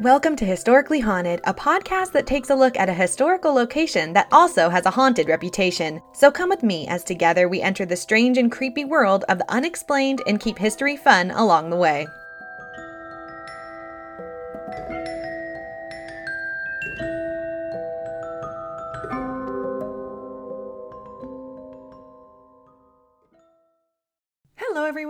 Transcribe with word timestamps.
Welcome 0.00 0.36
to 0.36 0.44
Historically 0.44 1.00
Haunted, 1.00 1.40
a 1.42 1.52
podcast 1.52 2.12
that 2.12 2.24
takes 2.24 2.50
a 2.50 2.54
look 2.54 2.78
at 2.78 2.88
a 2.88 2.94
historical 2.94 3.52
location 3.52 4.12
that 4.12 4.28
also 4.30 4.68
has 4.68 4.86
a 4.86 4.92
haunted 4.92 5.28
reputation. 5.28 6.00
So 6.12 6.30
come 6.30 6.50
with 6.50 6.62
me 6.62 6.86
as 6.86 7.02
together 7.02 7.48
we 7.48 7.60
enter 7.62 7.84
the 7.84 7.96
strange 7.96 8.38
and 8.38 8.52
creepy 8.52 8.84
world 8.84 9.24
of 9.28 9.38
the 9.38 9.52
unexplained 9.52 10.22
and 10.28 10.38
keep 10.38 10.56
history 10.56 10.96
fun 10.96 11.32
along 11.32 11.70
the 11.70 11.76
way. 11.76 12.06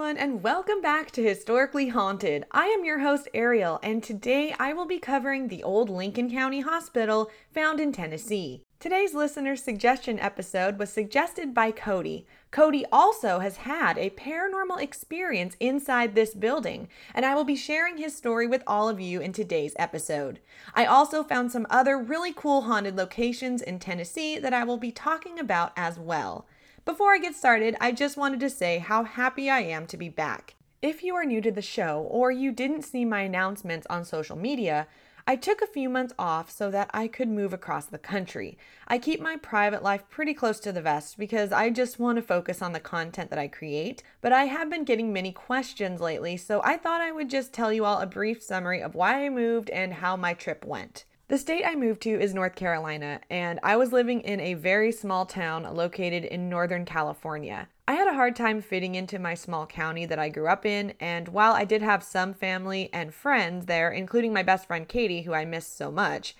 Everyone, 0.08 0.32
and 0.32 0.42
welcome 0.42 0.80
back 0.80 1.10
to 1.10 1.22
Historically 1.22 1.88
Haunted. 1.88 2.46
I 2.50 2.68
am 2.68 2.82
your 2.82 3.00
host, 3.00 3.28
Ariel, 3.34 3.78
and 3.82 4.02
today 4.02 4.54
I 4.58 4.72
will 4.72 4.86
be 4.86 4.98
covering 4.98 5.48
the 5.48 5.62
old 5.62 5.90
Lincoln 5.90 6.30
County 6.30 6.60
Hospital 6.60 7.30
found 7.52 7.78
in 7.78 7.92
Tennessee. 7.92 8.62
Today's 8.80 9.12
listener 9.12 9.54
suggestion 9.54 10.18
episode 10.18 10.78
was 10.78 10.88
suggested 10.88 11.52
by 11.52 11.72
Cody. 11.72 12.26
Cody 12.50 12.86
also 12.90 13.40
has 13.40 13.58
had 13.58 13.98
a 13.98 14.08
paranormal 14.08 14.80
experience 14.80 15.58
inside 15.60 16.14
this 16.14 16.32
building, 16.32 16.88
and 17.14 17.26
I 17.26 17.34
will 17.34 17.44
be 17.44 17.56
sharing 17.56 17.98
his 17.98 18.16
story 18.16 18.46
with 18.46 18.62
all 18.66 18.88
of 18.88 18.98
you 18.98 19.20
in 19.20 19.34
today's 19.34 19.74
episode. 19.78 20.40
I 20.74 20.86
also 20.86 21.22
found 21.22 21.52
some 21.52 21.66
other 21.68 21.98
really 21.98 22.32
cool 22.32 22.62
haunted 22.62 22.96
locations 22.96 23.60
in 23.60 23.78
Tennessee 23.78 24.38
that 24.38 24.54
I 24.54 24.64
will 24.64 24.78
be 24.78 24.90
talking 24.90 25.38
about 25.38 25.72
as 25.76 25.98
well. 25.98 26.46
Before 26.88 27.12
I 27.12 27.18
get 27.18 27.34
started, 27.34 27.76
I 27.82 27.92
just 27.92 28.16
wanted 28.16 28.40
to 28.40 28.48
say 28.48 28.78
how 28.78 29.04
happy 29.04 29.50
I 29.50 29.60
am 29.60 29.86
to 29.88 29.98
be 29.98 30.08
back. 30.08 30.54
If 30.80 31.02
you 31.02 31.14
are 31.16 31.24
new 31.26 31.42
to 31.42 31.50
the 31.50 31.60
show 31.60 32.08
or 32.10 32.30
you 32.30 32.50
didn't 32.50 32.80
see 32.80 33.04
my 33.04 33.20
announcements 33.20 33.86
on 33.90 34.06
social 34.06 34.38
media, 34.38 34.86
I 35.26 35.36
took 35.36 35.60
a 35.60 35.66
few 35.66 35.90
months 35.90 36.14
off 36.18 36.50
so 36.50 36.70
that 36.70 36.88
I 36.94 37.06
could 37.06 37.28
move 37.28 37.52
across 37.52 37.84
the 37.84 37.98
country. 37.98 38.56
I 38.86 38.96
keep 38.96 39.20
my 39.20 39.36
private 39.36 39.82
life 39.82 40.08
pretty 40.08 40.32
close 40.32 40.60
to 40.60 40.72
the 40.72 40.80
vest 40.80 41.18
because 41.18 41.52
I 41.52 41.68
just 41.68 41.98
want 41.98 42.16
to 42.16 42.22
focus 42.22 42.62
on 42.62 42.72
the 42.72 42.80
content 42.80 43.28
that 43.28 43.38
I 43.38 43.48
create, 43.48 44.02
but 44.22 44.32
I 44.32 44.44
have 44.44 44.70
been 44.70 44.84
getting 44.84 45.12
many 45.12 45.30
questions 45.30 46.00
lately, 46.00 46.38
so 46.38 46.62
I 46.64 46.78
thought 46.78 47.02
I 47.02 47.12
would 47.12 47.28
just 47.28 47.52
tell 47.52 47.70
you 47.70 47.84
all 47.84 47.98
a 47.98 48.06
brief 48.06 48.42
summary 48.42 48.80
of 48.80 48.94
why 48.94 49.26
I 49.26 49.28
moved 49.28 49.68
and 49.68 49.92
how 49.92 50.16
my 50.16 50.32
trip 50.32 50.64
went. 50.64 51.04
The 51.28 51.36
state 51.36 51.62
I 51.62 51.74
moved 51.74 52.00
to 52.02 52.18
is 52.18 52.32
North 52.32 52.54
Carolina, 52.54 53.20
and 53.28 53.60
I 53.62 53.76
was 53.76 53.92
living 53.92 54.22
in 54.22 54.40
a 54.40 54.54
very 54.54 54.90
small 54.90 55.26
town 55.26 55.64
located 55.76 56.24
in 56.24 56.48
Northern 56.48 56.86
California. 56.86 57.68
I 57.86 57.92
had 57.92 58.08
a 58.08 58.14
hard 58.14 58.34
time 58.34 58.62
fitting 58.62 58.94
into 58.94 59.18
my 59.18 59.34
small 59.34 59.66
county 59.66 60.06
that 60.06 60.18
I 60.18 60.30
grew 60.30 60.48
up 60.48 60.64
in, 60.64 60.94
and 60.98 61.28
while 61.28 61.52
I 61.52 61.66
did 61.66 61.82
have 61.82 62.02
some 62.02 62.32
family 62.32 62.88
and 62.94 63.12
friends 63.12 63.66
there, 63.66 63.90
including 63.90 64.32
my 64.32 64.42
best 64.42 64.66
friend 64.66 64.88
Katie, 64.88 65.20
who 65.20 65.34
I 65.34 65.44
miss 65.44 65.66
so 65.66 65.90
much, 65.90 66.34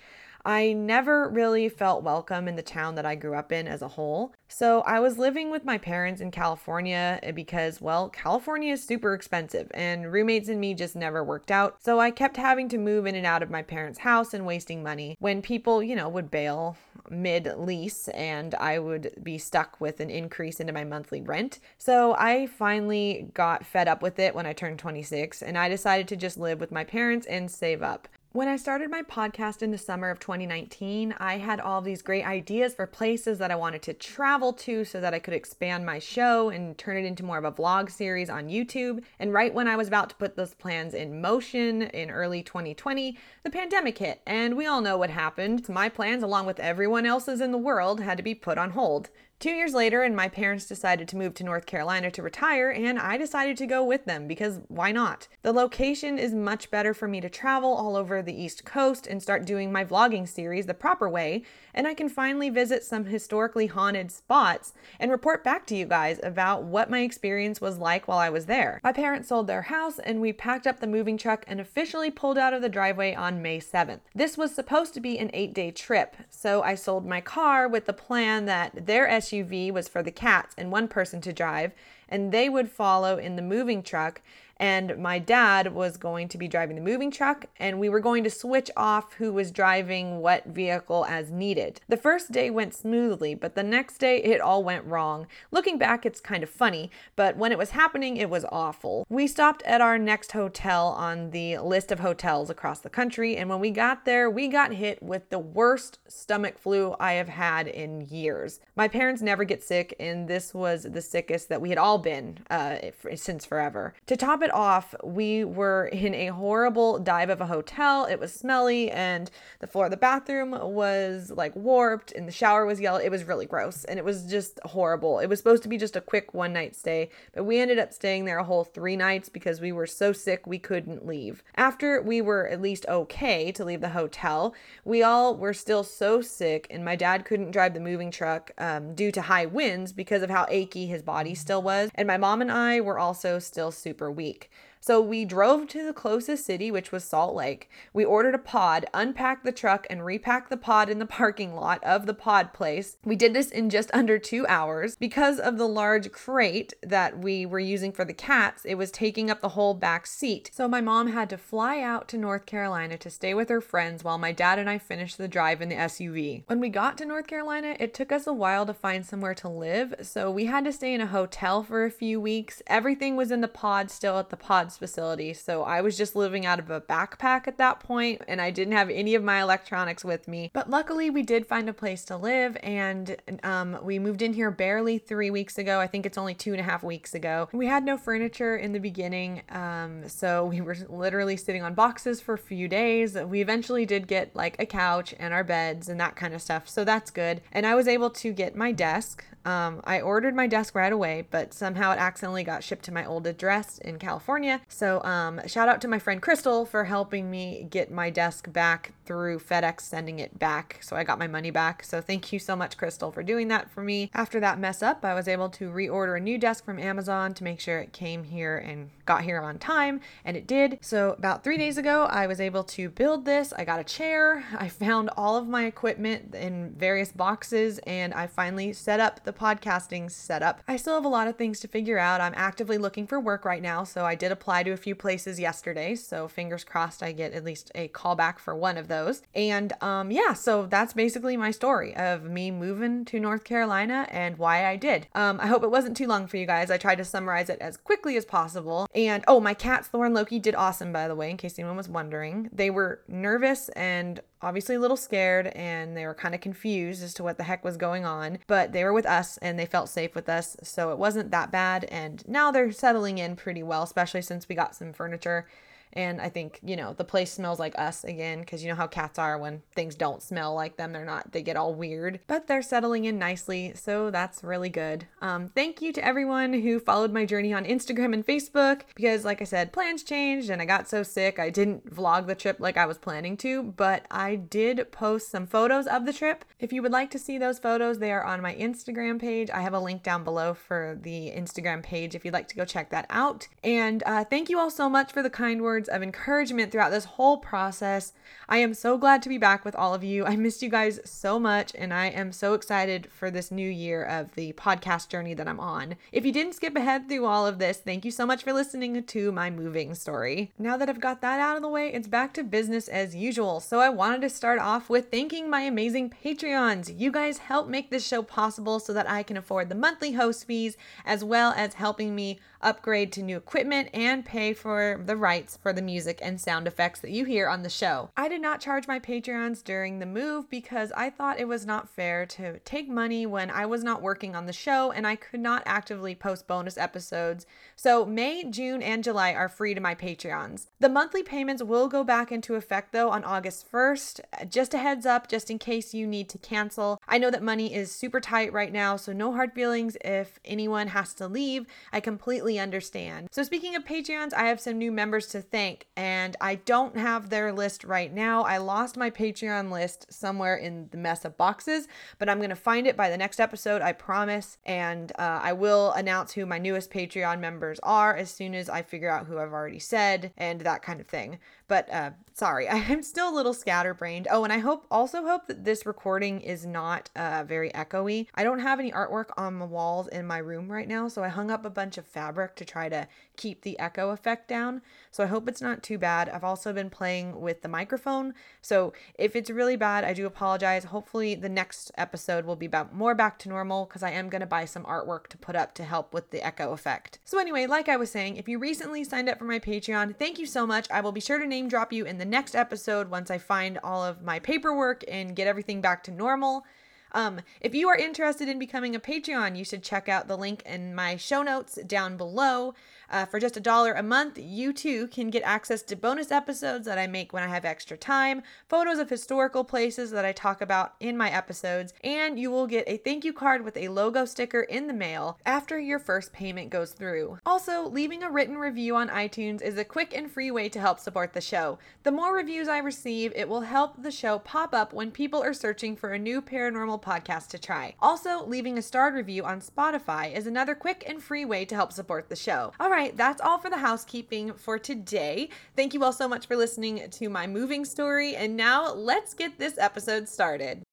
I 0.45 0.73
never 0.73 1.29
really 1.29 1.69
felt 1.69 2.03
welcome 2.03 2.47
in 2.47 2.55
the 2.55 2.61
town 2.61 2.95
that 2.95 3.05
I 3.05 3.15
grew 3.15 3.35
up 3.35 3.51
in 3.51 3.67
as 3.67 3.81
a 3.81 3.87
whole. 3.89 4.33
So 4.47 4.81
I 4.81 4.99
was 4.99 5.17
living 5.17 5.51
with 5.51 5.65
my 5.65 5.77
parents 5.77 6.21
in 6.21 6.31
California 6.31 7.19
eh, 7.21 7.31
because, 7.31 7.81
well, 7.81 8.09
California 8.09 8.73
is 8.73 8.83
super 8.83 9.13
expensive 9.13 9.69
and 9.73 10.11
roommates 10.11 10.49
and 10.49 10.59
me 10.59 10.73
just 10.73 10.95
never 10.95 11.23
worked 11.23 11.51
out. 11.51 11.83
So 11.83 11.99
I 11.99 12.11
kept 12.11 12.37
having 12.37 12.69
to 12.69 12.77
move 12.77 13.05
in 13.05 13.15
and 13.15 13.25
out 13.25 13.43
of 13.43 13.49
my 13.49 13.61
parents' 13.61 13.99
house 13.99 14.33
and 14.33 14.45
wasting 14.45 14.81
money 14.81 15.15
when 15.19 15.41
people, 15.41 15.83
you 15.83 15.95
know, 15.95 16.09
would 16.09 16.31
bail 16.31 16.77
mid 17.09 17.51
lease 17.57 18.07
and 18.09 18.55
I 18.55 18.79
would 18.79 19.13
be 19.23 19.37
stuck 19.37 19.79
with 19.79 19.99
an 19.99 20.09
increase 20.09 20.59
into 20.59 20.73
my 20.73 20.83
monthly 20.83 21.21
rent. 21.21 21.59
So 21.77 22.15
I 22.15 22.47
finally 22.47 23.29
got 23.33 23.65
fed 23.65 23.87
up 23.87 24.01
with 24.01 24.19
it 24.19 24.35
when 24.35 24.45
I 24.45 24.53
turned 24.53 24.79
26 24.79 25.41
and 25.41 25.57
I 25.57 25.69
decided 25.69 26.07
to 26.09 26.15
just 26.15 26.37
live 26.37 26.59
with 26.59 26.71
my 26.71 26.83
parents 26.83 27.25
and 27.27 27.49
save 27.49 27.81
up. 27.81 28.07
When 28.31 28.47
I 28.47 28.57
started 28.57 28.91
my 28.91 29.01
podcast 29.01 29.63
in 29.63 29.71
the 29.71 29.77
summer 29.79 30.11
of 30.11 30.19
2019, 30.19 31.15
I 31.17 31.39
had 31.39 31.59
all 31.59 31.81
these 31.81 32.03
great 32.03 32.23
ideas 32.23 32.75
for 32.75 32.85
places 32.85 33.39
that 33.39 33.49
I 33.49 33.55
wanted 33.55 33.81
to 33.81 33.93
travel 33.95 34.53
to 34.53 34.85
so 34.85 35.01
that 35.01 35.15
I 35.15 35.19
could 35.19 35.33
expand 35.33 35.83
my 35.83 35.97
show 35.97 36.49
and 36.49 36.77
turn 36.77 36.97
it 36.97 37.07
into 37.07 37.25
more 37.25 37.39
of 37.39 37.43
a 37.43 37.51
vlog 37.51 37.89
series 37.89 38.29
on 38.29 38.47
YouTube. 38.47 39.03
And 39.17 39.33
right 39.33 39.51
when 39.51 39.67
I 39.67 39.75
was 39.75 39.87
about 39.87 40.11
to 40.11 40.15
put 40.15 40.35
those 40.35 40.53
plans 40.53 40.93
in 40.93 41.21
motion 41.21 41.81
in 41.81 42.11
early 42.11 42.43
2020, 42.43 43.17
the 43.41 43.49
pandemic 43.49 43.97
hit, 43.97 44.21
and 44.27 44.55
we 44.55 44.67
all 44.67 44.81
know 44.81 44.95
what 44.95 45.09
happened. 45.09 45.67
My 45.67 45.89
plans, 45.89 46.21
along 46.21 46.45
with 46.45 46.59
everyone 46.59 47.07
else's 47.07 47.41
in 47.41 47.51
the 47.51 47.57
world, 47.57 47.99
had 47.99 48.17
to 48.17 48.23
be 48.23 48.35
put 48.35 48.59
on 48.59 48.69
hold. 48.69 49.09
Two 49.39 49.51
years 49.51 49.73
later, 49.73 50.03
and 50.03 50.17
my 50.17 50.27
parents 50.27 50.65
decided 50.65 51.07
to 51.07 51.15
move 51.15 51.33
to 51.35 51.45
North 51.45 51.65
Carolina 51.65 52.11
to 52.11 52.21
retire, 52.21 52.71
and 52.71 52.99
I 52.99 53.15
decided 53.15 53.55
to 53.55 53.65
go 53.65 53.81
with 53.81 54.03
them 54.03 54.27
because 54.27 54.59
why 54.67 54.91
not? 54.91 55.29
The 55.43 55.53
location 55.53 56.19
is 56.19 56.33
much 56.33 56.69
better 56.69 56.93
for 56.93 57.07
me 57.07 57.21
to 57.21 57.29
travel 57.29 57.73
all 57.73 57.95
over 57.95 58.21
the 58.21 58.33
East 58.33 58.65
Coast 58.65 59.07
and 59.07 59.23
start 59.23 59.45
doing 59.45 59.71
my 59.71 59.85
vlogging 59.85 60.27
series 60.27 60.65
the 60.65 60.73
proper 60.73 61.07
way, 61.07 61.43
and 61.73 61.87
I 61.87 61.93
can 61.93 62.09
finally 62.09 62.49
visit 62.49 62.83
some 62.83 63.05
historically 63.05 63.67
haunted 63.67 64.11
spots 64.11 64.73
and 64.99 65.09
report 65.09 65.41
back 65.41 65.65
to 65.67 65.75
you 65.75 65.85
guys 65.85 66.19
about 66.21 66.63
what 66.63 66.89
my 66.89 66.99
experience 66.99 67.61
was 67.61 67.77
like 67.77 68.09
while 68.09 68.17
I 68.17 68.29
was 68.29 68.45
there. 68.45 68.81
My 68.83 68.91
parents 68.91 69.29
sold 69.29 69.47
their 69.47 69.61
house, 69.61 69.99
and 69.99 70.19
we 70.19 70.33
packed 70.33 70.67
up 70.67 70.81
the 70.81 70.85
moving 70.85 71.17
truck 71.17 71.45
and 71.47 71.61
officially 71.61 72.11
pulled 72.11 72.37
out 72.37 72.53
of 72.53 72.61
the 72.61 72.67
driveway 72.67 73.15
on 73.15 73.41
May 73.41 73.61
7th. 73.61 74.01
This 74.13 74.37
was 74.37 74.53
supposed 74.53 74.93
to 74.95 74.99
be 74.99 75.17
an 75.17 75.31
eight 75.33 75.53
day 75.53 75.71
trip, 75.71 76.17
so 76.29 76.61
I 76.61 76.75
sold 76.75 77.05
my 77.05 77.21
car 77.21 77.69
with 77.69 77.85
the 77.85 77.93
plan 77.93 78.43
that 78.43 78.85
their 78.85 79.07
SUV 79.29 79.71
was 79.71 79.87
for 79.87 80.01
the 80.01 80.11
cats 80.11 80.55
and 80.57 80.71
one 80.71 80.87
person 80.87 81.21
to 81.21 81.33
drive, 81.33 81.71
and 82.07 82.31
they 82.31 82.49
would 82.49 82.71
follow 82.71 83.17
in 83.17 83.35
the 83.35 83.41
moving 83.41 83.83
truck 83.83 84.21
and 84.59 84.97
my 84.97 85.19
dad 85.19 85.73
was 85.73 85.97
going 85.97 86.27
to 86.27 86.37
be 86.37 86.47
driving 86.47 86.75
the 86.75 86.81
moving 86.81 87.09
truck, 87.11 87.45
and 87.57 87.79
we 87.79 87.89
were 87.89 87.99
going 87.99 88.23
to 88.23 88.29
switch 88.29 88.69
off 88.75 89.13
who 89.13 89.31
was 89.31 89.51
driving 89.51 90.19
what 90.19 90.45
vehicle 90.45 91.05
as 91.07 91.31
needed. 91.31 91.81
The 91.87 91.97
first 91.97 92.31
day 92.31 92.49
went 92.49 92.73
smoothly, 92.73 93.35
but 93.35 93.55
the 93.55 93.63
next 93.63 93.97
day 93.99 94.17
it 94.21 94.41
all 94.41 94.63
went 94.63 94.85
wrong. 94.85 95.27
Looking 95.51 95.77
back, 95.77 96.05
it's 96.05 96.19
kind 96.19 96.43
of 96.43 96.49
funny, 96.49 96.91
but 97.15 97.37
when 97.37 97.51
it 97.51 97.57
was 97.57 97.71
happening, 97.71 98.17
it 98.17 98.29
was 98.29 98.45
awful. 98.51 99.05
We 99.09 99.27
stopped 99.27 99.63
at 99.63 99.81
our 99.81 99.97
next 99.97 100.33
hotel 100.33 100.87
on 100.89 101.31
the 101.31 101.57
list 101.59 101.91
of 101.91 101.99
hotels 101.99 102.49
across 102.49 102.79
the 102.79 102.89
country, 102.89 103.37
and 103.37 103.49
when 103.49 103.59
we 103.59 103.71
got 103.71 104.05
there, 104.05 104.29
we 104.29 104.47
got 104.47 104.73
hit 104.73 105.01
with 105.01 105.29
the 105.29 105.39
worst 105.39 105.99
stomach 106.07 106.57
flu 106.59 106.95
I 106.99 107.13
have 107.13 107.29
had 107.29 107.67
in 107.67 108.01
years. 108.01 108.59
My 108.75 108.87
parents 108.87 109.21
never 109.21 109.43
get 109.43 109.63
sick, 109.63 109.95
and 109.99 110.27
this 110.27 110.53
was 110.53 110.83
the 110.83 111.01
sickest 111.01 111.47
that 111.49 111.61
we 111.61 111.69
had 111.69 111.77
all 111.77 111.97
been 111.97 112.39
uh, 112.49 112.77
since 113.15 113.45
forever. 113.45 113.93
To 114.07 114.17
top 114.17 114.41
it 114.41 114.48
off, 114.49 114.95
we 115.03 115.43
were 115.43 115.87
in 115.87 116.13
a 116.13 116.27
horrible 116.27 116.99
dive 116.99 117.29
of 117.29 117.41
a 117.41 117.47
hotel. 117.47 118.05
It 118.05 118.19
was 118.19 118.33
smelly, 118.33 118.89
and 118.91 119.29
the 119.59 119.67
floor 119.67 119.85
of 119.85 119.91
the 119.91 119.97
bathroom 119.97 120.51
was 120.51 121.31
like 121.31 121.55
warped, 121.55 122.11
and 122.11 122.27
the 122.27 122.31
shower 122.31 122.65
was 122.65 122.79
yellow. 122.79 122.99
It 122.99 123.11
was 123.11 123.23
really 123.23 123.45
gross, 123.45 123.85
and 123.85 123.99
it 123.99 124.05
was 124.05 124.25
just 124.25 124.59
horrible. 124.65 125.19
It 125.19 125.27
was 125.27 125.39
supposed 125.39 125.63
to 125.63 125.69
be 125.69 125.77
just 125.77 125.95
a 125.95 126.01
quick 126.01 126.33
one 126.33 126.53
night 126.53 126.75
stay, 126.75 127.09
but 127.33 127.43
we 127.43 127.59
ended 127.59 127.79
up 127.79 127.93
staying 127.93 128.25
there 128.25 128.39
a 128.39 128.43
whole 128.43 128.63
three 128.63 128.95
nights 128.95 129.29
because 129.29 129.61
we 129.61 129.71
were 129.71 129.87
so 129.87 130.13
sick 130.13 130.47
we 130.47 130.59
couldn't 130.59 131.05
leave. 131.05 131.43
After 131.55 132.01
we 132.01 132.21
were 132.21 132.47
at 132.47 132.61
least 132.61 132.85
okay 132.87 133.51
to 133.51 133.65
leave 133.65 133.81
the 133.81 133.89
hotel, 133.89 134.53
we 134.85 135.03
all 135.03 135.35
were 135.35 135.53
still 135.53 135.83
so 135.83 136.21
sick, 136.21 136.67
and 136.69 136.85
my 136.85 136.95
dad 136.95 137.25
couldn't 137.25 137.51
drive 137.51 137.73
the 137.73 137.79
moving 137.79 138.11
truck 138.11 138.51
um, 138.57 138.95
due 138.95 139.11
to 139.11 139.23
high 139.23 139.45
winds 139.45 139.93
because 139.93 140.23
of 140.23 140.29
how 140.29 140.45
achy 140.49 140.87
his 140.87 141.01
body 141.01 141.35
still 141.35 141.61
was, 141.61 141.89
and 141.95 142.07
my 142.07 142.17
mom 142.17 142.41
and 142.41 142.51
I 142.51 142.79
were 142.79 142.99
also 142.99 143.39
still 143.39 143.71
super 143.71 144.09
weak 144.09 144.38
week. 144.39 144.49
So 144.81 145.01
we 145.01 145.25
drove 145.25 145.67
to 145.69 145.85
the 145.85 145.93
closest 145.93 146.45
city, 146.45 146.71
which 146.71 146.91
was 146.91 147.03
Salt 147.03 147.35
Lake. 147.35 147.69
We 147.93 148.05
ordered 148.05 148.35
a 148.35 148.39
pod, 148.39 148.85
unpacked 148.93 149.43
the 149.43 149.51
truck, 149.51 149.85
and 149.89 150.05
repacked 150.05 150.49
the 150.49 150.57
pod 150.57 150.89
in 150.89 150.99
the 150.99 151.05
parking 151.19 151.53
lot 151.53 151.83
of 151.83 152.05
the 152.05 152.13
pod 152.13 152.53
place. 152.53 152.97
We 153.03 153.15
did 153.15 153.33
this 153.33 153.51
in 153.51 153.69
just 153.69 153.91
under 153.93 154.17
two 154.17 154.47
hours. 154.47 154.95
Because 154.95 155.39
of 155.39 155.57
the 155.57 155.67
large 155.67 156.11
crate 156.11 156.73
that 156.81 157.19
we 157.19 157.45
were 157.45 157.59
using 157.59 157.91
for 157.91 158.05
the 158.05 158.13
cats, 158.13 158.63
it 158.65 158.75
was 158.75 158.91
taking 158.91 159.29
up 159.29 159.41
the 159.41 159.49
whole 159.49 159.73
back 159.73 160.07
seat. 160.07 160.49
So 160.53 160.67
my 160.67 160.81
mom 160.81 161.11
had 161.11 161.29
to 161.31 161.37
fly 161.37 161.81
out 161.81 162.07
to 162.09 162.17
North 162.17 162.45
Carolina 162.45 162.97
to 162.97 163.09
stay 163.09 163.33
with 163.33 163.49
her 163.49 163.61
friends 163.61 164.03
while 164.03 164.17
my 164.17 164.31
dad 164.31 164.59
and 164.59 164.69
I 164.69 164.77
finished 164.77 165.17
the 165.17 165.27
drive 165.27 165.61
in 165.61 165.69
the 165.69 165.75
SUV. 165.75 166.43
When 166.47 166.59
we 166.59 166.69
got 166.69 166.97
to 166.99 167.05
North 167.05 167.27
Carolina, 167.27 167.75
it 167.79 167.93
took 167.93 168.11
us 168.11 168.27
a 168.27 168.33
while 168.33 168.65
to 168.65 168.73
find 168.73 169.05
somewhere 169.05 169.35
to 169.35 169.49
live, 169.49 169.93
so 170.01 170.31
we 170.31 170.45
had 170.45 170.63
to 170.65 170.71
stay 170.71 170.93
in 170.93 171.01
a 171.01 171.07
hotel 171.07 171.63
for 171.63 171.83
a 171.83 171.91
few 171.91 172.21
weeks. 172.21 172.61
Everything 172.67 173.15
was 173.15 173.31
in 173.31 173.41
the 173.41 173.47
pod 173.47 173.91
still 173.91 174.17
at 174.17 174.29
the 174.29 174.37
pod 174.37 174.68
facility. 174.77 175.33
So 175.33 175.63
I 175.63 175.81
was 175.81 175.97
just 175.97 176.15
living 176.15 176.45
out 176.45 176.59
of 176.59 176.69
a 176.69 176.81
backpack 176.81 177.47
at 177.47 177.57
that 177.57 177.79
point 177.79 178.21
and 178.27 178.41
I 178.41 178.51
didn't 178.51 178.73
have 178.73 178.89
any 178.89 179.15
of 179.15 179.23
my 179.23 179.41
electronics 179.41 180.03
with 180.03 180.27
me. 180.27 180.51
But 180.53 180.69
luckily, 180.69 181.09
we 181.09 181.23
did 181.23 181.45
find 181.45 181.69
a 181.69 181.73
place 181.73 182.03
to 182.05 182.17
live 182.17 182.57
and 182.61 183.17
um, 183.43 183.77
we 183.81 183.99
moved 183.99 184.21
in 184.21 184.33
here 184.33 184.51
barely 184.51 184.97
three 184.97 185.29
weeks 185.29 185.57
ago. 185.57 185.79
I 185.79 185.87
think 185.87 186.05
it's 186.05 186.17
only 186.17 186.33
two 186.33 186.51
and 186.51 186.59
a 186.59 186.63
half 186.63 186.83
weeks 186.83 187.13
ago. 187.13 187.49
We 187.51 187.67
had 187.67 187.83
no 187.83 187.97
furniture 187.97 188.55
in 188.55 188.73
the 188.73 188.79
beginning. 188.79 189.43
Um, 189.49 190.07
so 190.07 190.45
we 190.45 190.61
were 190.61 190.77
literally 190.87 191.37
sitting 191.37 191.63
on 191.63 191.73
boxes 191.73 192.21
for 192.21 192.33
a 192.33 192.37
few 192.37 192.67
days. 192.67 193.15
We 193.15 193.41
eventually 193.41 193.85
did 193.85 194.07
get 194.07 194.35
like 194.35 194.55
a 194.59 194.65
couch 194.65 195.13
and 195.19 195.33
our 195.33 195.43
beds 195.43 195.89
and 195.89 195.99
that 195.99 196.15
kind 196.15 196.33
of 196.33 196.41
stuff. 196.41 196.67
So 196.67 196.83
that's 196.83 197.11
good. 197.11 197.41
And 197.51 197.65
I 197.65 197.75
was 197.75 197.87
able 197.87 198.09
to 198.11 198.31
get 198.33 198.55
my 198.55 198.71
desk 198.71 199.25
Um, 199.45 199.81
I 199.83 200.01
ordered 200.01 200.35
my 200.35 200.47
desk 200.47 200.75
right 200.75 200.91
away, 200.91 201.25
but 201.31 201.53
somehow 201.53 201.91
it 201.91 201.99
accidentally 201.99 202.43
got 202.43 202.63
shipped 202.63 202.85
to 202.85 202.93
my 202.93 203.05
old 203.05 203.25
address 203.25 203.77
in 203.79 203.97
California. 203.99 204.61
So, 204.67 205.03
um, 205.03 205.41
shout 205.47 205.69
out 205.69 205.81
to 205.81 205.87
my 205.87 205.99
friend 205.99 206.21
Crystal 206.21 206.65
for 206.65 206.85
helping 206.85 207.31
me 207.31 207.67
get 207.69 207.91
my 207.91 208.09
desk 208.09 208.51
back 208.51 208.93
through 209.09 209.39
FedEx 209.39 209.81
sending 209.81 210.19
it 210.19 210.37
back. 210.37 210.77
So, 210.81 210.95
I 210.95 211.03
got 211.03 211.17
my 211.17 211.25
money 211.25 211.49
back. 211.49 211.83
So, 211.83 211.99
thank 211.99 212.31
you 212.31 212.37
so 212.37 212.55
much, 212.55 212.77
Crystal, 212.77 213.11
for 213.11 213.23
doing 213.23 213.47
that 213.47 213.71
for 213.71 213.81
me. 213.81 214.11
After 214.13 214.39
that 214.39 214.59
mess 214.59 214.83
up, 214.83 215.03
I 215.03 215.15
was 215.15 215.27
able 215.27 215.49
to 215.49 215.71
reorder 215.71 216.15
a 216.15 216.19
new 216.19 216.37
desk 216.37 216.63
from 216.63 216.77
Amazon 216.77 217.33
to 217.33 217.43
make 217.43 217.59
sure 217.59 217.79
it 217.79 217.91
came 217.91 218.25
here 218.25 218.55
and 218.59 218.91
got 219.07 219.23
here 219.23 219.41
on 219.41 219.57
time, 219.57 219.99
and 220.23 220.37
it 220.37 220.45
did. 220.45 220.77
So, 220.81 221.15
about 221.17 221.43
three 221.43 221.57
days 221.57 221.79
ago, 221.79 222.03
I 222.03 222.27
was 222.27 222.39
able 222.39 222.63
to 222.65 222.87
build 222.87 223.25
this. 223.25 223.51
I 223.53 223.65
got 223.65 223.79
a 223.79 223.83
chair, 223.83 224.45
I 224.55 224.69
found 224.69 225.09
all 225.17 225.37
of 225.37 225.47
my 225.47 225.65
equipment 225.65 226.35
in 226.35 226.75
various 226.77 227.11
boxes, 227.11 227.79
and 227.79 228.13
I 228.13 228.27
finally 228.27 228.73
set 228.73 228.99
up 228.99 229.23
the 229.23 229.33
podcasting 229.33 230.11
setup. 230.11 230.61
I 230.67 230.77
still 230.77 230.93
have 230.93 231.05
a 231.05 231.07
lot 231.09 231.27
of 231.27 231.35
things 231.35 231.59
to 231.61 231.67
figure 231.67 231.97
out. 231.97 232.21
I'm 232.21 232.35
actively 232.35 232.77
looking 232.77 233.07
for 233.07 233.19
work 233.19 233.43
right 233.43 233.63
now, 233.63 233.83
so 233.83 234.05
I 234.05 234.13
did 234.13 234.31
apply 234.31 234.61
to 234.61 234.71
a 234.71 234.77
few 234.77 234.93
places 234.93 235.39
yesterday. 235.39 235.95
So, 235.95 236.27
fingers 236.27 236.63
crossed, 236.63 237.01
I 237.01 237.11
get 237.11 237.33
at 237.33 237.43
least 237.43 237.71
a 237.73 237.87
callback 237.87 238.37
for 238.37 238.55
one 238.55 238.77
of 238.77 238.87
those. 238.87 238.98
And 239.35 239.73
um, 239.81 240.11
yeah, 240.11 240.33
so 240.33 240.65
that's 240.65 240.93
basically 240.93 241.37
my 241.37 241.51
story 241.51 241.95
of 241.95 242.23
me 242.23 242.51
moving 242.51 243.05
to 243.05 243.19
North 243.19 243.43
Carolina 243.43 244.07
and 244.09 244.37
why 244.37 244.65
I 244.65 244.75
did. 244.75 245.07
Um, 245.15 245.39
I 245.41 245.47
hope 245.47 245.63
it 245.63 245.71
wasn't 245.71 245.97
too 245.97 246.07
long 246.07 246.27
for 246.27 246.37
you 246.37 246.45
guys. 246.45 246.71
I 246.71 246.77
tried 246.77 246.97
to 246.99 247.05
summarize 247.05 247.49
it 247.49 247.59
as 247.59 247.77
quickly 247.77 248.17
as 248.17 248.25
possible. 248.25 248.87
And 248.93 249.23
oh, 249.27 249.39
my 249.39 249.53
cats, 249.53 249.87
Thor 249.87 250.05
and 250.05 250.15
Loki, 250.15 250.39
did 250.39 250.55
awesome, 250.55 250.91
by 250.91 251.07
the 251.07 251.15
way, 251.15 251.29
in 251.29 251.37
case 251.37 251.57
anyone 251.59 251.77
was 251.77 251.89
wondering. 251.89 252.49
They 252.51 252.69
were 252.69 253.01
nervous 253.07 253.69
and 253.69 254.21
obviously 254.41 254.75
a 254.75 254.79
little 254.79 254.97
scared 254.97 255.47
and 255.47 255.97
they 255.97 256.05
were 256.05 256.13
kind 256.13 256.33
of 256.33 256.41
confused 256.41 257.03
as 257.03 257.13
to 257.15 257.23
what 257.23 257.37
the 257.37 257.43
heck 257.43 257.63
was 257.63 257.77
going 257.77 258.05
on, 258.05 258.39
but 258.47 258.71
they 258.71 258.83
were 258.83 258.93
with 258.93 259.05
us 259.05 259.37
and 259.37 259.59
they 259.59 259.65
felt 259.65 259.89
safe 259.89 260.15
with 260.15 260.29
us, 260.29 260.55
so 260.63 260.91
it 260.91 260.97
wasn't 260.97 261.31
that 261.31 261.51
bad. 261.51 261.83
And 261.85 262.23
now 262.27 262.51
they're 262.51 262.71
settling 262.71 263.17
in 263.17 263.35
pretty 263.35 263.63
well, 263.63 263.83
especially 263.83 264.21
since 264.21 264.47
we 264.47 264.55
got 264.55 264.75
some 264.75 264.93
furniture 264.93 265.47
and 265.93 266.21
I 266.21 266.29
think, 266.29 266.59
you 266.63 266.75
know, 266.75 266.93
the 266.93 267.03
place 267.03 267.31
smells 267.31 267.59
like 267.59 267.77
us 267.77 268.03
again 268.03 268.41
because 268.41 268.63
you 268.63 268.69
know 268.69 268.75
how 268.75 268.87
cats 268.87 269.17
are 269.17 269.37
when 269.37 269.61
things 269.73 269.95
don't 269.95 270.21
smell 270.21 270.53
like 270.53 270.77
them. 270.77 270.93
They're 270.93 271.05
not, 271.05 271.31
they 271.31 271.41
get 271.41 271.57
all 271.57 271.73
weird, 271.73 272.19
but 272.27 272.47
they're 272.47 272.61
settling 272.61 273.05
in 273.05 273.17
nicely. 273.17 273.73
So 273.75 274.11
that's 274.11 274.43
really 274.43 274.69
good. 274.69 275.07
Um, 275.21 275.49
thank 275.49 275.81
you 275.81 275.91
to 275.93 276.05
everyone 276.05 276.53
who 276.53 276.79
followed 276.79 277.11
my 277.11 277.25
journey 277.25 277.53
on 277.53 277.65
Instagram 277.65 278.13
and 278.13 278.25
Facebook 278.25 278.81
because, 278.95 279.25
like 279.25 279.41
I 279.41 279.45
said, 279.45 279.73
plans 279.73 280.03
changed 280.03 280.49
and 280.49 280.61
I 280.61 280.65
got 280.65 280.87
so 280.87 281.01
sick. 281.01 281.39
I 281.39 281.49
didn't 281.49 281.93
vlog 281.93 282.27
the 282.27 282.35
trip 282.35 282.57
like 282.59 282.77
I 282.77 282.85
was 282.85 282.97
planning 282.97 283.35
to, 283.37 283.63
but 283.63 284.05
I 284.11 284.35
did 284.35 284.91
post 284.91 285.31
some 285.31 285.47
photos 285.47 285.87
of 285.87 286.05
the 286.05 286.13
trip. 286.13 286.45
If 286.59 286.71
you 286.71 286.81
would 286.83 286.91
like 286.91 287.09
to 287.11 287.19
see 287.19 287.37
those 287.37 287.59
photos, 287.59 287.99
they 287.99 288.11
are 288.11 288.23
on 288.23 288.41
my 288.41 288.53
Instagram 288.55 289.19
page. 289.19 289.49
I 289.49 289.61
have 289.61 289.73
a 289.73 289.79
link 289.79 290.03
down 290.03 290.23
below 290.23 290.53
for 290.53 290.99
the 291.01 291.31
Instagram 291.35 291.81
page 291.81 292.13
if 292.13 292.23
you'd 292.23 292.33
like 292.33 292.47
to 292.49 292.55
go 292.55 292.65
check 292.65 292.89
that 292.91 293.07
out. 293.09 293.47
And 293.63 294.03
uh, 294.05 294.23
thank 294.23 294.49
you 294.49 294.59
all 294.59 294.69
so 294.69 294.89
much 294.89 295.11
for 295.11 295.23
the 295.23 295.29
kind 295.29 295.61
words 295.61 295.78
words 295.79 295.87
of 295.87 296.03
encouragement 296.03 296.73
throughout 296.73 296.91
this 296.91 297.05
whole 297.05 297.37
process. 297.37 298.11
I 298.49 298.57
am 298.57 298.73
so 298.73 298.97
glad 298.97 299.21
to 299.21 299.29
be 299.29 299.37
back 299.37 299.63
with 299.63 299.75
all 299.75 299.93
of 299.93 300.03
you. 300.03 300.25
I 300.25 300.35
missed 300.35 300.61
you 300.61 300.67
guys 300.67 300.99
so 301.05 301.39
much, 301.39 301.71
and 301.73 301.93
I 301.93 302.07
am 302.07 302.33
so 302.33 302.53
excited 302.53 303.07
for 303.09 303.31
this 303.31 303.49
new 303.49 303.69
year 303.69 304.03
of 304.03 304.35
the 304.35 304.51
podcast 304.53 305.07
journey 305.07 305.33
that 305.35 305.47
I'm 305.47 305.59
on. 305.61 305.95
If 306.11 306.25
you 306.25 306.33
didn't 306.33 306.55
skip 306.55 306.75
ahead 306.75 307.07
through 307.07 307.25
all 307.25 307.47
of 307.47 307.59
this, 307.59 307.77
thank 307.77 308.03
you 308.03 308.11
so 308.11 308.25
much 308.25 308.43
for 308.43 308.51
listening 308.51 309.01
to 309.01 309.31
my 309.31 309.49
moving 309.49 309.95
story. 309.95 310.51
Now 310.59 310.75
that 310.75 310.89
I've 310.89 310.99
got 310.99 311.21
that 311.21 311.39
out 311.39 311.55
of 311.55 311.61
the 311.61 311.69
way, 311.69 311.93
it's 311.93 312.09
back 312.09 312.33
to 312.33 312.43
business 312.43 312.89
as 312.89 313.15
usual. 313.15 313.61
So 313.61 313.79
I 313.79 313.87
wanted 313.87 314.19
to 314.23 314.29
start 314.29 314.59
off 314.59 314.89
with 314.89 315.09
thanking 315.09 315.49
my 315.49 315.61
amazing 315.61 316.09
Patreons. 316.09 316.99
You 316.99 317.09
guys 317.09 317.37
help 317.37 317.69
make 317.69 317.89
this 317.89 318.05
show 318.05 318.21
possible 318.21 318.81
so 318.81 318.91
that 318.91 319.09
I 319.09 319.23
can 319.23 319.37
afford 319.37 319.69
the 319.69 319.75
monthly 319.75 320.11
host 320.11 320.45
fees 320.45 320.75
as 321.05 321.23
well 321.23 321.53
as 321.55 321.75
helping 321.75 322.15
me 322.15 322.37
upgrade 322.61 323.09
to 323.13 323.23
new 323.23 323.37
equipment, 323.37 323.89
and 323.93 324.25
pay 324.25 324.53
for 324.53 325.01
the 325.05 325.15
rights 325.15 325.57
for 325.61 325.68
the 325.73 325.81
music 325.81 326.19
and 326.21 326.39
sound 326.39 326.67
effects 326.67 326.99
that 327.01 327.11
you 327.11 327.25
hear 327.25 327.47
on 327.47 327.63
the 327.63 327.69
show. 327.69 328.09
I 328.15 328.27
did 328.27 328.41
not 328.41 328.61
charge 328.61 328.87
my 328.87 328.99
Patreons 328.99 329.63
during 329.63 329.99
the 329.99 330.05
move 330.05 330.49
because 330.49 330.91
I 330.93 331.09
thought 331.09 331.39
it 331.39 331.47
was 331.47 331.65
not 331.65 331.89
fair 331.89 332.25
to 332.27 332.59
take 332.59 332.89
money 332.89 333.25
when 333.25 333.51
I 333.51 333.65
was 333.65 333.83
not 333.83 334.01
working 334.01 334.35
on 334.35 334.45
the 334.45 334.53
show 334.53 334.91
and 334.91 335.05
I 335.05 335.15
could 335.15 335.39
not 335.39 335.63
actively 335.65 336.15
post 336.15 336.47
bonus 336.47 336.77
episodes. 336.77 337.45
So, 337.75 338.05
May, 338.05 338.43
June, 338.49 338.81
and 338.81 339.03
July 339.03 339.33
are 339.33 339.49
free 339.49 339.73
to 339.73 339.81
my 339.81 339.95
Patreons. 339.95 340.67
The 340.79 340.89
monthly 340.89 341.23
payments 341.23 341.63
will 341.63 341.87
go 341.87 342.03
back 342.03 342.31
into 342.31 342.55
effect 342.55 342.91
though 342.91 343.09
on 343.09 343.23
August 343.23 343.71
1st. 343.71 344.49
Just 344.49 344.73
a 344.73 344.77
heads 344.77 345.05
up, 345.05 345.27
just 345.27 345.51
in 345.51 345.59
case 345.59 345.93
you 345.93 346.07
need 346.07 346.29
to 346.29 346.37
cancel. 346.37 347.01
I 347.07 347.17
know 347.17 347.31
that 347.31 347.43
money 347.43 347.73
is 347.73 347.91
super 347.91 348.19
tight 348.19 348.53
right 348.53 348.71
now, 348.71 348.95
so 348.95 349.13
no 349.13 349.33
hard 349.33 349.53
feelings 349.53 349.97
if 350.03 350.39
anyone 350.45 350.87
has 350.87 351.13
to 351.15 351.27
leave. 351.27 351.65
I 351.91 351.99
completely 351.99 352.29
completely 352.39 352.59
understand. 352.59 353.27
So, 353.31 353.43
speaking 353.43 353.75
of 353.75 353.85
Patreons, 353.85 354.33
I 354.33 354.43
have 354.43 354.59
some 354.59 354.77
new 354.77 354.91
members 354.91 355.27
to 355.27 355.41
thank, 355.41 355.58
and 355.95 356.35
I 356.39 356.55
don't 356.55 356.97
have 356.97 357.29
their 357.29 357.51
list 357.51 357.83
right 357.83 358.13
now. 358.13 358.43
I 358.43 358.57
lost 358.57 358.97
my 358.97 359.09
Patreon 359.09 359.71
list 359.71 360.11
somewhere 360.11 360.55
in 360.55 360.87
the 360.91 360.97
mess 360.97 361.25
of 361.25 361.37
boxes, 361.37 361.87
but 362.17 362.29
I'm 362.29 362.37
going 362.37 362.49
to 362.49 362.55
find 362.55 362.87
it 362.87 362.95
by 362.95 363.09
the 363.09 363.17
next 363.17 363.39
episode, 363.39 363.81
I 363.81 363.91
promise. 363.91 364.57
And 364.65 365.11
uh, 365.19 365.39
I 365.43 365.53
will 365.53 365.91
announce 365.91 366.33
who 366.33 366.45
my 366.45 366.57
newest 366.57 366.91
Patreon 366.91 367.39
members 367.39 367.79
are 367.83 368.15
as 368.15 368.31
soon 368.31 368.55
as 368.55 368.69
I 368.69 368.81
figure 368.81 369.09
out 369.09 369.27
who 369.27 369.37
I've 369.37 369.53
already 369.53 369.79
said 369.79 370.31
and 370.37 370.61
that 370.61 370.81
kind 370.81 371.01
of 371.01 371.07
thing. 371.07 371.39
But 371.69 371.89
uh, 371.93 372.11
sorry, 372.33 372.67
I'm 372.69 373.03
still 373.03 373.29
a 373.29 373.35
little 373.35 373.53
scatterbrained. 373.53 374.27
Oh, 374.29 374.43
and 374.43 374.51
I 374.51 374.57
hope 374.57 374.85
also 374.91 375.23
hope 375.25 375.47
that 375.47 375.63
this 375.63 375.85
recording 375.85 376.41
is 376.41 376.65
not 376.65 377.09
uh, 377.15 377.45
very 377.47 377.69
echoey. 377.71 378.27
I 378.35 378.43
don't 378.43 378.59
have 378.59 378.79
any 378.79 378.91
artwork 378.91 379.29
on 379.37 379.59
the 379.59 379.65
walls 379.65 380.07
in 380.09 380.25
my 380.25 380.39
room 380.39 380.69
right 380.69 380.87
now, 380.87 381.07
so 381.07 381.23
I 381.23 381.29
hung 381.29 381.51
up 381.51 381.63
a 381.63 381.69
bunch 381.69 381.97
of 381.97 382.05
fabric 382.05 382.55
to 382.57 382.65
try 382.65 382.89
to 382.89 383.07
keep 383.37 383.61
the 383.61 383.77
echo 383.79 384.09
effect 384.09 384.47
down. 384.49 384.81
So 385.11 385.23
I 385.23 385.27
hope 385.27 385.47
it's 385.47 385.61
not 385.61 385.83
too 385.83 385.97
bad. 385.97 386.27
I've 386.27 386.43
also 386.43 386.73
been 386.73 386.89
playing 386.89 387.39
with 387.39 387.61
the 387.61 387.69
microphone, 387.69 388.33
so 388.61 388.91
if 389.17 389.35
it's 389.35 389.49
really 389.49 389.75
bad, 389.75 390.03
I 390.03 390.13
do 390.13 390.25
apologize. 390.25 390.85
Hopefully, 390.85 391.35
the 391.35 391.49
next 391.49 391.91
episode 391.97 392.45
will 392.45 392.55
be 392.55 392.65
about 392.65 392.95
more 392.95 393.13
back 393.13 393.37
to 393.39 393.49
normal 393.49 393.85
because 393.85 394.01
I 394.01 394.09
am 394.11 394.27
going 394.29 394.41
to 394.41 394.47
buy 394.47 394.65
some 394.65 394.83
artwork 394.83 395.27
to 395.27 395.37
put 395.37 395.55
up 395.55 395.75
to 395.75 395.83
help 395.83 396.13
with 396.13 396.31
the 396.31 396.45
echo 396.45 396.71
effect. 396.71 397.19
So 397.25 397.37
anyway, 397.37 397.67
like 397.67 397.87
I 397.87 397.97
was 397.97 398.09
saying, 398.09 398.37
if 398.37 398.49
you 398.49 398.57
recently 398.57 399.03
signed 399.03 399.29
up 399.29 399.37
for 399.37 399.45
my 399.45 399.59
Patreon, 399.59 400.15
thank 400.17 400.39
you 400.39 400.47
so 400.47 400.65
much. 400.65 400.87
I 400.89 401.01
will 401.01 401.11
be 401.11 401.21
sure 401.21 401.37
to 401.37 401.45
name 401.45 401.58
drop 401.67 401.91
you 401.91 402.05
in 402.05 402.17
the 402.17 402.25
next 402.25 402.55
episode 402.55 403.09
once 403.09 403.29
I 403.29 403.37
find 403.37 403.77
all 403.83 404.03
of 404.03 404.23
my 404.23 404.39
paperwork 404.39 405.03
and 405.07 405.35
get 405.35 405.47
everything 405.47 405.81
back 405.81 406.03
to 406.03 406.11
normal. 406.11 406.65
Um, 407.11 407.41
if 407.61 407.73
you 407.73 407.89
are 407.89 407.97
interested 407.97 408.47
in 408.47 408.59
becoming 408.59 408.95
a 408.95 408.99
Patreon, 408.99 409.57
you 409.57 409.65
should 409.65 409.83
check 409.83 410.07
out 410.07 410.27
the 410.27 410.37
link 410.37 410.61
in 410.65 410.93
my 410.93 411.17
show 411.17 411.41
notes 411.41 411.79
down 411.87 412.17
below. 412.17 412.75
Uh, 413.11 413.25
for 413.25 413.39
just 413.39 413.57
a 413.57 413.59
dollar 413.59 413.93
a 413.93 414.03
month, 414.03 414.37
you 414.37 414.71
too 414.71 415.07
can 415.07 415.29
get 415.29 415.41
access 415.43 415.81
to 415.81 415.95
bonus 415.95 416.31
episodes 416.31 416.85
that 416.85 416.99
I 416.99 417.07
make 417.07 417.33
when 417.33 417.41
I 417.41 417.47
have 417.47 417.65
extra 417.65 417.97
time, 417.97 418.43
photos 418.67 418.99
of 418.99 419.09
historical 419.09 419.63
places 419.63 420.11
that 420.11 420.25
I 420.25 420.31
talk 420.31 420.61
about 420.61 420.93
in 420.99 421.17
my 421.17 421.31
episodes, 421.31 421.93
and 422.03 422.39
you 422.39 422.51
will 422.51 422.67
get 422.67 422.83
a 422.87 422.97
thank 422.97 423.25
you 423.25 423.33
card 423.33 423.65
with 423.65 423.75
a 423.77 423.87
logo 423.87 424.25
sticker 424.25 424.61
in 424.61 424.85
the 424.85 424.93
mail 424.93 425.39
after 425.45 425.79
your 425.79 425.97
first 425.97 426.31
payment 426.33 426.69
goes 426.69 426.91
through. 426.91 427.39
Also, 427.45 427.87
leaving 427.87 428.21
a 428.21 428.29
written 428.29 428.57
review 428.57 428.95
on 428.95 429.09
iTunes 429.09 429.61
is 429.61 429.77
a 429.77 429.83
quick 429.83 430.15
and 430.15 430.31
free 430.31 430.51
way 430.51 430.69
to 430.69 430.79
help 430.79 430.99
support 430.99 431.33
the 431.33 431.41
show. 431.41 431.79
The 432.03 432.11
more 432.11 432.35
reviews 432.35 432.67
I 432.67 432.77
receive, 432.77 433.33
it 433.35 433.49
will 433.49 433.61
help 433.61 434.03
the 434.03 434.11
show 434.11 434.37
pop 434.37 434.73
up 434.73 434.93
when 434.93 435.09
people 435.09 435.41
are 435.41 435.53
searching 435.53 435.95
for 435.95 436.13
a 436.13 436.19
new 436.19 436.41
paranormal 436.41 437.01
podcast 437.01 437.47
to 437.49 437.59
try. 437.59 437.95
Also, 437.99 438.45
leaving 438.45 438.77
a 438.77 438.83
starred 438.83 439.15
review 439.15 439.43
on 439.45 439.61
Spotify 439.61 440.31
is 440.31 440.45
another 440.45 440.75
quick 440.75 441.03
and 441.07 441.23
free 441.23 441.45
way 441.45 441.65
to 441.65 441.75
help 441.75 441.91
support 441.91 442.29
the 442.29 442.35
show. 442.35 442.71
All 442.79 442.89
right 442.89 442.98
right, 442.99 443.15
that's 443.15 443.39
all 443.39 443.57
for 443.57 443.69
the 443.69 443.77
housekeeping 443.77 444.53
for 444.53 444.77
today. 444.77 445.49
Thank 445.75 445.93
you 445.93 446.03
all 446.03 446.11
so 446.11 446.27
much 446.27 446.47
for 446.47 446.57
listening 446.57 447.09
to 447.09 447.29
my 447.29 447.47
moving 447.47 447.85
story. 447.85 448.35
And 448.35 448.57
now 448.57 448.91
let's 448.91 449.33
get 449.33 449.57
this 449.57 449.77
episode 449.77 450.27
started. 450.27 450.83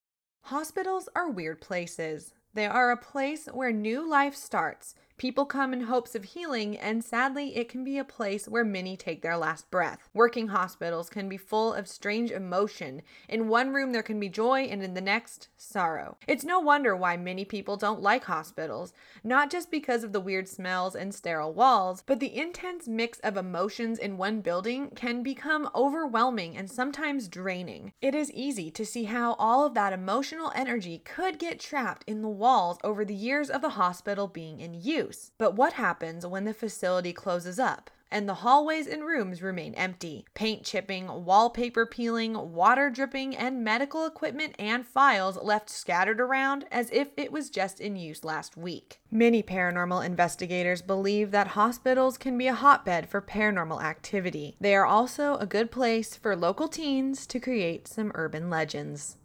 Hospitals 0.43 1.09
are 1.15 1.29
weird 1.29 1.59
places. 1.59 2.33
They 2.53 2.65
are 2.65 2.91
a 2.91 2.97
place 2.97 3.47
where 3.51 3.73
new 3.73 4.09
life 4.09 4.35
starts 4.35 4.95
People 5.17 5.47
come 5.47 5.73
in 5.73 5.81
hopes 5.81 6.13
of 6.13 6.23
healing, 6.23 6.77
and 6.77 7.03
sadly, 7.03 7.57
it 7.57 7.67
can 7.67 7.83
be 7.83 7.97
a 7.97 8.03
place 8.03 8.47
where 8.47 8.63
many 8.63 8.95
take 8.95 9.23
their 9.23 9.35
last 9.35 9.71
breath. 9.71 10.07
Working 10.13 10.49
hospitals 10.49 11.09
can 11.09 11.27
be 11.27 11.37
full 11.37 11.73
of 11.73 11.87
strange 11.87 12.29
emotion. 12.29 13.01
In 13.27 13.47
one 13.47 13.73
room, 13.73 13.93
there 13.93 14.03
can 14.03 14.19
be 14.19 14.29
joy, 14.29 14.65
and 14.65 14.83
in 14.83 14.93
the 14.93 15.01
next, 15.01 15.47
sorrow. 15.57 16.17
It's 16.27 16.43
no 16.43 16.59
wonder 16.59 16.95
why 16.95 17.17
many 17.17 17.45
people 17.45 17.77
don't 17.77 17.99
like 17.99 18.25
hospitals, 18.25 18.93
not 19.23 19.49
just 19.49 19.71
because 19.71 20.03
of 20.03 20.13
the 20.13 20.19
weird 20.19 20.47
smells 20.47 20.95
and 20.95 21.15
sterile 21.15 21.51
walls, 21.51 22.03
but 22.05 22.19
the 22.19 22.37
intense 22.37 22.87
mix 22.87 23.17
of 23.21 23.37
emotions 23.37 23.97
in 23.97 24.17
one 24.17 24.41
building 24.41 24.91
can 24.91 25.23
become 25.23 25.67
overwhelming 25.73 26.55
and 26.55 26.69
sometimes 26.69 27.27
draining. 27.27 27.91
It 28.03 28.13
is 28.13 28.31
easy 28.33 28.69
to 28.69 28.85
see 28.85 29.05
how 29.05 29.33
all 29.39 29.65
of 29.65 29.73
that 29.73 29.93
emotional 29.93 30.51
energy 30.53 30.99
could 30.99 31.39
get 31.39 31.59
trapped 31.59 32.03
in 32.05 32.21
the 32.21 32.29
walls 32.29 32.77
over 32.83 33.03
the 33.03 33.15
years 33.15 33.49
of 33.49 33.63
the 33.63 33.69
hospital 33.69 34.27
being 34.27 34.59
in 34.59 34.75
use 34.75 35.06
use. 35.07 35.31
But 35.37 35.55
what 35.55 35.73
happens 35.73 36.25
when 36.25 36.45
the 36.45 36.53
facility 36.53 37.13
closes 37.13 37.59
up? 37.59 37.89
and 38.09 38.27
the 38.27 38.35
hallways 38.35 38.87
and 38.87 39.05
rooms 39.05 39.41
remain 39.41 39.73
empty. 39.73 40.25
Paint 40.33 40.63
chipping, 40.63 41.25
wallpaper 41.25 41.85
peeling, 41.85 42.53
water 42.53 42.89
dripping, 42.89 43.35
and 43.35 43.65
medical 43.65 44.05
equipment 44.05 44.55
and 44.57 44.85
files 44.85 45.37
left 45.41 45.69
scattered 45.69 46.21
around 46.21 46.65
as 46.71 46.89
if 46.91 47.09
it 47.17 47.33
was 47.33 47.49
just 47.49 47.81
in 47.81 47.97
use 47.97 48.23
last 48.23 48.55
week. 48.55 49.01
Many 49.11 49.43
paranormal 49.43 50.05
investigators 50.05 50.81
believe 50.81 51.31
that 51.31 51.47
hospitals 51.47 52.17
can 52.17 52.37
be 52.37 52.47
a 52.47 52.53
hotbed 52.53 53.09
for 53.09 53.21
paranormal 53.21 53.83
activity. 53.83 54.55
They 54.61 54.73
are 54.73 54.85
also 54.85 55.35
a 55.35 55.45
good 55.45 55.69
place 55.69 56.15
for 56.15 56.33
local 56.33 56.69
teens 56.69 57.27
to 57.27 57.41
create 57.41 57.87
some 57.89 58.13
urban 58.15 58.49
legends. 58.49 59.17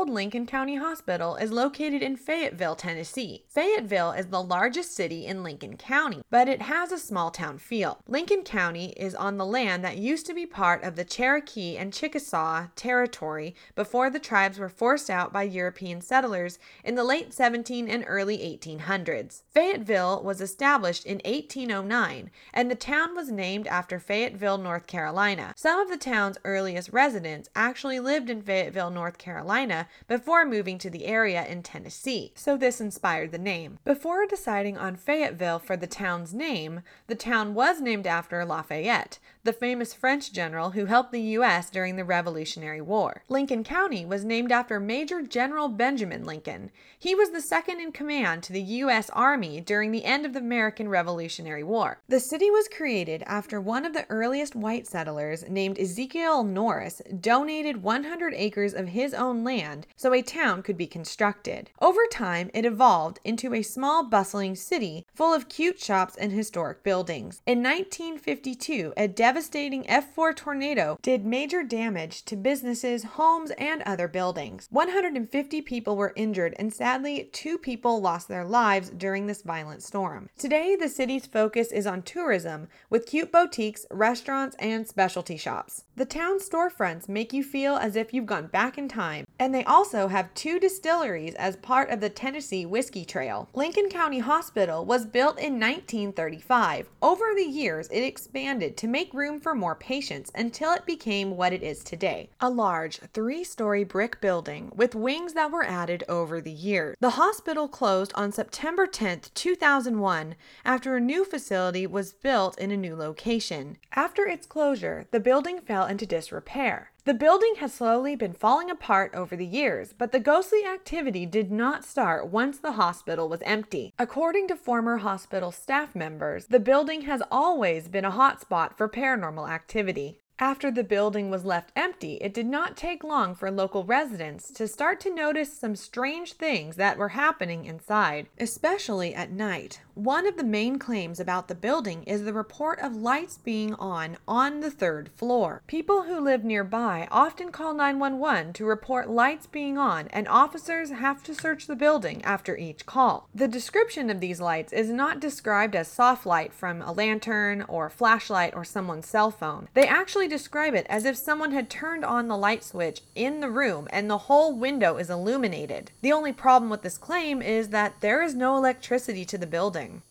Old 0.00 0.08
Lincoln 0.08 0.46
County 0.46 0.76
Hospital 0.76 1.36
is 1.36 1.52
located 1.52 2.02
in 2.02 2.16
Fayetteville, 2.16 2.74
Tennessee. 2.74 3.44
Fayetteville 3.48 4.12
is 4.12 4.28
the 4.28 4.42
largest 4.42 4.94
city 4.94 5.26
in 5.26 5.42
Lincoln 5.42 5.76
County, 5.76 6.22
but 6.30 6.48
it 6.48 6.62
has 6.62 6.90
a 6.90 6.98
small 6.98 7.30
town 7.30 7.58
feel. 7.58 7.98
Lincoln 8.08 8.42
County 8.42 8.94
is 8.96 9.14
on 9.14 9.36
the 9.36 9.44
land 9.44 9.84
that 9.84 9.98
used 9.98 10.24
to 10.24 10.32
be 10.32 10.46
part 10.46 10.82
of 10.82 10.96
the 10.96 11.04
Cherokee 11.04 11.76
and 11.76 11.92
Chickasaw 11.92 12.68
territory 12.76 13.54
before 13.74 14.08
the 14.08 14.18
tribes 14.18 14.58
were 14.58 14.70
forced 14.70 15.10
out 15.10 15.34
by 15.34 15.42
European 15.42 16.00
settlers 16.00 16.58
in 16.82 16.94
the 16.94 17.04
late 17.04 17.34
17 17.34 17.86
and 17.86 18.02
early 18.06 18.38
1800s. 18.38 19.42
Fayetteville 19.52 20.22
was 20.22 20.40
established 20.40 21.04
in 21.04 21.20
1809, 21.26 22.30
and 22.54 22.70
the 22.70 22.74
town 22.74 23.14
was 23.14 23.30
named 23.30 23.66
after 23.66 24.00
Fayetteville, 24.00 24.56
North 24.56 24.86
Carolina. 24.86 25.52
Some 25.58 25.78
of 25.78 25.90
the 25.90 25.98
town's 25.98 26.38
earliest 26.46 26.88
residents 26.90 27.50
actually 27.54 28.00
lived 28.00 28.30
in 28.30 28.40
Fayetteville, 28.40 28.90
North 28.90 29.18
Carolina 29.18 29.30
Carolina 29.40 29.89
before 30.06 30.44
moving 30.44 30.78
to 30.78 30.90
the 30.90 31.06
area 31.06 31.46
in 31.46 31.62
Tennessee, 31.62 32.32
so 32.34 32.56
this 32.56 32.80
inspired 32.80 33.32
the 33.32 33.38
name. 33.38 33.78
Before 33.84 34.26
deciding 34.26 34.76
on 34.76 34.96
Fayetteville 34.96 35.58
for 35.58 35.76
the 35.76 35.86
town's 35.86 36.34
name, 36.34 36.82
the 37.06 37.14
town 37.14 37.54
was 37.54 37.80
named 37.80 38.06
after 38.06 38.44
Lafayette, 38.44 39.18
the 39.42 39.52
famous 39.52 39.94
French 39.94 40.32
general 40.32 40.70
who 40.70 40.84
helped 40.84 41.12
the 41.12 41.20
U.S. 41.20 41.70
during 41.70 41.96
the 41.96 42.04
Revolutionary 42.04 42.80
War. 42.80 43.22
Lincoln 43.28 43.64
County 43.64 44.04
was 44.04 44.24
named 44.24 44.52
after 44.52 44.78
Major 44.78 45.22
General 45.22 45.68
Benjamin 45.68 46.24
Lincoln. 46.24 46.70
He 46.98 47.14
was 47.14 47.30
the 47.30 47.40
second 47.40 47.80
in 47.80 47.92
command 47.92 48.42
to 48.42 48.52
the 48.52 48.60
U.S. 48.60 49.08
Army 49.10 49.60
during 49.60 49.92
the 49.92 50.04
end 50.04 50.26
of 50.26 50.34
the 50.34 50.40
American 50.40 50.88
Revolutionary 50.88 51.62
War. 51.62 52.00
The 52.08 52.20
city 52.20 52.50
was 52.50 52.68
created 52.68 53.22
after 53.26 53.60
one 53.60 53.86
of 53.86 53.94
the 53.94 54.04
earliest 54.10 54.54
white 54.54 54.86
settlers, 54.86 55.48
named 55.48 55.78
Ezekiel 55.78 56.44
Norris, 56.44 57.00
donated 57.18 57.82
100 57.82 58.34
acres 58.34 58.74
of 58.74 58.88
his 58.88 59.14
own 59.14 59.42
land 59.42 59.86
so 59.96 60.12
a 60.12 60.20
town 60.22 60.62
could 60.62 60.76
be 60.76 60.86
constructed. 60.86 61.70
Over 61.80 62.00
time, 62.10 62.50
it 62.52 62.66
evolved 62.66 63.20
into 63.24 63.54
a 63.54 63.62
small, 63.62 64.04
bustling 64.04 64.54
city 64.54 65.06
full 65.14 65.32
of 65.32 65.48
cute 65.48 65.80
shops 65.80 66.16
and 66.16 66.32
historic 66.32 66.82
buildings. 66.82 67.40
In 67.46 67.62
1952, 67.62 68.92
a 68.96 69.08
devastating 69.30 69.84
F4 69.84 70.34
tornado 70.34 70.98
did 71.02 71.24
major 71.24 71.62
damage 71.62 72.24
to 72.24 72.34
businesses, 72.34 73.04
homes, 73.04 73.52
and 73.58 73.80
other 73.82 74.08
buildings. 74.08 74.66
150 74.72 75.62
people 75.62 75.96
were 75.96 76.12
injured, 76.16 76.52
and 76.58 76.74
sadly, 76.74 77.30
two 77.32 77.56
people 77.56 78.00
lost 78.00 78.26
their 78.26 78.44
lives 78.44 78.90
during 78.90 79.28
this 79.28 79.42
violent 79.42 79.84
storm. 79.84 80.28
Today, 80.36 80.74
the 80.74 80.88
city's 80.88 81.26
focus 81.26 81.70
is 81.70 81.86
on 81.86 82.02
tourism, 82.02 82.66
with 82.90 83.06
cute 83.06 83.30
boutiques, 83.30 83.86
restaurants, 83.92 84.56
and 84.58 84.88
specialty 84.88 85.36
shops. 85.36 85.84
The 86.00 86.06
town's 86.06 86.48
storefronts 86.48 87.10
make 87.10 87.34
you 87.34 87.44
feel 87.44 87.76
as 87.76 87.94
if 87.94 88.14
you've 88.14 88.24
gone 88.24 88.46
back 88.46 88.78
in 88.78 88.88
time, 88.88 89.26
and 89.38 89.50
and 89.50 89.54
they 89.56 89.64
also 89.64 90.06
have 90.06 90.32
two 90.34 90.60
distilleries 90.60 91.34
as 91.34 91.56
part 91.56 91.90
of 91.90 91.98
the 91.98 92.08
Tennessee 92.08 92.64
Whiskey 92.64 93.04
Trail. 93.04 93.48
Lincoln 93.52 93.88
County 93.88 94.20
Hospital 94.20 94.84
was 94.84 95.04
built 95.04 95.40
in 95.40 95.54
1935. 95.54 96.88
Over 97.02 97.24
the 97.34 97.42
years, 97.42 97.88
it 97.88 98.04
expanded 98.04 98.76
to 98.76 98.86
make 98.86 99.12
room 99.12 99.40
for 99.40 99.56
more 99.56 99.74
patients 99.74 100.30
until 100.36 100.72
it 100.72 100.86
became 100.86 101.36
what 101.36 101.52
it 101.52 101.64
is 101.64 101.82
today 101.82 102.30
a 102.38 102.48
large 102.48 103.00
three 103.12 103.42
story 103.42 103.82
brick 103.82 104.20
building 104.20 104.70
with 104.72 104.94
wings 104.94 105.32
that 105.32 105.50
were 105.50 105.64
added 105.64 106.04
over 106.08 106.40
the 106.40 106.52
years. 106.52 106.94
The 107.00 107.10
hospital 107.10 107.66
closed 107.66 108.12
on 108.14 108.30
September 108.30 108.86
10, 108.86 109.22
2001, 109.34 110.36
after 110.64 110.94
a 110.94 111.00
new 111.00 111.24
facility 111.24 111.88
was 111.88 112.12
built 112.12 112.56
in 112.56 112.70
a 112.70 112.76
new 112.76 112.94
location. 112.94 113.78
After 113.96 114.28
its 114.28 114.46
closure, 114.46 115.08
the 115.10 115.18
building 115.18 115.60
fell 115.60 115.86
into 115.90 116.06
disrepair. 116.06 116.92
The 117.04 117.14
building 117.14 117.54
has 117.58 117.74
slowly 117.74 118.14
been 118.14 118.32
falling 118.32 118.70
apart 118.70 119.14
over 119.14 119.34
the 119.34 119.46
years, 119.46 119.92
but 119.96 120.12
the 120.12 120.20
ghostly 120.20 120.64
activity 120.64 121.26
did 121.26 121.50
not 121.50 121.84
start 121.84 122.28
once 122.28 122.58
the 122.58 122.72
hospital 122.72 123.28
was 123.28 123.42
empty. 123.42 123.92
According 123.98 124.48
to 124.48 124.56
former 124.56 124.98
hospital 124.98 125.50
staff 125.50 125.94
members, 125.94 126.46
the 126.46 126.60
building 126.60 127.02
has 127.02 127.22
always 127.30 127.88
been 127.88 128.04
a 128.04 128.12
hotspot 128.12 128.76
for 128.76 128.88
paranormal 128.88 129.50
activity. 129.50 130.19
After 130.42 130.70
the 130.70 130.82
building 130.82 131.28
was 131.28 131.44
left 131.44 131.70
empty, 131.76 132.14
it 132.22 132.32
did 132.32 132.46
not 132.46 132.74
take 132.74 133.04
long 133.04 133.34
for 133.34 133.50
local 133.50 133.84
residents 133.84 134.50
to 134.52 134.66
start 134.66 134.98
to 135.00 135.14
notice 135.14 135.52
some 135.52 135.76
strange 135.76 136.32
things 136.32 136.76
that 136.76 136.96
were 136.96 137.10
happening 137.10 137.66
inside, 137.66 138.26
especially 138.38 139.14
at 139.14 139.30
night. 139.30 139.82
One 139.92 140.26
of 140.26 140.38
the 140.38 140.44
main 140.44 140.78
claims 140.78 141.20
about 141.20 141.48
the 141.48 141.54
building 141.54 142.04
is 142.04 142.24
the 142.24 142.32
report 142.32 142.80
of 142.80 142.96
lights 142.96 143.36
being 143.36 143.74
on 143.74 144.16
on 144.26 144.60
the 144.60 144.70
third 144.70 145.10
floor. 145.14 145.60
People 145.66 146.04
who 146.04 146.18
live 146.18 146.42
nearby 146.42 147.06
often 147.10 147.52
call 147.52 147.74
911 147.74 148.54
to 148.54 148.64
report 148.64 149.10
lights 149.10 149.46
being 149.46 149.76
on, 149.76 150.08
and 150.08 150.26
officers 150.26 150.88
have 150.88 151.22
to 151.24 151.34
search 151.34 151.66
the 151.66 151.76
building 151.76 152.24
after 152.24 152.56
each 152.56 152.86
call. 152.86 153.28
The 153.34 153.46
description 153.46 154.08
of 154.08 154.20
these 154.20 154.40
lights 154.40 154.72
is 154.72 154.88
not 154.88 155.20
described 155.20 155.76
as 155.76 155.88
soft 155.88 156.24
light 156.24 156.54
from 156.54 156.80
a 156.80 156.92
lantern 156.92 157.60
or 157.68 157.90
flashlight 157.90 158.54
or 158.56 158.64
someone's 158.64 159.06
cell 159.06 159.30
phone. 159.30 159.68
They 159.74 159.86
actually 159.86 160.29
describe 160.30 160.74
it 160.74 160.86
as 160.88 161.04
if 161.04 161.16
someone 161.16 161.52
had 161.52 161.68
turned 161.68 162.04
on 162.04 162.28
the 162.28 162.36
light 162.36 162.64
switch 162.64 163.02
in 163.14 163.40
the 163.40 163.50
room 163.50 163.86
and 163.90 164.08
the 164.08 164.16
whole 164.16 164.56
window 164.56 164.96
is 164.96 165.10
illuminated. 165.10 165.90
The 166.00 166.12
only 166.12 166.32
problem 166.32 166.70
with 166.70 166.80
this 166.80 166.96
claim 166.96 167.42
is 167.42 167.68
that 167.68 168.00
there 168.00 168.22
is 168.22 168.34
no 168.34 168.56
electricity 168.56 169.26
to 169.26 169.36
the 169.36 169.46
building. 169.46 170.02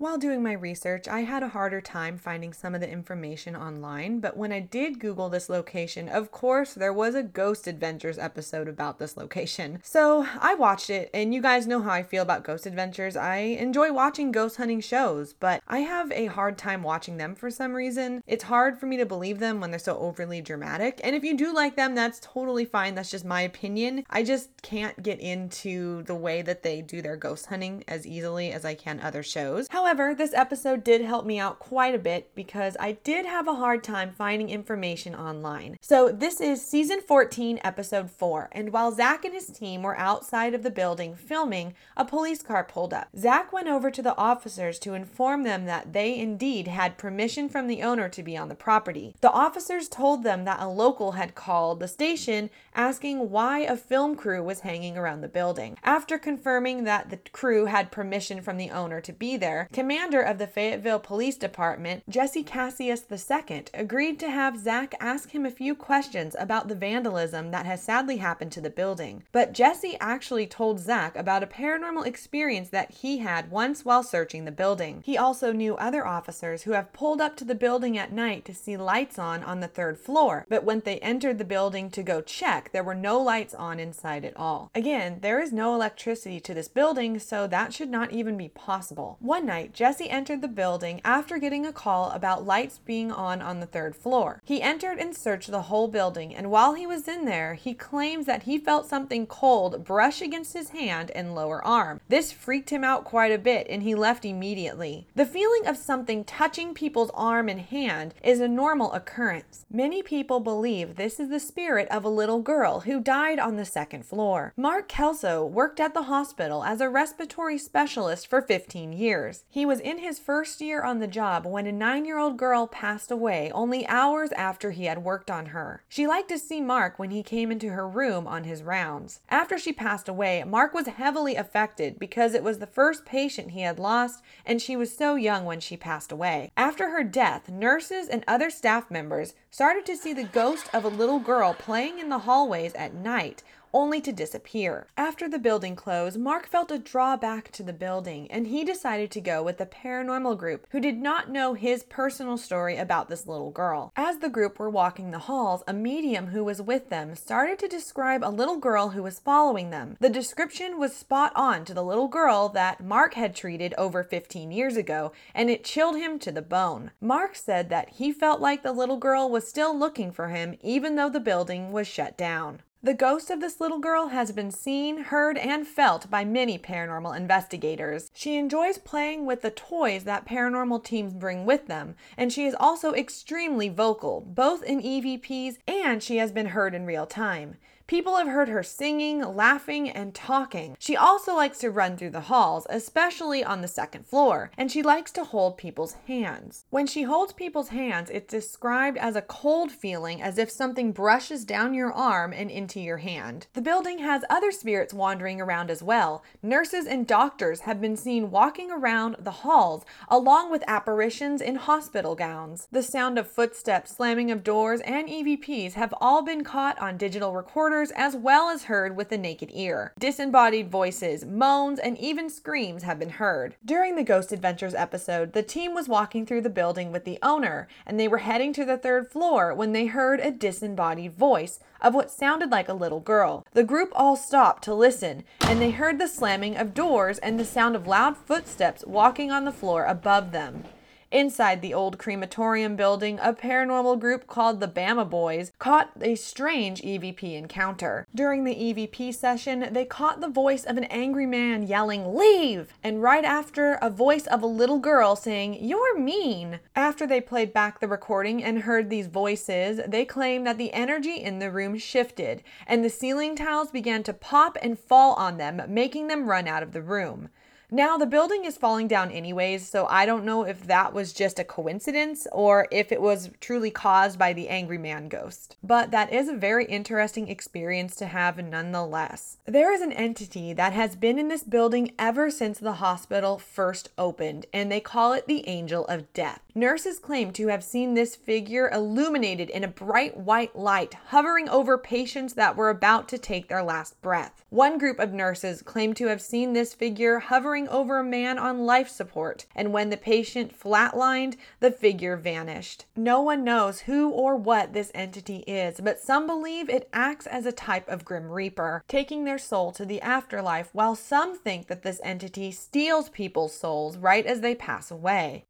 While 0.00 0.16
doing 0.16 0.42
my 0.42 0.54
research, 0.54 1.08
I 1.08 1.20
had 1.24 1.42
a 1.42 1.48
harder 1.48 1.82
time 1.82 2.16
finding 2.16 2.54
some 2.54 2.74
of 2.74 2.80
the 2.80 2.90
information 2.90 3.54
online, 3.54 4.18
but 4.20 4.34
when 4.34 4.50
I 4.50 4.58
did 4.58 4.98
Google 4.98 5.28
this 5.28 5.50
location, 5.50 6.08
of 6.08 6.30
course, 6.30 6.72
there 6.72 6.90
was 6.90 7.14
a 7.14 7.22
Ghost 7.22 7.66
Adventures 7.66 8.16
episode 8.16 8.66
about 8.66 8.98
this 8.98 9.18
location. 9.18 9.82
So 10.00 10.26
I 10.40 10.54
watched 10.54 10.88
it, 10.88 11.10
and 11.12 11.34
you 11.34 11.42
guys 11.42 11.66
know 11.66 11.82
how 11.82 11.90
I 11.90 12.02
feel 12.04 12.22
about 12.22 12.44
Ghost 12.44 12.64
Adventures. 12.64 13.16
I 13.16 13.38
enjoy 13.38 13.92
watching 13.92 14.32
ghost 14.32 14.56
hunting 14.56 14.80
shows, 14.80 15.34
but 15.34 15.62
I 15.68 15.80
have 15.80 16.10
a 16.12 16.26
hard 16.26 16.56
time 16.56 16.82
watching 16.82 17.16
them 17.18 17.34
for 17.34 17.50
some 17.50 17.74
reason. 17.74 18.22
It's 18.26 18.44
hard 18.44 18.78
for 18.78 18.86
me 18.86 18.96
to 18.96 19.04
believe 19.04 19.40
them 19.40 19.60
when 19.60 19.70
they're 19.70 19.80
so 19.80 19.98
overly 19.98 20.40
dramatic, 20.40 21.00
and 21.04 21.14
if 21.14 21.24
you 21.24 21.36
do 21.36 21.52
like 21.52 21.76
them, 21.76 21.94
that's 21.94 22.20
totally 22.22 22.64
fine. 22.64 22.94
That's 22.94 23.10
just 23.10 23.24
my 23.24 23.42
opinion. 23.42 24.04
I 24.08 24.22
just 24.22 24.48
can't 24.62 25.02
get 25.02 25.20
into 25.20 26.04
the 26.04 26.14
way 26.14 26.40
that 26.40 26.62
they 26.62 26.80
do 26.80 27.02
their 27.02 27.16
ghost 27.16 27.46
hunting 27.46 27.84
as 27.86 28.06
easily 28.06 28.52
as 28.52 28.64
I 28.64 28.74
can 28.74 29.00
other 29.00 29.22
shows. 29.22 29.66
However, 29.68 29.89
However, 29.90 30.14
this 30.14 30.32
episode 30.34 30.84
did 30.84 31.00
help 31.00 31.26
me 31.26 31.40
out 31.40 31.58
quite 31.58 31.96
a 31.96 31.98
bit 31.98 32.32
because 32.36 32.76
I 32.78 32.92
did 32.92 33.26
have 33.26 33.48
a 33.48 33.56
hard 33.56 33.82
time 33.82 34.12
finding 34.12 34.48
information 34.48 35.16
online. 35.16 35.78
So, 35.80 36.12
this 36.12 36.40
is 36.40 36.64
season 36.64 37.00
14, 37.00 37.58
episode 37.64 38.08
4, 38.08 38.50
and 38.52 38.72
while 38.72 38.92
Zach 38.92 39.24
and 39.24 39.34
his 39.34 39.48
team 39.48 39.82
were 39.82 39.98
outside 39.98 40.54
of 40.54 40.62
the 40.62 40.70
building 40.70 41.16
filming, 41.16 41.74
a 41.96 42.04
police 42.04 42.40
car 42.40 42.62
pulled 42.62 42.94
up. 42.94 43.08
Zach 43.18 43.52
went 43.52 43.66
over 43.66 43.90
to 43.90 44.00
the 44.00 44.16
officers 44.16 44.78
to 44.78 44.94
inform 44.94 45.42
them 45.42 45.64
that 45.64 45.92
they 45.92 46.16
indeed 46.16 46.68
had 46.68 46.96
permission 46.96 47.48
from 47.48 47.66
the 47.66 47.82
owner 47.82 48.08
to 48.10 48.22
be 48.22 48.36
on 48.36 48.48
the 48.48 48.54
property. 48.54 49.16
The 49.20 49.32
officers 49.32 49.88
told 49.88 50.22
them 50.22 50.44
that 50.44 50.60
a 50.60 50.68
local 50.68 51.12
had 51.12 51.34
called 51.34 51.80
the 51.80 51.88
station 51.88 52.48
asking 52.76 53.30
why 53.30 53.58
a 53.58 53.76
film 53.76 54.14
crew 54.14 54.44
was 54.44 54.60
hanging 54.60 54.96
around 54.96 55.22
the 55.22 55.28
building. 55.28 55.76
After 55.82 56.16
confirming 56.16 56.84
that 56.84 57.10
the 57.10 57.18
crew 57.32 57.64
had 57.64 57.90
permission 57.90 58.40
from 58.40 58.56
the 58.56 58.70
owner 58.70 59.00
to 59.00 59.12
be 59.12 59.36
there, 59.36 59.66
commander 59.80 60.20
of 60.20 60.36
the 60.36 60.46
Fayetteville 60.46 60.98
Police 60.98 61.38
Department, 61.38 62.02
Jesse 62.06 62.42
Cassius 62.42 63.02
II, 63.10 63.64
agreed 63.72 64.20
to 64.20 64.30
have 64.30 64.58
Zach 64.58 64.94
ask 65.00 65.30
him 65.30 65.46
a 65.46 65.50
few 65.50 65.74
questions 65.74 66.36
about 66.38 66.68
the 66.68 66.74
vandalism 66.74 67.50
that 67.50 67.64
has 67.64 67.82
sadly 67.82 68.18
happened 68.18 68.52
to 68.52 68.60
the 68.60 68.68
building. 68.68 69.22
But 69.32 69.54
Jesse 69.54 69.96
actually 69.98 70.46
told 70.46 70.80
Zach 70.80 71.16
about 71.16 71.42
a 71.42 71.46
paranormal 71.46 72.04
experience 72.04 72.68
that 72.68 72.90
he 72.90 73.18
had 73.18 73.50
once 73.50 73.82
while 73.82 74.02
searching 74.02 74.44
the 74.44 74.52
building. 74.52 75.02
He 75.02 75.16
also 75.16 75.50
knew 75.50 75.76
other 75.76 76.06
officers 76.06 76.64
who 76.64 76.72
have 76.72 76.92
pulled 76.92 77.22
up 77.22 77.34
to 77.36 77.46
the 77.46 77.54
building 77.54 77.96
at 77.96 78.12
night 78.12 78.44
to 78.44 78.54
see 78.54 78.76
lights 78.76 79.18
on 79.18 79.42
on 79.42 79.60
the 79.60 79.66
third 79.66 79.96
floor, 79.96 80.44
but 80.50 80.62
when 80.62 80.80
they 80.80 80.98
entered 80.98 81.38
the 81.38 81.44
building 81.44 81.88
to 81.92 82.02
go 82.02 82.20
check, 82.20 82.70
there 82.72 82.84
were 82.84 82.94
no 82.94 83.18
lights 83.18 83.54
on 83.54 83.80
inside 83.80 84.26
at 84.26 84.36
all. 84.36 84.70
Again, 84.74 85.20
there 85.22 85.40
is 85.40 85.54
no 85.54 85.74
electricity 85.74 86.38
to 86.40 86.52
this 86.52 86.68
building, 86.68 87.18
so 87.18 87.46
that 87.46 87.72
should 87.72 87.88
not 87.88 88.12
even 88.12 88.36
be 88.36 88.50
possible. 88.50 89.16
One 89.20 89.46
night, 89.46 89.69
Jesse 89.72 90.10
entered 90.10 90.42
the 90.42 90.48
building 90.48 91.00
after 91.04 91.38
getting 91.38 91.64
a 91.64 91.72
call 91.72 92.10
about 92.10 92.46
lights 92.46 92.78
being 92.78 93.10
on 93.10 93.40
on 93.40 93.60
the 93.60 93.66
third 93.66 93.96
floor. 93.96 94.40
He 94.44 94.62
entered 94.62 94.98
and 94.98 95.16
searched 95.16 95.50
the 95.50 95.62
whole 95.62 95.88
building, 95.88 96.34
and 96.34 96.50
while 96.50 96.74
he 96.74 96.86
was 96.86 97.08
in 97.08 97.24
there, 97.24 97.54
he 97.54 97.74
claims 97.74 98.26
that 98.26 98.44
he 98.44 98.58
felt 98.58 98.88
something 98.88 99.26
cold 99.26 99.84
brush 99.84 100.20
against 100.20 100.52
his 100.52 100.70
hand 100.70 101.10
and 101.12 101.34
lower 101.34 101.64
arm. 101.64 102.00
This 102.08 102.32
freaked 102.32 102.70
him 102.70 102.84
out 102.84 103.04
quite 103.04 103.32
a 103.32 103.38
bit, 103.38 103.66
and 103.70 103.82
he 103.82 103.94
left 103.94 104.24
immediately. 104.24 105.06
The 105.14 105.26
feeling 105.26 105.66
of 105.66 105.76
something 105.76 106.24
touching 106.24 106.74
people's 106.74 107.10
arm 107.14 107.48
and 107.48 107.60
hand 107.60 108.14
is 108.22 108.40
a 108.40 108.48
normal 108.48 108.92
occurrence. 108.92 109.64
Many 109.70 110.02
people 110.02 110.40
believe 110.40 110.96
this 110.96 111.20
is 111.20 111.28
the 111.28 111.40
spirit 111.40 111.88
of 111.88 112.04
a 112.04 112.08
little 112.08 112.40
girl 112.40 112.80
who 112.80 113.00
died 113.00 113.38
on 113.38 113.56
the 113.56 113.64
second 113.64 114.04
floor. 114.04 114.52
Mark 114.56 114.88
Kelso 114.88 115.44
worked 115.44 115.80
at 115.80 115.94
the 115.94 116.04
hospital 116.04 116.64
as 116.64 116.80
a 116.80 116.88
respiratory 116.88 117.58
specialist 117.58 118.26
for 118.26 118.42
15 118.42 118.92
years. 118.92 119.44
He 119.48 119.59
was 119.64 119.80
in 119.80 119.98
his 119.98 120.18
first 120.18 120.60
year 120.60 120.82
on 120.82 120.98
the 120.98 121.06
job 121.06 121.44
when 121.44 121.66
a 121.66 121.72
nine 121.72 122.04
year 122.04 122.18
old 122.18 122.36
girl 122.36 122.66
passed 122.66 123.10
away 123.10 123.50
only 123.52 123.86
hours 123.86 124.32
after 124.32 124.70
he 124.70 124.84
had 124.84 125.04
worked 125.04 125.30
on 125.30 125.46
her. 125.46 125.82
She 125.88 126.06
liked 126.06 126.28
to 126.28 126.38
see 126.38 126.60
Mark 126.60 126.98
when 126.98 127.10
he 127.10 127.22
came 127.22 127.50
into 127.50 127.70
her 127.70 127.88
room 127.88 128.26
on 128.26 128.44
his 128.44 128.62
rounds. 128.62 129.20
After 129.28 129.58
she 129.58 129.72
passed 129.72 130.08
away, 130.08 130.44
Mark 130.44 130.74
was 130.74 130.86
heavily 130.86 131.36
affected 131.36 131.98
because 131.98 132.34
it 132.34 132.44
was 132.44 132.58
the 132.58 132.66
first 132.66 133.04
patient 133.04 133.50
he 133.50 133.62
had 133.62 133.78
lost 133.78 134.22
and 134.44 134.60
she 134.60 134.76
was 134.76 134.96
so 134.96 135.14
young 135.14 135.44
when 135.44 135.60
she 135.60 135.76
passed 135.76 136.12
away. 136.12 136.50
After 136.56 136.90
her 136.90 137.04
death, 137.04 137.48
nurses 137.48 138.08
and 138.08 138.24
other 138.26 138.50
staff 138.50 138.90
members 138.90 139.34
started 139.50 139.84
to 139.86 139.96
see 139.96 140.12
the 140.12 140.24
ghost 140.24 140.68
of 140.72 140.84
a 140.84 140.88
little 140.88 141.18
girl 141.18 141.54
playing 141.54 141.98
in 141.98 142.08
the 142.08 142.20
hallways 142.20 142.74
at 142.74 142.94
night 142.94 143.42
only 143.72 144.00
to 144.00 144.12
disappear. 144.12 144.86
After 144.96 145.28
the 145.28 145.38
building 145.38 145.76
closed, 145.76 146.18
Mark 146.18 146.46
felt 146.46 146.70
a 146.70 146.78
drawback 146.78 147.50
to 147.52 147.62
the 147.62 147.72
building 147.72 148.30
and 148.30 148.46
he 148.46 148.64
decided 148.64 149.10
to 149.12 149.20
go 149.20 149.42
with 149.42 149.58
the 149.58 149.66
paranormal 149.66 150.38
group 150.38 150.66
who 150.70 150.80
did 150.80 150.98
not 150.98 151.30
know 151.30 151.54
his 151.54 151.82
personal 151.84 152.36
story 152.36 152.76
about 152.76 153.08
this 153.08 153.26
little 153.26 153.50
girl. 153.50 153.92
As 153.96 154.18
the 154.18 154.28
group 154.28 154.58
were 154.58 154.70
walking 154.70 155.10
the 155.10 155.20
halls, 155.20 155.62
a 155.66 155.72
medium 155.72 156.28
who 156.28 156.44
was 156.44 156.62
with 156.62 156.88
them 156.88 157.14
started 157.14 157.58
to 157.60 157.68
describe 157.68 158.24
a 158.24 158.30
little 158.30 158.58
girl 158.58 158.90
who 158.90 159.02
was 159.02 159.18
following 159.18 159.70
them. 159.70 159.96
The 160.00 160.10
description 160.10 160.78
was 160.78 160.94
spot 160.94 161.32
on 161.34 161.64
to 161.64 161.74
the 161.74 161.84
little 161.84 162.08
girl 162.08 162.48
that 162.50 162.82
Mark 162.82 163.14
had 163.14 163.34
treated 163.34 163.74
over 163.76 164.02
15 164.02 164.50
years 164.50 164.76
ago 164.76 165.12
and 165.34 165.50
it 165.50 165.64
chilled 165.64 165.96
him 165.96 166.18
to 166.20 166.32
the 166.32 166.42
bone. 166.42 166.90
Mark 167.00 167.36
said 167.36 167.68
that 167.70 167.90
he 167.90 168.12
felt 168.12 168.40
like 168.40 168.62
the 168.62 168.72
little 168.72 168.96
girl 168.96 169.28
was 169.30 169.48
still 169.48 169.76
looking 169.76 170.10
for 170.10 170.28
him 170.28 170.56
even 170.62 170.96
though 170.96 171.10
the 171.10 171.20
building 171.20 171.72
was 171.72 171.86
shut 171.86 172.16
down. 172.16 172.62
The 172.82 172.94
ghost 172.94 173.28
of 173.28 173.40
this 173.40 173.60
little 173.60 173.78
girl 173.78 174.06
has 174.08 174.32
been 174.32 174.50
seen, 174.50 175.02
heard, 175.04 175.36
and 175.36 175.66
felt 175.66 176.08
by 176.08 176.24
many 176.24 176.58
paranormal 176.58 177.14
investigators. 177.14 178.10
She 178.14 178.38
enjoys 178.38 178.78
playing 178.78 179.26
with 179.26 179.42
the 179.42 179.50
toys 179.50 180.04
that 180.04 180.24
paranormal 180.24 180.82
teams 180.82 181.12
bring 181.12 181.44
with 181.44 181.66
them, 181.66 181.94
and 182.16 182.32
she 182.32 182.46
is 182.46 182.56
also 182.58 182.94
extremely 182.94 183.68
vocal, 183.68 184.22
both 184.22 184.62
in 184.62 184.80
EVPs 184.80 185.58
and 185.68 186.02
she 186.02 186.16
has 186.16 186.32
been 186.32 186.46
heard 186.46 186.74
in 186.74 186.86
real 186.86 187.04
time. 187.04 187.56
People 187.90 188.18
have 188.18 188.28
heard 188.28 188.48
her 188.48 188.62
singing, 188.62 189.20
laughing, 189.20 189.90
and 189.90 190.14
talking. 190.14 190.76
She 190.78 190.96
also 190.96 191.34
likes 191.34 191.58
to 191.58 191.72
run 191.72 191.96
through 191.96 192.10
the 192.10 192.20
halls, 192.20 192.64
especially 192.70 193.42
on 193.42 193.62
the 193.62 193.66
second 193.66 194.06
floor, 194.06 194.52
and 194.56 194.70
she 194.70 194.80
likes 194.80 195.10
to 195.10 195.24
hold 195.24 195.58
people's 195.58 195.94
hands. 196.06 196.66
When 196.70 196.86
she 196.86 197.02
holds 197.02 197.32
people's 197.32 197.70
hands, 197.70 198.08
it's 198.08 198.30
described 198.30 198.96
as 198.96 199.16
a 199.16 199.22
cold 199.22 199.72
feeling 199.72 200.22
as 200.22 200.38
if 200.38 200.52
something 200.52 200.92
brushes 200.92 201.44
down 201.44 201.74
your 201.74 201.92
arm 201.92 202.32
and 202.32 202.48
into 202.48 202.78
your 202.78 202.98
hand. 202.98 203.48
The 203.54 203.60
building 203.60 203.98
has 203.98 204.22
other 204.30 204.52
spirits 204.52 204.94
wandering 204.94 205.40
around 205.40 205.68
as 205.68 205.82
well. 205.82 206.22
Nurses 206.44 206.86
and 206.86 207.08
doctors 207.08 207.62
have 207.62 207.80
been 207.80 207.96
seen 207.96 208.30
walking 208.30 208.70
around 208.70 209.16
the 209.18 209.42
halls 209.42 209.84
along 210.06 210.52
with 210.52 210.62
apparitions 210.68 211.42
in 211.42 211.56
hospital 211.56 212.14
gowns. 212.14 212.68
The 212.70 212.84
sound 212.84 213.18
of 213.18 213.28
footsteps, 213.28 213.96
slamming 213.96 214.30
of 214.30 214.44
doors, 214.44 214.80
and 214.82 215.08
EVPs 215.08 215.72
have 215.72 215.92
all 216.00 216.22
been 216.22 216.44
caught 216.44 216.78
on 216.78 216.96
digital 216.96 217.34
recorders 217.34 217.79
as 217.92 218.14
well 218.14 218.50
as 218.50 218.64
heard 218.64 218.94
with 218.94 219.08
the 219.08 219.16
naked 219.16 219.48
ear. 219.54 219.94
Disembodied 219.98 220.70
voices, 220.70 221.24
moans, 221.24 221.78
and 221.78 221.96
even 221.96 222.28
screams 222.28 222.82
have 222.82 222.98
been 222.98 223.08
heard. 223.08 223.56
During 223.64 223.96
the 223.96 224.02
Ghost 224.02 224.32
Adventures 224.32 224.74
episode, 224.74 225.32
the 225.32 225.42
team 225.42 225.72
was 225.72 225.88
walking 225.88 226.26
through 226.26 226.42
the 226.42 226.50
building 226.50 226.92
with 226.92 227.06
the 227.06 227.18
owner, 227.22 227.66
and 227.86 227.98
they 227.98 228.08
were 228.08 228.18
heading 228.18 228.52
to 228.52 228.66
the 228.66 228.76
third 228.76 229.08
floor 229.08 229.54
when 229.54 229.72
they 229.72 229.86
heard 229.86 230.20
a 230.20 230.30
disembodied 230.30 231.14
voice 231.14 231.60
of 231.80 231.94
what 231.94 232.10
sounded 232.10 232.50
like 232.50 232.68
a 232.68 232.74
little 232.74 233.00
girl. 233.00 233.46
The 233.52 233.64
group 233.64 233.90
all 233.94 234.16
stopped 234.16 234.62
to 234.64 234.74
listen, 234.74 235.24
and 235.40 235.62
they 235.62 235.70
heard 235.70 235.98
the 235.98 236.08
slamming 236.08 236.58
of 236.58 236.74
doors 236.74 237.16
and 237.18 237.40
the 237.40 237.44
sound 237.46 237.74
of 237.76 237.86
loud 237.86 238.18
footsteps 238.18 238.84
walking 238.86 239.30
on 239.30 239.46
the 239.46 239.52
floor 239.52 239.86
above 239.86 240.32
them. 240.32 240.64
Inside 241.12 241.60
the 241.60 241.74
old 241.74 241.98
crematorium 241.98 242.76
building, 242.76 243.18
a 243.20 243.32
paranormal 243.32 243.98
group 243.98 244.28
called 244.28 244.60
the 244.60 244.68
Bama 244.68 245.08
Boys 245.08 245.50
caught 245.58 245.90
a 246.00 246.14
strange 246.14 246.82
EVP 246.82 247.34
encounter. 247.34 248.06
During 248.14 248.44
the 248.44 248.54
EVP 248.54 249.12
session, 249.12 249.70
they 249.72 249.84
caught 249.84 250.20
the 250.20 250.28
voice 250.28 250.64
of 250.64 250.76
an 250.76 250.84
angry 250.84 251.26
man 251.26 251.64
yelling, 251.64 252.14
Leave! 252.14 252.72
And 252.84 253.02
right 253.02 253.24
after, 253.24 253.72
a 253.82 253.90
voice 253.90 254.28
of 254.28 254.40
a 254.40 254.46
little 254.46 254.78
girl 254.78 255.16
saying, 255.16 255.58
You're 255.60 255.98
mean. 255.98 256.60
After 256.76 257.08
they 257.08 257.20
played 257.20 257.52
back 257.52 257.80
the 257.80 257.88
recording 257.88 258.44
and 258.44 258.60
heard 258.60 258.88
these 258.88 259.08
voices, 259.08 259.80
they 259.88 260.04
claimed 260.04 260.46
that 260.46 260.58
the 260.58 260.72
energy 260.72 261.14
in 261.14 261.40
the 261.40 261.50
room 261.50 261.76
shifted 261.76 262.44
and 262.68 262.84
the 262.84 262.90
ceiling 262.90 263.34
tiles 263.34 263.72
began 263.72 264.04
to 264.04 264.12
pop 264.12 264.56
and 264.62 264.78
fall 264.78 265.14
on 265.14 265.38
them, 265.38 265.60
making 265.66 266.06
them 266.06 266.30
run 266.30 266.46
out 266.46 266.62
of 266.62 266.70
the 266.70 266.82
room. 266.82 267.30
Now, 267.72 267.96
the 267.96 268.06
building 268.06 268.44
is 268.44 268.56
falling 268.56 268.88
down 268.88 269.12
anyways, 269.12 269.68
so 269.68 269.86
I 269.86 270.04
don't 270.04 270.24
know 270.24 270.44
if 270.44 270.66
that 270.66 270.92
was 270.92 271.12
just 271.12 271.38
a 271.38 271.44
coincidence 271.44 272.26
or 272.32 272.66
if 272.72 272.90
it 272.90 273.00
was 273.00 273.30
truly 273.40 273.70
caused 273.70 274.18
by 274.18 274.32
the 274.32 274.48
angry 274.48 274.78
man 274.78 275.08
ghost. 275.08 275.56
But 275.62 275.92
that 275.92 276.12
is 276.12 276.28
a 276.28 276.34
very 276.34 276.64
interesting 276.64 277.28
experience 277.28 277.94
to 277.96 278.06
have 278.06 278.38
nonetheless. 278.38 279.38
There 279.46 279.72
is 279.72 279.82
an 279.82 279.92
entity 279.92 280.52
that 280.52 280.72
has 280.72 280.96
been 280.96 281.18
in 281.18 281.28
this 281.28 281.44
building 281.44 281.92
ever 281.98 282.30
since 282.30 282.58
the 282.58 282.74
hospital 282.74 283.38
first 283.38 283.90
opened, 283.96 284.46
and 284.52 284.70
they 284.70 284.80
call 284.80 285.12
it 285.12 285.26
the 285.26 285.46
Angel 285.48 285.86
of 285.86 286.12
Death. 286.12 286.40
Nurses 286.60 286.98
claim 286.98 287.32
to 287.32 287.46
have 287.46 287.64
seen 287.64 287.94
this 287.94 288.14
figure 288.14 288.68
illuminated 288.68 289.48
in 289.48 289.64
a 289.64 289.68
bright 289.68 290.14
white 290.14 290.54
light 290.54 290.92
hovering 291.06 291.48
over 291.48 291.78
patients 291.78 292.34
that 292.34 292.54
were 292.54 292.68
about 292.68 293.08
to 293.08 293.16
take 293.16 293.48
their 293.48 293.62
last 293.62 293.98
breath. 294.02 294.44
One 294.50 294.76
group 294.76 294.98
of 294.98 295.14
nurses 295.14 295.62
claim 295.62 295.94
to 295.94 296.08
have 296.08 296.20
seen 296.20 296.52
this 296.52 296.74
figure 296.74 297.18
hovering 297.18 297.66
over 297.70 297.98
a 297.98 298.04
man 298.04 298.38
on 298.38 298.66
life 298.66 298.90
support, 298.90 299.46
and 299.56 299.72
when 299.72 299.88
the 299.88 299.96
patient 299.96 300.52
flatlined, 300.54 301.38
the 301.60 301.70
figure 301.70 302.18
vanished. 302.18 302.84
No 302.94 303.22
one 303.22 303.42
knows 303.42 303.80
who 303.80 304.10
or 304.10 304.36
what 304.36 304.74
this 304.74 304.92
entity 304.94 305.38
is, 305.46 305.80
but 305.80 305.98
some 305.98 306.26
believe 306.26 306.68
it 306.68 306.90
acts 306.92 307.26
as 307.26 307.46
a 307.46 307.52
type 307.52 307.88
of 307.88 308.04
Grim 308.04 308.30
Reaper, 308.30 308.84
taking 308.86 309.24
their 309.24 309.38
soul 309.38 309.72
to 309.72 309.86
the 309.86 310.02
afterlife, 310.02 310.68
while 310.74 310.94
some 310.94 311.38
think 311.38 311.68
that 311.68 311.84
this 311.84 312.02
entity 312.04 312.52
steals 312.52 313.08
people's 313.08 313.54
souls 313.54 313.96
right 313.96 314.26
as 314.26 314.42
they 314.42 314.54
pass 314.54 314.90
away. 314.90 315.46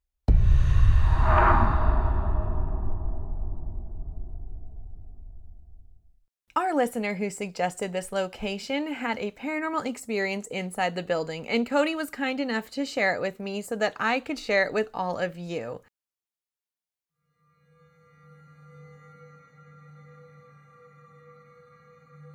Our 6.71 6.77
listener 6.77 7.15
who 7.15 7.31
suggested 7.31 7.93
this 7.93 8.13
location 8.13 8.93
had 8.93 9.19
a 9.19 9.33
paranormal 9.33 9.87
experience 9.87 10.47
inside 10.47 10.95
the 10.95 11.03
building, 11.03 11.49
and 11.49 11.69
Cody 11.69 11.97
was 11.97 12.11
kind 12.11 12.39
enough 12.39 12.71
to 12.71 12.85
share 12.85 13.13
it 13.13 13.21
with 13.21 13.41
me 13.41 13.61
so 13.61 13.75
that 13.75 13.95
I 13.97 14.21
could 14.21 14.39
share 14.39 14.67
it 14.67 14.73
with 14.73 14.89
all 14.95 15.19
of 15.19 15.37
you. 15.37 15.81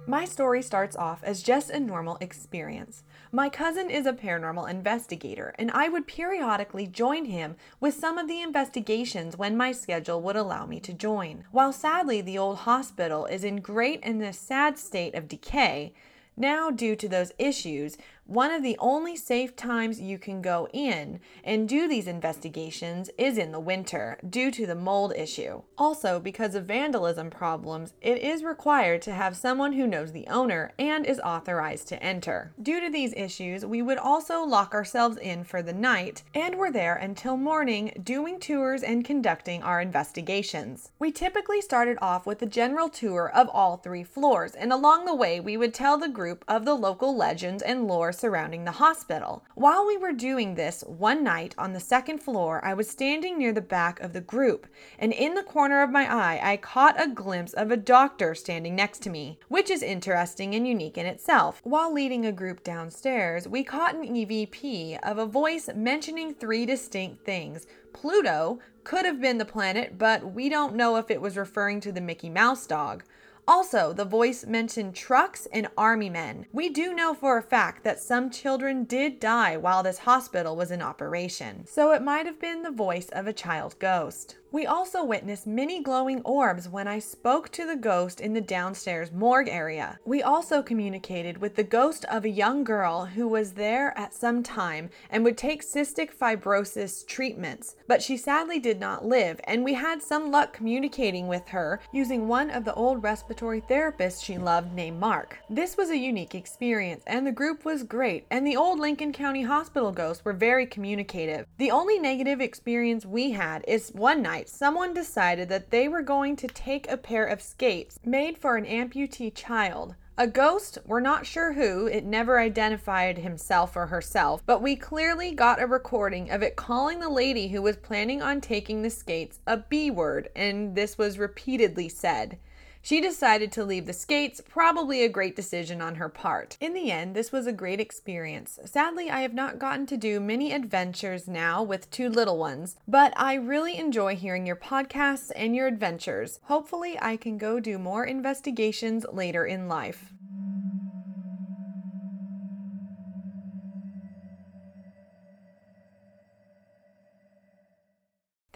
My 0.07 0.23
story 0.23 0.61
starts 0.61 0.95
off 0.95 1.23
as 1.23 1.41
just 1.41 1.71
a 1.71 1.79
normal 1.79 2.17
experience. 2.21 3.01
My 3.31 3.49
cousin 3.49 3.89
is 3.89 4.05
a 4.05 4.13
paranormal 4.13 4.69
investigator, 4.69 5.55
and 5.57 5.71
I 5.71 5.89
would 5.89 6.05
periodically 6.05 6.85
join 6.85 7.25
him 7.25 7.55
with 7.79 7.95
some 7.95 8.19
of 8.19 8.27
the 8.27 8.39
investigations 8.39 9.35
when 9.35 9.57
my 9.57 9.71
schedule 9.71 10.21
would 10.21 10.35
allow 10.35 10.67
me 10.67 10.79
to 10.81 10.93
join. 10.93 11.45
While 11.51 11.73
sadly 11.73 12.21
the 12.21 12.37
old 12.37 12.57
hospital 12.57 13.25
is 13.25 13.43
in 13.43 13.61
great 13.61 13.99
and 14.03 14.21
a 14.21 14.31
sad 14.31 14.77
state 14.77 15.15
of 15.15 15.27
decay, 15.27 15.93
now, 16.37 16.69
due 16.69 16.97
to 16.97 17.07
those 17.07 17.31
issues, 17.39 17.97
one 18.25 18.51
of 18.51 18.63
the 18.63 18.75
only 18.79 19.15
safe 19.15 19.55
times 19.55 20.01
you 20.01 20.17
can 20.17 20.41
go 20.41 20.67
in 20.73 21.19
and 21.43 21.69
do 21.69 21.87
these 21.87 22.07
investigations 22.07 23.07
is 23.19 23.37
in 23.37 23.51
the 23.51 23.59
winter 23.59 24.17
due 24.27 24.49
to 24.49 24.65
the 24.65 24.73
mold 24.73 25.13
issue. 25.15 25.61
Also, 25.77 26.19
because 26.19 26.55
of 26.55 26.65
vandalism 26.65 27.29
problems, 27.29 27.93
it 28.01 28.17
is 28.17 28.43
required 28.43 28.99
to 29.03 29.13
have 29.13 29.37
someone 29.37 29.73
who 29.73 29.85
knows 29.85 30.11
the 30.11 30.25
owner 30.27 30.73
and 30.79 31.05
is 31.05 31.19
authorized 31.19 31.87
to 31.87 32.01
enter. 32.01 32.51
Due 32.59 32.81
to 32.81 32.89
these 32.89 33.13
issues, 33.15 33.63
we 33.63 33.83
would 33.83 33.99
also 33.99 34.41
lock 34.41 34.73
ourselves 34.73 35.17
in 35.17 35.43
for 35.43 35.61
the 35.61 35.73
night 35.73 36.23
and 36.33 36.55
were 36.55 36.71
there 36.71 36.95
until 36.95 37.37
morning 37.37 37.91
doing 38.03 38.39
tours 38.39 38.81
and 38.81 39.05
conducting 39.05 39.61
our 39.61 39.79
investigations. 39.79 40.91
We 40.97 41.11
typically 41.11 41.61
started 41.61 41.99
off 42.01 42.25
with 42.25 42.41
a 42.41 42.47
general 42.47 42.89
tour 42.89 43.31
of 43.35 43.49
all 43.49 43.77
three 43.77 44.03
floors, 44.03 44.55
and 44.55 44.73
along 44.73 45.05
the 45.05 45.13
way, 45.13 45.39
we 45.39 45.57
would 45.57 45.75
tell 45.75 45.99
the 45.99 46.09
group 46.09 46.43
of 46.47 46.65
the 46.65 46.73
local 46.73 47.15
legends 47.15 47.61
and 47.61 47.87
lore 47.87 48.14
surrounding 48.17 48.65
the 48.65 48.71
hospital. 48.71 49.43
While 49.55 49.85
we 49.85 49.97
were 49.97 50.11
doing 50.13 50.55
this, 50.55 50.83
one 50.87 51.23
night 51.23 51.53
on 51.57 51.73
the 51.73 51.79
second 51.79 52.19
floor, 52.19 52.63
I 52.63 52.73
was 52.73 52.89
standing 52.89 53.37
near 53.37 53.53
the 53.53 53.61
back 53.61 53.99
of 53.99 54.13
the 54.13 54.21
group, 54.21 54.67
and 54.97 55.13
in 55.13 55.33
the 55.33 55.43
corner 55.43 55.81
of 55.81 55.89
my 55.89 56.11
eye, 56.11 56.39
I 56.41 56.57
caught 56.57 57.01
a 57.01 57.07
glimpse 57.07 57.53
of 57.53 57.71
a 57.71 57.77
doctor 57.77 58.35
standing 58.35 58.75
next 58.75 58.99
to 59.03 59.09
me, 59.09 59.39
which 59.47 59.69
is 59.69 59.83
interesting 59.83 60.55
and 60.55 60.67
unique 60.67 60.97
in 60.97 61.05
itself. 61.05 61.61
While 61.63 61.93
leading 61.93 62.25
a 62.25 62.31
group 62.31 62.63
downstairs, 62.63 63.47
we 63.47 63.63
caught 63.63 63.95
an 63.95 64.03
EVP 64.03 64.99
of 65.03 65.17
a 65.17 65.25
voice 65.25 65.69
mentioning 65.75 66.33
three 66.33 66.65
distinct 66.65 67.25
things 67.25 67.67
Pluto 67.95 68.59
could 68.83 69.05
have 69.05 69.21
been 69.21 69.37
the 69.37 69.45
planet, 69.45 69.97
but 69.97 70.33
we 70.33 70.49
don't 70.49 70.75
know 70.75 70.97
if 70.97 71.09
it 71.09 71.21
was 71.21 71.37
referring 71.37 71.79
to 71.79 71.91
the 71.91 72.01
Mickey 72.01 72.29
Mouse 72.29 72.67
dog. 72.67 73.03
Also, 73.47 73.93
the 73.93 74.05
voice 74.05 74.45
mentioned 74.45 74.95
trucks 74.95 75.47
and 75.53 75.67
army 75.77 76.09
men. 76.09 76.47
We 76.51 76.69
do 76.69 76.93
know 76.93 77.13
for 77.13 77.37
a 77.37 77.43
fact 77.43 77.83
that 77.83 77.99
some 77.99 78.31
children 78.31 78.85
did 78.85 79.19
die 79.19 79.55
while 79.55 79.83
this 79.83 79.99
hospital 79.99 80.55
was 80.55 80.71
in 80.71 80.81
operation, 80.81 81.65
so 81.67 81.91
it 81.91 82.01
might 82.01 82.25
have 82.25 82.39
been 82.39 82.63
the 82.63 82.71
voice 82.71 83.09
of 83.09 83.27
a 83.27 83.33
child 83.33 83.77
ghost. 83.77 84.37
We 84.55 84.65
also 84.65 85.03
witnessed 85.03 85.45
many 85.45 85.83
glowing 85.83 86.21
orbs 86.21 86.69
when 86.69 86.87
I 86.87 86.97
spoke 86.97 87.49
to 87.49 87.67
the 87.67 87.75
ghost 87.75 88.21
in 88.21 88.31
the 88.31 88.39
downstairs 88.39 89.11
morgue 89.11 89.49
area. 89.49 89.99
We 90.05 90.23
also 90.23 90.63
communicated 90.63 91.39
with 91.39 91.57
the 91.57 91.63
ghost 91.65 92.05
of 92.05 92.23
a 92.23 92.29
young 92.29 92.63
girl 92.63 93.03
who 93.03 93.27
was 93.27 93.51
there 93.51 93.93
at 93.97 94.13
some 94.13 94.43
time 94.43 94.91
and 95.09 95.25
would 95.25 95.37
take 95.37 95.61
cystic 95.61 96.13
fibrosis 96.13 97.05
treatments, 97.05 97.75
but 97.89 98.01
she 98.01 98.15
sadly 98.15 98.57
did 98.59 98.79
not 98.79 99.03
live, 99.03 99.41
and 99.43 99.65
we 99.65 99.73
had 99.73 100.01
some 100.01 100.31
luck 100.31 100.53
communicating 100.53 101.27
with 101.27 101.49
her 101.49 101.81
using 101.91 102.29
one 102.29 102.49
of 102.49 102.63
the 102.63 102.73
old 102.75 103.03
respiratory 103.03 103.59
therapists 103.59 104.23
she 104.23 104.37
loved 104.37 104.71
named 104.71 105.01
Mark. 105.01 105.37
This 105.49 105.75
was 105.75 105.89
a 105.89 105.97
unique 105.97 106.33
experience, 106.33 107.03
and 107.07 107.27
the 107.27 107.31
group 107.33 107.65
was 107.65 107.83
great, 107.83 108.25
and 108.31 108.47
the 108.47 108.55
old 108.55 108.79
Lincoln 108.79 109.11
County 109.11 109.43
Hospital 109.43 109.91
ghosts 109.91 110.23
were 110.23 110.31
very 110.31 110.65
communicative. 110.65 111.45
The 111.57 111.71
only 111.71 111.99
negative 111.99 112.39
experience 112.39 113.05
we 113.05 113.31
had 113.31 113.61
is 113.67 113.89
one 113.89 114.21
night 114.21 114.44
someone 114.49 114.93
decided 114.93 115.49
that 115.49 115.71
they 115.71 115.87
were 115.87 116.01
going 116.01 116.35
to 116.35 116.47
take 116.47 116.89
a 116.89 116.97
pair 116.97 117.25
of 117.25 117.41
skates 117.41 117.99
made 118.05 118.37
for 118.37 118.57
an 118.57 118.65
amputee 118.65 119.33
child. 119.33 119.95
A 120.17 120.27
ghost, 120.27 120.77
we're 120.85 121.01
not 121.01 121.25
sure 121.25 121.53
who, 121.53 121.87
it 121.87 122.05
never 122.05 122.39
identified 122.39 123.17
himself 123.17 123.75
or 123.75 123.87
herself, 123.87 124.41
but 124.45 124.61
we 124.61 124.77
clearly 124.77 125.31
got 125.31 125.61
a 125.61 125.67
recording 125.67 126.31
of 126.31 126.41
it 126.41 126.55
calling 126.55 127.01
the 127.01 127.09
lady 127.09 127.49
who 127.49 127.61
was 127.61 127.75
planning 127.75 128.21
on 128.21 128.39
taking 128.39 128.81
the 128.81 128.89
skates 128.89 129.39
a 129.45 129.57
B 129.57 129.91
word, 129.91 130.29
and 130.33 130.73
this 130.73 130.97
was 130.97 131.19
repeatedly 131.19 131.89
said. 131.89 132.37
She 132.85 133.01
decided 133.01 133.51
to 133.53 133.65
leave 133.65 133.87
the 133.87 133.93
skates, 133.93 134.41
probably 134.47 135.01
a 135.01 135.09
great 135.09 135.35
decision 135.35 135.81
on 135.81 135.95
her 135.95 136.07
part. 136.07 136.55
In 136.61 136.75
the 136.75 136.91
end, 136.91 137.15
this 137.15 137.31
was 137.31 137.47
a 137.47 137.51
great 137.51 137.79
experience. 137.79 138.59
Sadly, 138.63 139.09
I 139.09 139.21
have 139.21 139.33
not 139.33 139.57
gotten 139.57 139.87
to 139.87 139.97
do 139.97 140.19
many 140.19 140.53
adventures 140.53 141.27
now 141.27 141.63
with 141.63 141.89
two 141.89 142.09
little 142.09 142.37
ones, 142.37 142.77
but 142.87 143.11
I 143.17 143.33
really 143.33 143.75
enjoy 143.79 144.15
hearing 144.15 144.45
your 144.45 144.55
podcasts 144.55 145.31
and 145.35 145.55
your 145.55 145.65
adventures. 145.65 146.39
Hopefully, 146.43 146.95
I 147.01 147.17
can 147.17 147.39
go 147.39 147.59
do 147.59 147.79
more 147.79 148.05
investigations 148.05 149.03
later 149.11 149.47
in 149.47 149.67
life. 149.67 150.13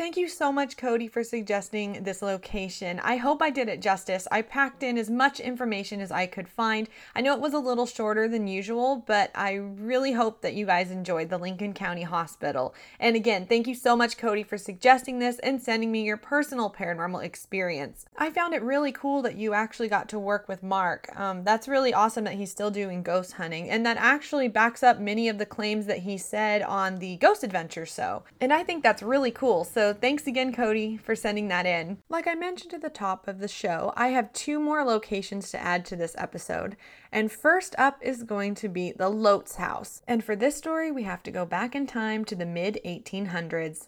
Thank 0.10 0.18
you 0.18 0.28
so 0.28 0.52
much, 0.52 0.76
Cody, 0.76 1.08
for 1.08 1.24
suggesting 1.24 2.02
this 2.02 2.24
location. 2.24 3.00
I 3.04 3.18
hope 3.18 3.44
I 3.44 3.52
did 3.52 3.70
it 3.70 3.80
justice. 3.80 4.28
I 4.32 4.42
packed 4.42 4.82
in 4.82 4.98
as 4.98 5.08
much 5.08 5.40
information 5.40 6.02
as 6.02 6.12
I 6.12 6.26
could 6.26 6.50
find. 6.50 6.90
I 7.14 7.22
know 7.22 7.36
it 7.36 7.40
was 7.40 7.54
a 7.54 7.60
little 7.60 7.86
shorter 7.86 8.28
than 8.28 8.48
usual, 8.48 9.04
but 9.06 9.30
I 9.36 9.54
really 9.54 10.14
hope 10.14 10.42
that 10.42 10.56
you 10.56 10.66
guys 10.66 10.90
enjoyed 10.90 11.30
the 11.30 11.38
Lincoln 11.38 11.74
County 11.74 12.02
Hospital. 12.02 12.74
And 13.00 13.16
again, 13.16 13.46
thank 13.46 13.68
you 13.68 13.76
so 13.76 13.96
much, 13.96 14.18
Cody, 14.18 14.42
for 14.42 14.58
suggesting 14.58 15.20
this 15.20 15.38
and 15.44 15.62
sending 15.62 15.92
me 15.92 16.02
your 16.02 16.18
personal 16.18 16.72
paranormal 16.72 17.24
experience. 17.24 18.08
I 18.18 18.32
found 18.32 18.56
it 18.56 18.64
really 18.64 18.92
cool 18.92 19.22
that 19.22 19.36
you 19.36 19.54
actually 19.54 19.90
got 19.90 20.10
to 20.10 20.18
work 20.18 20.48
with 20.48 20.64
Mark. 20.64 21.08
Um, 21.20 21.44
that's 21.44 21.68
really 21.68 21.94
awesome 21.94 22.24
that 22.24 22.34
he's 22.34 22.50
still 22.50 22.72
doing 22.72 23.04
ghost 23.04 23.34
hunting, 23.34 23.70
and 23.70 23.86
that 23.86 23.98
actually 23.98 24.48
backs 24.48 24.82
up 24.82 25.00
many 25.00 25.30
of 25.30 25.38
the 25.38 25.46
claims 25.46 25.86
that 25.86 26.00
he 26.00 26.18
said 26.18 26.64
on 26.64 26.98
the 26.98 27.18
Ghost 27.18 27.44
Adventure 27.44 27.86
show. 27.86 28.24
And 28.42 28.52
I 28.52 28.64
think 28.64 28.82
that's 28.82 29.04
really 29.04 29.30
cool. 29.30 29.64
So 29.64 29.99
thanks 30.02 30.28
again, 30.28 30.54
Cody, 30.54 30.98
for 30.98 31.16
sending 31.16 31.48
that 31.50 31.66
in. 31.66 31.98
Like 32.10 32.28
I 32.28 32.36
mentioned 32.36 32.74
at 32.74 32.82
the 32.82 32.90
top 32.90 33.28
of 33.28 33.40
the 33.40 33.48
show, 33.48 33.94
I 33.96 34.10
have 34.10 34.34
two 34.34 34.60
more 34.60 34.84
locations 34.84 35.52
to 35.52 35.62
add 35.62 35.86
to 35.86 35.96
this 35.96 36.16
episode. 36.18 36.78
And 37.12 37.32
first 37.32 37.76
up 37.78 38.00
is 38.02 38.24
going 38.24 38.56
to 38.56 38.70
be 38.70 38.92
the 38.92 39.10
Lotz 39.10 39.56
house. 39.56 40.02
And 40.08 40.24
for 40.24 40.36
this 40.36 40.56
story, 40.56 40.92
we 40.92 41.04
have 41.04 41.24
to 41.24 41.32
go 41.32 41.46
back 41.46 41.76
in 41.76 41.88
time 41.88 42.26
to 42.26 42.36
the 42.36 42.46
mid 42.46 42.80
1800s. 42.86 43.88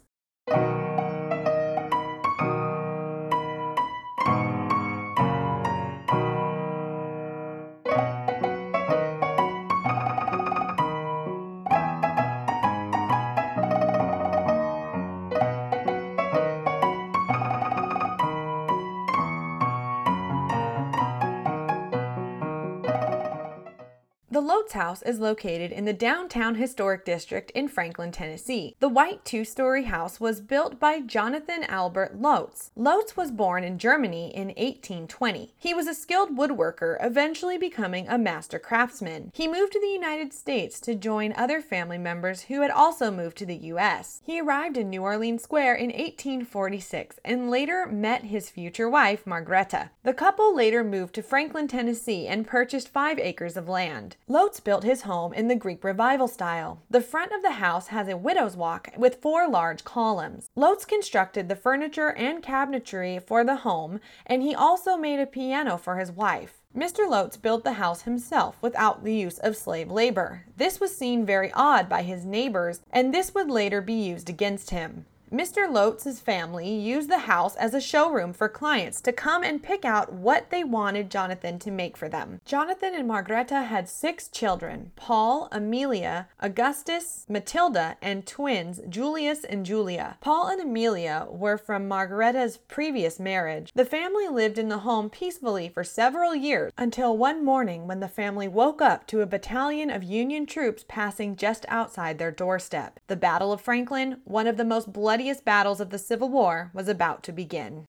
The 24.71 24.77
Lotz 24.77 24.83
House 24.83 25.01
is 25.01 25.19
located 25.19 25.73
in 25.73 25.83
the 25.83 25.91
downtown 25.91 26.55
historic 26.55 27.03
district 27.03 27.51
in 27.51 27.67
Franklin, 27.67 28.11
Tennessee. 28.11 28.77
The 28.79 28.87
white 28.87 29.25
two 29.25 29.43
story 29.43 29.83
house 29.83 30.21
was 30.21 30.39
built 30.39 30.79
by 30.79 31.01
Jonathan 31.01 31.65
Albert 31.65 32.21
Lotz. 32.21 32.71
Lotz 32.77 33.17
was 33.17 33.31
born 33.31 33.65
in 33.65 33.77
Germany 33.77 34.33
in 34.33 34.47
1820. 34.47 35.53
He 35.57 35.73
was 35.73 35.87
a 35.87 35.93
skilled 35.93 36.37
woodworker, 36.37 36.95
eventually 37.01 37.57
becoming 37.57 38.07
a 38.07 38.17
master 38.17 38.59
craftsman. 38.59 39.31
He 39.33 39.45
moved 39.45 39.73
to 39.73 39.81
the 39.81 39.87
United 39.87 40.31
States 40.31 40.79
to 40.81 40.95
join 40.95 41.33
other 41.35 41.61
family 41.61 41.97
members 41.97 42.43
who 42.43 42.61
had 42.61 42.71
also 42.71 43.11
moved 43.11 43.37
to 43.39 43.45
the 43.45 43.55
U.S. 43.55 44.21
He 44.23 44.39
arrived 44.39 44.77
in 44.77 44.89
New 44.89 45.01
Orleans 45.01 45.43
Square 45.43 45.75
in 45.75 45.87
1846 45.87 47.19
and 47.25 47.49
later 47.49 47.87
met 47.87 48.23
his 48.23 48.49
future 48.49 48.89
wife, 48.89 49.27
Margaretta. 49.27 49.89
The 50.03 50.13
couple 50.13 50.55
later 50.55 50.81
moved 50.81 51.15
to 51.15 51.23
Franklin, 51.23 51.67
Tennessee 51.67 52.25
and 52.25 52.47
purchased 52.47 52.87
five 52.87 53.19
acres 53.19 53.57
of 53.57 53.67
land. 53.67 54.15
Lotz 54.29 54.60
built 54.63 54.83
his 54.83 55.01
home 55.01 55.33
in 55.33 55.47
the 55.47 55.55
Greek 55.55 55.83
Revival 55.83 56.27
style. 56.27 56.81
The 56.89 57.01
front 57.01 57.31
of 57.31 57.41
the 57.41 57.51
house 57.51 57.87
has 57.87 58.07
a 58.07 58.15
widow's 58.15 58.55
walk 58.55 58.89
with 58.97 59.21
four 59.21 59.47
large 59.47 59.83
columns. 59.83 60.49
Lotz 60.55 60.87
constructed 60.87 61.49
the 61.49 61.55
furniture 61.55 62.13
and 62.13 62.41
cabinetry 62.41 63.21
for 63.21 63.43
the 63.43 63.57
home, 63.57 63.99
and 64.25 64.41
he 64.41 64.55
also 64.55 64.95
made 64.97 65.19
a 65.19 65.25
piano 65.25 65.77
for 65.77 65.97
his 65.97 66.11
wife. 66.11 66.61
Mr. 66.75 67.09
Lotz 67.09 67.35
built 67.35 67.65
the 67.65 67.73
house 67.73 68.03
himself 68.03 68.55
without 68.61 69.03
the 69.03 69.13
use 69.13 69.37
of 69.39 69.57
slave 69.57 69.91
labor. 69.91 70.45
This 70.55 70.79
was 70.79 70.95
seen 70.95 71.25
very 71.25 71.51
odd 71.51 71.89
by 71.89 72.03
his 72.03 72.25
neighbors, 72.25 72.79
and 72.91 73.13
this 73.13 73.35
would 73.35 73.51
later 73.51 73.81
be 73.81 73.93
used 73.93 74.29
against 74.29 74.69
him. 74.69 75.05
Mr. 75.31 75.71
Lotz' 75.71 76.19
family 76.19 76.69
used 76.69 77.09
the 77.09 77.19
house 77.19 77.55
as 77.55 77.73
a 77.73 77.79
showroom 77.79 78.33
for 78.33 78.49
clients 78.49 78.99
to 78.99 79.13
come 79.13 79.43
and 79.43 79.63
pick 79.63 79.85
out 79.85 80.11
what 80.11 80.49
they 80.49 80.61
wanted 80.61 81.09
Jonathan 81.09 81.57
to 81.57 81.71
make 81.71 81.95
for 81.95 82.09
them. 82.09 82.41
Jonathan 82.43 82.93
and 82.93 83.07
Margaretta 83.07 83.61
had 83.61 83.87
six 83.87 84.27
children 84.27 84.91
Paul, 84.97 85.47
Amelia, 85.53 86.27
Augustus, 86.41 87.25
Matilda, 87.29 87.95
and 88.01 88.27
twins 88.27 88.81
Julius 88.89 89.45
and 89.45 89.65
Julia. 89.65 90.17
Paul 90.19 90.49
and 90.49 90.59
Amelia 90.59 91.27
were 91.29 91.57
from 91.57 91.87
Margaretta's 91.87 92.57
previous 92.57 93.17
marriage. 93.17 93.71
The 93.73 93.85
family 93.85 94.27
lived 94.27 94.57
in 94.57 94.67
the 94.67 94.79
home 94.79 95.09
peacefully 95.09 95.69
for 95.69 95.85
several 95.85 96.35
years 96.35 96.73
until 96.77 97.15
one 97.15 97.45
morning 97.45 97.87
when 97.87 98.01
the 98.01 98.09
family 98.09 98.49
woke 98.49 98.81
up 98.81 99.07
to 99.07 99.21
a 99.21 99.25
battalion 99.25 99.89
of 99.89 100.03
Union 100.03 100.45
troops 100.45 100.83
passing 100.89 101.37
just 101.37 101.65
outside 101.69 102.17
their 102.17 102.31
doorstep. 102.31 102.99
The 103.07 103.15
Battle 103.15 103.53
of 103.53 103.61
Franklin, 103.61 104.17
one 104.25 104.45
of 104.45 104.57
the 104.57 104.65
most 104.65 104.91
bloody 104.91 105.20
bloodiest 105.21 105.45
battles 105.45 105.79
of 105.79 105.91
the 105.91 105.99
Civil 105.99 106.29
War 106.29 106.71
was 106.73 106.87
about 106.87 107.21
to 107.21 107.31
begin. 107.31 107.85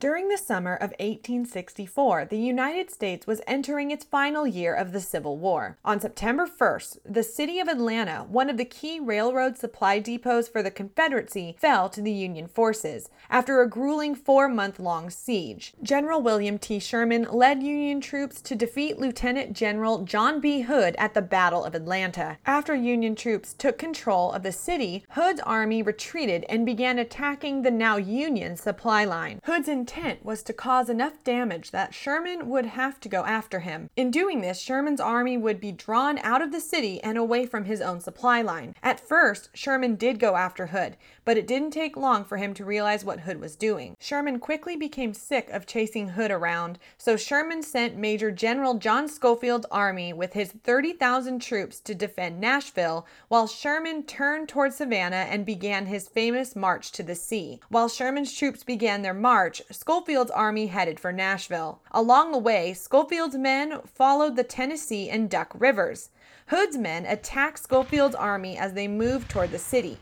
During 0.00 0.28
the 0.28 0.38
summer 0.38 0.76
of 0.76 0.94
1864, 0.98 2.24
the 2.30 2.38
United 2.38 2.90
States 2.90 3.26
was 3.26 3.42
entering 3.46 3.90
its 3.90 4.02
final 4.02 4.46
year 4.46 4.74
of 4.74 4.92
the 4.92 5.00
Civil 5.00 5.36
War. 5.36 5.76
On 5.84 6.00
September 6.00 6.46
1st, 6.46 7.00
the 7.04 7.22
city 7.22 7.60
of 7.60 7.68
Atlanta, 7.68 8.24
one 8.26 8.48
of 8.48 8.56
the 8.56 8.64
key 8.64 8.98
railroad 8.98 9.58
supply 9.58 9.98
depots 9.98 10.48
for 10.48 10.62
the 10.62 10.70
Confederacy, 10.70 11.54
fell 11.58 11.90
to 11.90 12.00
the 12.00 12.10
Union 12.10 12.48
forces 12.48 13.10
after 13.28 13.60
a 13.60 13.68
grueling 13.68 14.14
four 14.14 14.48
month 14.48 14.80
long 14.80 15.10
siege. 15.10 15.74
General 15.82 16.22
William 16.22 16.58
T. 16.58 16.78
Sherman 16.78 17.24
led 17.30 17.62
Union 17.62 18.00
troops 18.00 18.40
to 18.40 18.54
defeat 18.54 18.98
Lieutenant 18.98 19.52
General 19.52 20.04
John 20.04 20.40
B. 20.40 20.62
Hood 20.62 20.96
at 20.96 21.12
the 21.12 21.20
Battle 21.20 21.62
of 21.62 21.74
Atlanta. 21.74 22.38
After 22.46 22.74
Union 22.74 23.14
troops 23.14 23.52
took 23.52 23.76
control 23.76 24.32
of 24.32 24.44
the 24.44 24.52
city, 24.52 25.04
Hood's 25.10 25.40
army 25.42 25.82
retreated 25.82 26.46
and 26.48 26.64
began 26.64 26.98
attacking 26.98 27.60
the 27.60 27.70
now 27.70 27.98
Union 27.98 28.56
supply 28.56 29.04
line. 29.04 29.42
Hood's 29.44 29.68
intent 29.90 30.24
was 30.24 30.44
to 30.44 30.52
cause 30.52 30.88
enough 30.88 31.24
damage 31.24 31.72
that 31.72 31.92
Sherman 31.92 32.48
would 32.48 32.66
have 32.66 33.00
to 33.00 33.08
go 33.08 33.24
after 33.24 33.60
him. 33.60 33.90
In 33.96 34.12
doing 34.12 34.40
this, 34.40 34.60
Sherman's 34.60 35.00
army 35.00 35.36
would 35.36 35.60
be 35.60 35.72
drawn 35.72 36.18
out 36.18 36.40
of 36.40 36.52
the 36.52 36.60
city 36.60 37.02
and 37.02 37.18
away 37.18 37.44
from 37.44 37.64
his 37.64 37.80
own 37.80 38.00
supply 38.00 38.40
line. 38.40 38.76
At 38.84 39.00
first, 39.00 39.50
Sherman 39.52 39.96
did 39.96 40.20
go 40.20 40.36
after 40.36 40.68
Hood, 40.68 40.96
but 41.24 41.36
it 41.36 41.46
didn't 41.46 41.70
take 41.70 41.96
long 41.96 42.24
for 42.24 42.36
him 42.36 42.54
to 42.54 42.64
realize 42.64 43.04
what 43.04 43.20
Hood 43.20 43.40
was 43.40 43.56
doing. 43.56 43.96
Sherman 44.00 44.38
quickly 44.38 44.76
became 44.76 45.14
sick 45.14 45.48
of 45.50 45.66
chasing 45.66 46.10
Hood 46.10 46.30
around, 46.30 46.78
so 46.98 47.16
Sherman 47.16 47.62
sent 47.62 47.96
Major 47.96 48.30
General 48.30 48.74
John 48.74 49.08
Schofield's 49.08 49.66
army 49.70 50.12
with 50.12 50.32
his 50.32 50.52
30,000 50.52 51.40
troops 51.40 51.80
to 51.80 51.94
defend 51.94 52.40
Nashville, 52.40 53.06
while 53.28 53.46
Sherman 53.46 54.02
turned 54.04 54.48
toward 54.48 54.72
Savannah 54.72 55.26
and 55.28 55.44
began 55.46 55.86
his 55.86 56.08
famous 56.08 56.56
march 56.56 56.92
to 56.92 57.02
the 57.02 57.14
sea. 57.14 57.60
While 57.68 57.88
Sherman's 57.88 58.32
troops 58.32 58.64
began 58.64 59.02
their 59.02 59.14
march, 59.14 59.62
Schofield's 59.70 60.30
army 60.30 60.66
headed 60.66 60.98
for 60.98 61.12
Nashville. 61.12 61.80
Along 61.90 62.32
the 62.32 62.38
way, 62.38 62.72
Schofield's 62.74 63.36
men 63.36 63.80
followed 63.84 64.36
the 64.36 64.44
Tennessee 64.44 65.10
and 65.10 65.28
Duck 65.30 65.52
Rivers. 65.58 66.10
Hood's 66.46 66.76
men 66.76 67.06
attacked 67.06 67.60
Schofield's 67.60 68.16
army 68.16 68.58
as 68.58 68.72
they 68.72 68.88
moved 68.88 69.30
toward 69.30 69.52
the 69.52 69.58
city. 69.58 69.98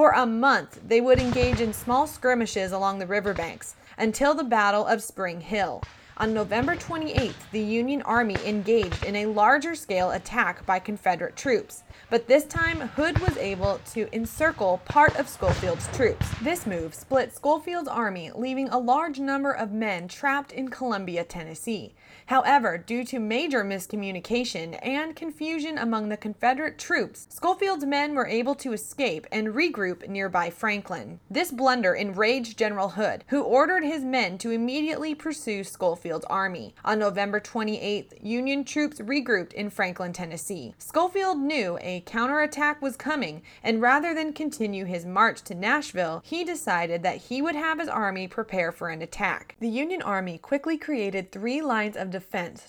For 0.00 0.12
a 0.12 0.24
month, 0.24 0.80
they 0.88 1.02
would 1.02 1.18
engage 1.18 1.60
in 1.60 1.74
small 1.74 2.06
skirmishes 2.06 2.72
along 2.72 3.00
the 3.00 3.06
riverbanks 3.06 3.74
until 3.98 4.32
the 4.32 4.42
Battle 4.42 4.86
of 4.86 5.02
Spring 5.02 5.42
Hill. 5.42 5.82
On 6.16 6.32
November 6.32 6.74
28th, 6.74 7.34
the 7.52 7.60
Union 7.60 8.00
Army 8.00 8.36
engaged 8.46 9.04
in 9.04 9.14
a 9.16 9.26
larger 9.26 9.74
scale 9.74 10.12
attack 10.12 10.64
by 10.64 10.78
Confederate 10.78 11.36
troops, 11.36 11.82
but 12.08 12.28
this 12.28 12.46
time 12.46 12.80
Hood 12.80 13.18
was 13.18 13.36
able 13.36 13.78
to 13.92 14.08
encircle 14.14 14.80
part 14.86 15.14
of 15.18 15.28
Schofield's 15.28 15.86
troops. 15.94 16.26
This 16.40 16.66
move 16.66 16.94
split 16.94 17.34
Schofield's 17.36 17.86
army, 17.86 18.30
leaving 18.34 18.70
a 18.70 18.78
large 18.78 19.18
number 19.18 19.52
of 19.52 19.70
men 19.70 20.08
trapped 20.08 20.50
in 20.50 20.70
Columbia, 20.70 21.24
Tennessee. 21.24 21.92
However, 22.30 22.78
due 22.78 23.02
to 23.06 23.18
major 23.18 23.64
miscommunication 23.64 24.78
and 24.86 25.16
confusion 25.16 25.76
among 25.76 26.10
the 26.10 26.16
Confederate 26.16 26.78
troops, 26.78 27.26
Schofield's 27.28 27.84
men 27.84 28.14
were 28.14 28.28
able 28.28 28.54
to 28.54 28.72
escape 28.72 29.26
and 29.32 29.48
regroup 29.48 30.08
nearby 30.08 30.48
Franklin. 30.48 31.18
This 31.28 31.50
blunder 31.50 31.92
enraged 31.92 32.56
General 32.56 32.90
Hood, 32.90 33.24
who 33.30 33.42
ordered 33.42 33.82
his 33.82 34.04
men 34.04 34.38
to 34.38 34.52
immediately 34.52 35.12
pursue 35.12 35.64
Schofield's 35.64 36.24
army. 36.26 36.72
On 36.84 37.00
November 37.00 37.40
28th, 37.40 38.12
Union 38.22 38.62
troops 38.62 39.00
regrouped 39.00 39.52
in 39.54 39.68
Franklin, 39.68 40.12
Tennessee. 40.12 40.76
Schofield 40.78 41.40
knew 41.40 41.78
a 41.80 42.04
counterattack 42.06 42.80
was 42.80 42.94
coming, 42.94 43.42
and 43.64 43.82
rather 43.82 44.14
than 44.14 44.32
continue 44.32 44.84
his 44.84 45.04
march 45.04 45.42
to 45.42 45.54
Nashville, 45.56 46.22
he 46.24 46.44
decided 46.44 47.02
that 47.02 47.16
he 47.16 47.42
would 47.42 47.56
have 47.56 47.80
his 47.80 47.88
army 47.88 48.28
prepare 48.28 48.70
for 48.70 48.88
an 48.88 49.02
attack. 49.02 49.56
The 49.58 49.68
Union 49.68 50.00
Army 50.00 50.38
quickly 50.38 50.78
created 50.78 51.32
three 51.32 51.60
lines 51.60 51.96
of 51.96 52.10
defense 52.10 52.19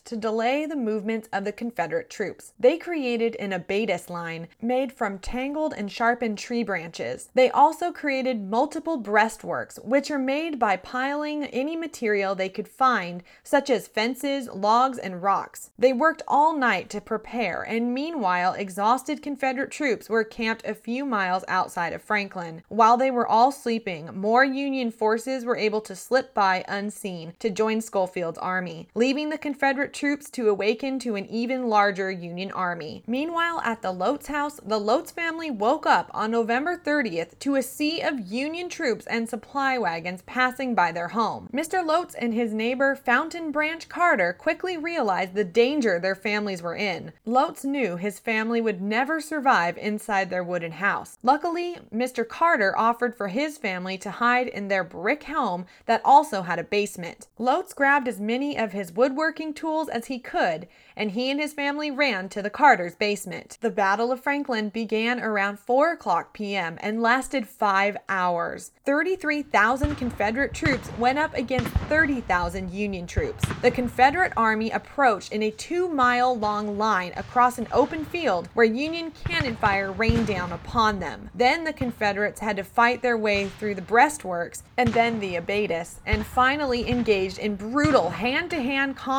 to 0.05 0.17
delay 0.17 0.65
the 0.65 0.75
movements 0.75 1.29
of 1.31 1.43
the 1.43 1.51
Confederate 1.51 2.09
troops. 2.09 2.53
They 2.59 2.77
created 2.77 3.35
an 3.35 3.51
abatis 3.51 4.09
line 4.09 4.47
made 4.61 4.91
from 4.91 5.19
tangled 5.19 5.73
and 5.75 5.91
sharpened 5.91 6.37
tree 6.37 6.63
branches. 6.63 7.29
They 7.33 7.49
also 7.51 7.91
created 7.91 8.49
multiple 8.49 9.01
breastworks, 9.01 9.83
which 9.83 10.09
are 10.11 10.19
made 10.19 10.59
by 10.59 10.77
piling 10.77 11.45
any 11.45 11.75
material 11.75 12.35
they 12.35 12.49
could 12.49 12.67
find, 12.67 13.23
such 13.43 13.69
as 13.69 13.87
fences, 13.87 14.47
logs, 14.49 14.97
and 14.97 15.21
rocks. 15.21 15.71
They 15.77 15.93
worked 15.93 16.21
all 16.27 16.55
night 16.55 16.89
to 16.91 17.01
prepare, 17.01 17.61
and 17.61 17.93
meanwhile, 17.93 18.53
exhausted 18.53 19.21
Confederate 19.21 19.71
troops 19.71 20.09
were 20.09 20.23
camped 20.23 20.65
a 20.65 20.73
few 20.73 21.05
miles 21.05 21.43
outside 21.47 21.93
of 21.93 22.01
Franklin. 22.01 22.63
While 22.69 22.97
they 22.97 23.11
were 23.11 23.27
all 23.27 23.51
sleeping, 23.51 24.09
more 24.13 24.43
Union 24.43 24.91
forces 24.91 25.45
were 25.45 25.57
able 25.57 25.81
to 25.81 25.95
slip 25.95 26.33
by 26.33 26.63
unseen 26.67 27.33
to 27.39 27.49
join 27.49 27.81
Schofield's 27.81 28.37
army, 28.37 28.87
leaving 28.95 29.29
the 29.29 29.37
Confederate 29.41 29.93
troops 29.93 30.29
to 30.31 30.49
awaken 30.49 30.99
to 30.99 31.15
an 31.15 31.25
even 31.25 31.67
larger 31.67 32.11
Union 32.11 32.51
army. 32.51 33.03
Meanwhile, 33.07 33.61
at 33.65 33.81
the 33.81 33.91
Lotz 33.91 34.27
house, 34.27 34.59
the 34.63 34.79
Lotz 34.79 35.11
family 35.11 35.49
woke 35.49 35.85
up 35.85 36.09
on 36.13 36.31
November 36.31 36.77
30th 36.77 37.37
to 37.39 37.55
a 37.55 37.63
sea 37.63 38.01
of 38.01 38.19
Union 38.19 38.69
troops 38.69 39.05
and 39.07 39.27
supply 39.27 39.77
wagons 39.77 40.21
passing 40.25 40.75
by 40.75 40.91
their 40.91 41.09
home. 41.09 41.49
Mr. 41.53 41.85
Lotz 41.85 42.15
and 42.17 42.33
his 42.33 42.53
neighbor 42.53 42.95
Fountain 42.95 43.51
Branch 43.51 43.87
Carter 43.89 44.33
quickly 44.33 44.77
realized 44.77 45.33
the 45.33 45.43
danger 45.43 45.99
their 45.99 46.15
families 46.15 46.61
were 46.61 46.75
in. 46.75 47.11
Lotz 47.25 47.65
knew 47.65 47.97
his 47.97 48.19
family 48.19 48.61
would 48.61 48.81
never 48.81 49.19
survive 49.19 49.77
inside 49.77 50.29
their 50.29 50.43
wooden 50.43 50.73
house. 50.73 51.17
Luckily, 51.23 51.77
Mr. 51.93 52.27
Carter 52.27 52.77
offered 52.77 53.15
for 53.15 53.27
his 53.27 53.57
family 53.57 53.97
to 53.97 54.11
hide 54.11 54.47
in 54.47 54.67
their 54.67 54.83
brick 54.83 55.23
home 55.23 55.65
that 55.85 56.01
also 56.05 56.43
had 56.43 56.59
a 56.59 56.63
basement. 56.63 57.27
Lotz 57.39 57.73
grabbed 57.73 58.07
as 58.07 58.19
many 58.19 58.57
of 58.57 58.71
his 58.71 58.91
woodworking 59.21 59.53
tools 59.53 59.87
as 59.87 60.07
he 60.07 60.17
could, 60.17 60.67
and 60.95 61.11
he 61.11 61.29
and 61.29 61.39
his 61.39 61.53
family 61.53 61.91
ran 61.91 62.27
to 62.27 62.41
the 62.41 62.49
Carter's 62.49 62.95
basement. 62.95 63.55
The 63.61 63.69
Battle 63.69 64.11
of 64.11 64.19
Franklin 64.19 64.69
began 64.69 65.19
around 65.19 65.59
4 65.59 65.91
o'clock 65.91 66.33
p.m. 66.33 66.79
and 66.81 67.03
lasted 67.03 67.47
five 67.47 67.95
hours. 68.09 68.71
33,000 68.83 69.95
Confederate 69.95 70.55
troops 70.55 70.89
went 70.97 71.19
up 71.19 71.35
against 71.35 71.67
30,000 71.67 72.71
Union 72.71 73.05
troops. 73.05 73.43
The 73.61 73.69
Confederate 73.69 74.33
Army 74.35 74.71
approached 74.71 75.31
in 75.31 75.43
a 75.43 75.51
two 75.51 75.87
mile 75.87 76.35
long 76.35 76.79
line 76.79 77.13
across 77.15 77.59
an 77.59 77.67
open 77.71 78.03
field 78.05 78.49
where 78.55 78.65
Union 78.65 79.11
cannon 79.11 79.55
fire 79.55 79.91
rained 79.91 80.25
down 80.25 80.51
upon 80.51 80.99
them. 80.99 81.29
Then 81.35 81.63
the 81.63 81.73
Confederates 81.73 82.39
had 82.39 82.57
to 82.57 82.63
fight 82.63 83.03
their 83.03 83.17
way 83.17 83.49
through 83.59 83.75
the 83.75 83.81
breastworks 83.83 84.63
and 84.77 84.89
then 84.89 85.19
the 85.19 85.35
abatis, 85.35 85.99
and 86.07 86.25
finally 86.25 86.89
engaged 86.89 87.37
in 87.37 87.55
brutal 87.55 88.09
hand 88.09 88.49
to 88.49 88.61
hand 88.61 88.97
combat 88.97 89.10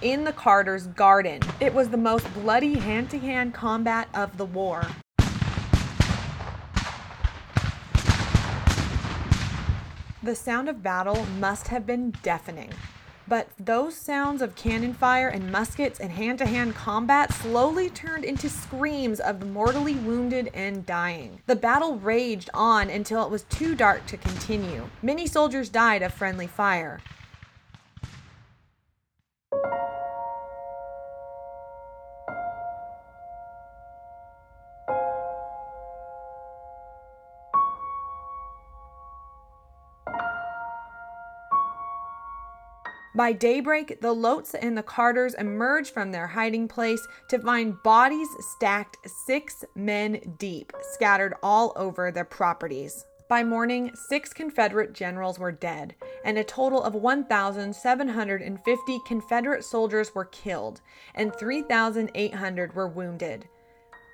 in 0.00 0.24
the 0.24 0.32
Carter's 0.32 0.86
garden. 0.86 1.38
It 1.60 1.74
was 1.74 1.90
the 1.90 1.98
most 1.98 2.32
bloody 2.32 2.78
hand 2.78 3.10
to 3.10 3.18
hand 3.18 3.52
combat 3.52 4.08
of 4.14 4.38
the 4.38 4.46
war. 4.46 4.86
The 10.22 10.34
sound 10.34 10.70
of 10.70 10.82
battle 10.82 11.26
must 11.38 11.68
have 11.68 11.86
been 11.86 12.12
deafening. 12.22 12.70
But 13.28 13.48
those 13.58 13.94
sounds 13.94 14.40
of 14.40 14.54
cannon 14.54 14.94
fire 14.94 15.28
and 15.28 15.52
muskets 15.52 16.00
and 16.00 16.10
hand 16.10 16.38
to 16.38 16.46
hand 16.46 16.74
combat 16.74 17.30
slowly 17.30 17.90
turned 17.90 18.24
into 18.24 18.48
screams 18.48 19.20
of 19.20 19.46
mortally 19.46 19.96
wounded 19.96 20.50
and 20.54 20.86
dying. 20.86 21.40
The 21.46 21.56
battle 21.56 21.96
raged 21.96 22.48
on 22.54 22.88
until 22.88 23.22
it 23.24 23.30
was 23.30 23.42
too 23.44 23.74
dark 23.74 24.06
to 24.06 24.16
continue. 24.16 24.88
Many 25.02 25.26
soldiers 25.26 25.68
died 25.68 26.02
of 26.02 26.14
friendly 26.14 26.46
fire. 26.46 27.00
By 43.16 43.32
daybreak, 43.32 44.00
the 44.00 44.12
Lotz 44.12 44.56
and 44.60 44.76
the 44.76 44.82
Carters 44.82 45.34
emerge 45.34 45.92
from 45.92 46.10
their 46.10 46.26
hiding 46.26 46.66
place 46.66 47.06
to 47.28 47.38
find 47.38 47.80
bodies 47.84 48.26
stacked 48.40 48.96
six 49.06 49.64
men 49.76 50.34
deep, 50.36 50.72
scattered 50.94 51.34
all 51.40 51.72
over 51.76 52.10
their 52.10 52.24
properties. 52.24 53.06
By 53.26 53.42
morning, 53.42 53.90
six 53.94 54.34
Confederate 54.34 54.92
generals 54.92 55.38
were 55.38 55.50
dead, 55.50 55.94
and 56.26 56.36
a 56.36 56.44
total 56.44 56.82
of 56.82 56.94
1,750 56.94 59.00
Confederate 59.06 59.64
soldiers 59.64 60.14
were 60.14 60.26
killed, 60.26 60.82
and 61.14 61.34
3,800 61.34 62.74
were 62.74 62.86
wounded. 62.86 63.48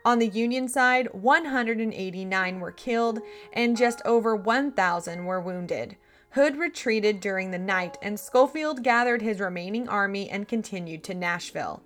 On 0.04 0.20
the 0.20 0.28
Union 0.28 0.68
side, 0.68 1.08
189 1.12 2.60
were 2.60 2.70
killed, 2.70 3.18
and 3.52 3.76
just 3.76 4.00
over 4.04 4.36
1,000 4.36 5.24
were 5.24 5.40
wounded. 5.40 5.96
Hood 6.30 6.56
retreated 6.56 7.18
during 7.18 7.50
the 7.50 7.58
night, 7.58 7.98
and 8.00 8.18
Schofield 8.18 8.84
gathered 8.84 9.22
his 9.22 9.40
remaining 9.40 9.88
army 9.88 10.30
and 10.30 10.46
continued 10.46 11.02
to 11.04 11.14
Nashville. 11.14 11.82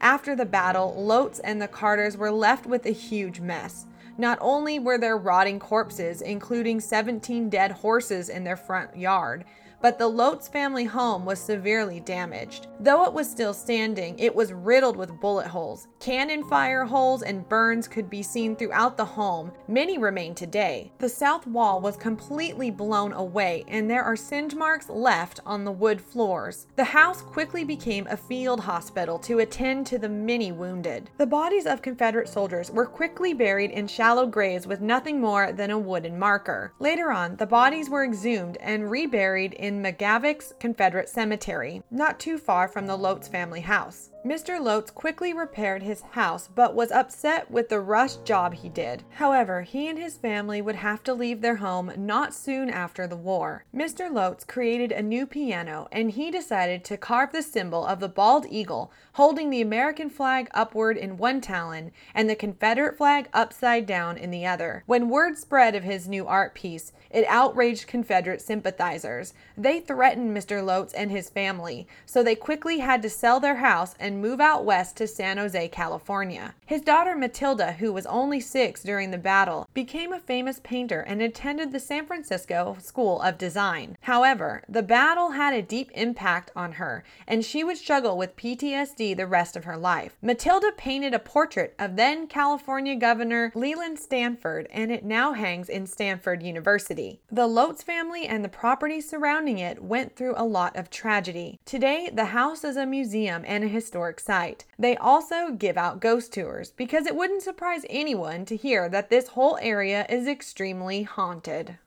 After 0.00 0.34
the 0.34 0.46
battle, 0.46 0.96
Lotz 0.98 1.38
and 1.44 1.60
the 1.60 1.68
Carters 1.68 2.16
were 2.16 2.32
left 2.32 2.64
with 2.64 2.86
a 2.86 2.90
huge 2.90 3.40
mess. 3.40 3.86
Not 4.18 4.38
only 4.40 4.78
were 4.78 4.98
there 4.98 5.16
rotting 5.16 5.58
corpses, 5.58 6.20
including 6.20 6.80
17 6.80 7.48
dead 7.48 7.72
horses 7.72 8.28
in 8.28 8.44
their 8.44 8.56
front 8.56 8.96
yard, 8.96 9.44
but 9.82 9.98
the 9.98 10.08
Lotz 10.08 10.48
family 10.48 10.84
home 10.84 11.24
was 11.24 11.40
severely 11.40 12.00
damaged. 12.00 12.68
Though 12.80 13.04
it 13.04 13.12
was 13.12 13.28
still 13.28 13.52
standing, 13.52 14.18
it 14.18 14.34
was 14.34 14.52
riddled 14.52 14.96
with 14.96 15.20
bullet 15.20 15.48
holes. 15.48 15.88
Cannon 15.98 16.44
fire 16.44 16.84
holes 16.84 17.22
and 17.22 17.48
burns 17.48 17.88
could 17.88 18.08
be 18.08 18.22
seen 18.22 18.56
throughout 18.56 18.96
the 18.96 19.04
home. 19.04 19.52
Many 19.68 19.98
remain 19.98 20.34
today. 20.34 20.92
The 20.98 21.08
south 21.08 21.46
wall 21.46 21.80
was 21.80 21.96
completely 21.96 22.70
blown 22.70 23.12
away, 23.12 23.64
and 23.68 23.90
there 23.90 24.04
are 24.04 24.16
singe 24.16 24.54
marks 24.54 24.88
left 24.88 25.40
on 25.44 25.64
the 25.64 25.72
wood 25.72 26.00
floors. 26.00 26.68
The 26.76 26.84
house 26.84 27.20
quickly 27.20 27.64
became 27.64 28.06
a 28.06 28.16
field 28.16 28.60
hospital 28.60 29.18
to 29.20 29.40
attend 29.40 29.86
to 29.88 29.98
the 29.98 30.08
many 30.08 30.52
wounded. 30.52 31.10
The 31.18 31.26
bodies 31.26 31.66
of 31.66 31.82
Confederate 31.82 32.28
soldiers 32.28 32.70
were 32.70 32.86
quickly 32.86 33.34
buried 33.34 33.72
in 33.72 33.88
shallow 33.88 34.26
graves 34.26 34.66
with 34.66 34.80
nothing 34.80 35.20
more 35.20 35.52
than 35.52 35.70
a 35.70 35.78
wooden 35.78 36.18
marker. 36.18 36.72
Later 36.78 37.10
on, 37.10 37.36
the 37.36 37.46
bodies 37.46 37.90
were 37.90 38.04
exhumed 38.04 38.56
and 38.58 38.90
reburied 38.90 39.54
in 39.54 39.71
McGavock's 39.80 40.52
Confederate 40.58 41.08
Cemetery, 41.08 41.82
not 41.90 42.18
too 42.18 42.36
far 42.36 42.66
from 42.66 42.88
the 42.88 42.98
Lotz 42.98 43.28
family 43.28 43.60
house. 43.60 44.11
Mr. 44.24 44.60
Lotz 44.60 44.94
quickly 44.94 45.32
repaired 45.32 45.82
his 45.82 46.02
house 46.12 46.48
but 46.54 46.76
was 46.76 46.92
upset 46.92 47.50
with 47.50 47.68
the 47.68 47.80
rush 47.80 48.14
job 48.18 48.54
he 48.54 48.68
did. 48.68 49.02
However, 49.10 49.62
he 49.62 49.88
and 49.88 49.98
his 49.98 50.16
family 50.16 50.62
would 50.62 50.76
have 50.76 51.02
to 51.04 51.12
leave 51.12 51.40
their 51.40 51.56
home 51.56 51.92
not 51.96 52.32
soon 52.32 52.70
after 52.70 53.08
the 53.08 53.16
war. 53.16 53.64
Mr. 53.74 54.08
Lotz 54.08 54.46
created 54.46 54.92
a 54.92 55.02
new 55.02 55.26
piano 55.26 55.88
and 55.90 56.12
he 56.12 56.30
decided 56.30 56.84
to 56.84 56.96
carve 56.96 57.32
the 57.32 57.42
symbol 57.42 57.84
of 57.84 57.98
the 57.98 58.08
bald 58.08 58.46
eagle 58.48 58.92
holding 59.14 59.50
the 59.50 59.60
American 59.60 60.08
flag 60.08 60.48
upward 60.54 60.96
in 60.96 61.16
one 61.16 61.40
talon 61.40 61.90
and 62.14 62.30
the 62.30 62.36
Confederate 62.36 62.96
flag 62.96 63.28
upside 63.32 63.86
down 63.86 64.16
in 64.16 64.30
the 64.30 64.46
other. 64.46 64.84
When 64.86 65.08
word 65.08 65.36
spread 65.36 65.74
of 65.74 65.82
his 65.82 66.08
new 66.08 66.26
art 66.26 66.54
piece, 66.54 66.92
it 67.10 67.26
outraged 67.28 67.86
Confederate 67.86 68.40
sympathizers. 68.40 69.34
They 69.56 69.80
threatened 69.80 70.34
Mr. 70.34 70.64
Lotz 70.64 70.94
and 70.94 71.10
his 71.10 71.28
family, 71.28 71.86
so 72.06 72.22
they 72.22 72.34
quickly 72.34 72.78
had 72.78 73.02
to 73.02 73.10
sell 73.10 73.38
their 73.38 73.56
house 73.56 73.94
and 74.00 74.11
move 74.20 74.40
out 74.40 74.64
west 74.64 74.96
to 74.96 75.06
San 75.06 75.38
Jose, 75.38 75.68
California. 75.68 76.54
His 76.66 76.80
daughter 76.80 77.14
Matilda, 77.14 77.72
who 77.72 77.92
was 77.92 78.06
only 78.06 78.40
six 78.40 78.82
during 78.82 79.10
the 79.10 79.18
battle, 79.18 79.68
became 79.72 80.12
a 80.12 80.20
famous 80.20 80.60
painter 80.62 81.00
and 81.00 81.22
attended 81.22 81.72
the 81.72 81.80
San 81.80 82.06
Francisco 82.06 82.76
School 82.80 83.20
of 83.22 83.38
Design. 83.38 83.96
However, 84.02 84.62
the 84.68 84.82
battle 84.82 85.30
had 85.30 85.54
a 85.54 85.62
deep 85.62 85.90
impact 85.94 86.50
on 86.56 86.72
her, 86.72 87.04
and 87.26 87.44
she 87.44 87.62
would 87.62 87.76
struggle 87.76 88.18
with 88.18 88.36
PTSD 88.36 89.16
the 89.16 89.26
rest 89.26 89.56
of 89.56 89.64
her 89.64 89.76
life. 89.76 90.16
Matilda 90.20 90.72
painted 90.76 91.14
a 91.14 91.18
portrait 91.18 91.74
of 91.78 91.96
then 91.96 92.26
California 92.26 92.96
Governor 92.96 93.52
Leland 93.54 93.98
Stanford, 93.98 94.66
and 94.70 94.90
it 94.90 95.04
now 95.04 95.32
hangs 95.32 95.68
in 95.68 95.86
Stanford 95.86 96.42
University. 96.42 97.20
The 97.30 97.46
Lotz 97.46 97.82
family 97.82 98.26
and 98.26 98.44
the 98.44 98.48
property 98.48 99.00
surrounding 99.00 99.58
it 99.58 99.82
went 99.82 100.16
through 100.16 100.34
a 100.36 100.44
lot 100.44 100.76
of 100.76 100.90
tragedy. 100.90 101.60
Today, 101.64 102.10
the 102.12 102.26
house 102.26 102.64
is 102.64 102.76
a 102.76 102.86
museum 102.86 103.44
and 103.46 103.64
a 103.64 103.68
historic 103.68 104.01
site. 104.18 104.64
They 104.78 104.96
also 104.96 105.52
give 105.52 105.76
out 105.76 106.00
ghost 106.00 106.32
tours 106.32 106.72
because 106.76 107.06
it 107.06 107.14
wouldn't 107.14 107.42
surprise 107.42 107.84
anyone 107.88 108.44
to 108.46 108.56
hear 108.56 108.88
that 108.88 109.10
this 109.10 109.28
whole 109.28 109.58
area 109.62 110.06
is 110.08 110.26
extremely 110.26 111.04
haunted. 111.04 111.78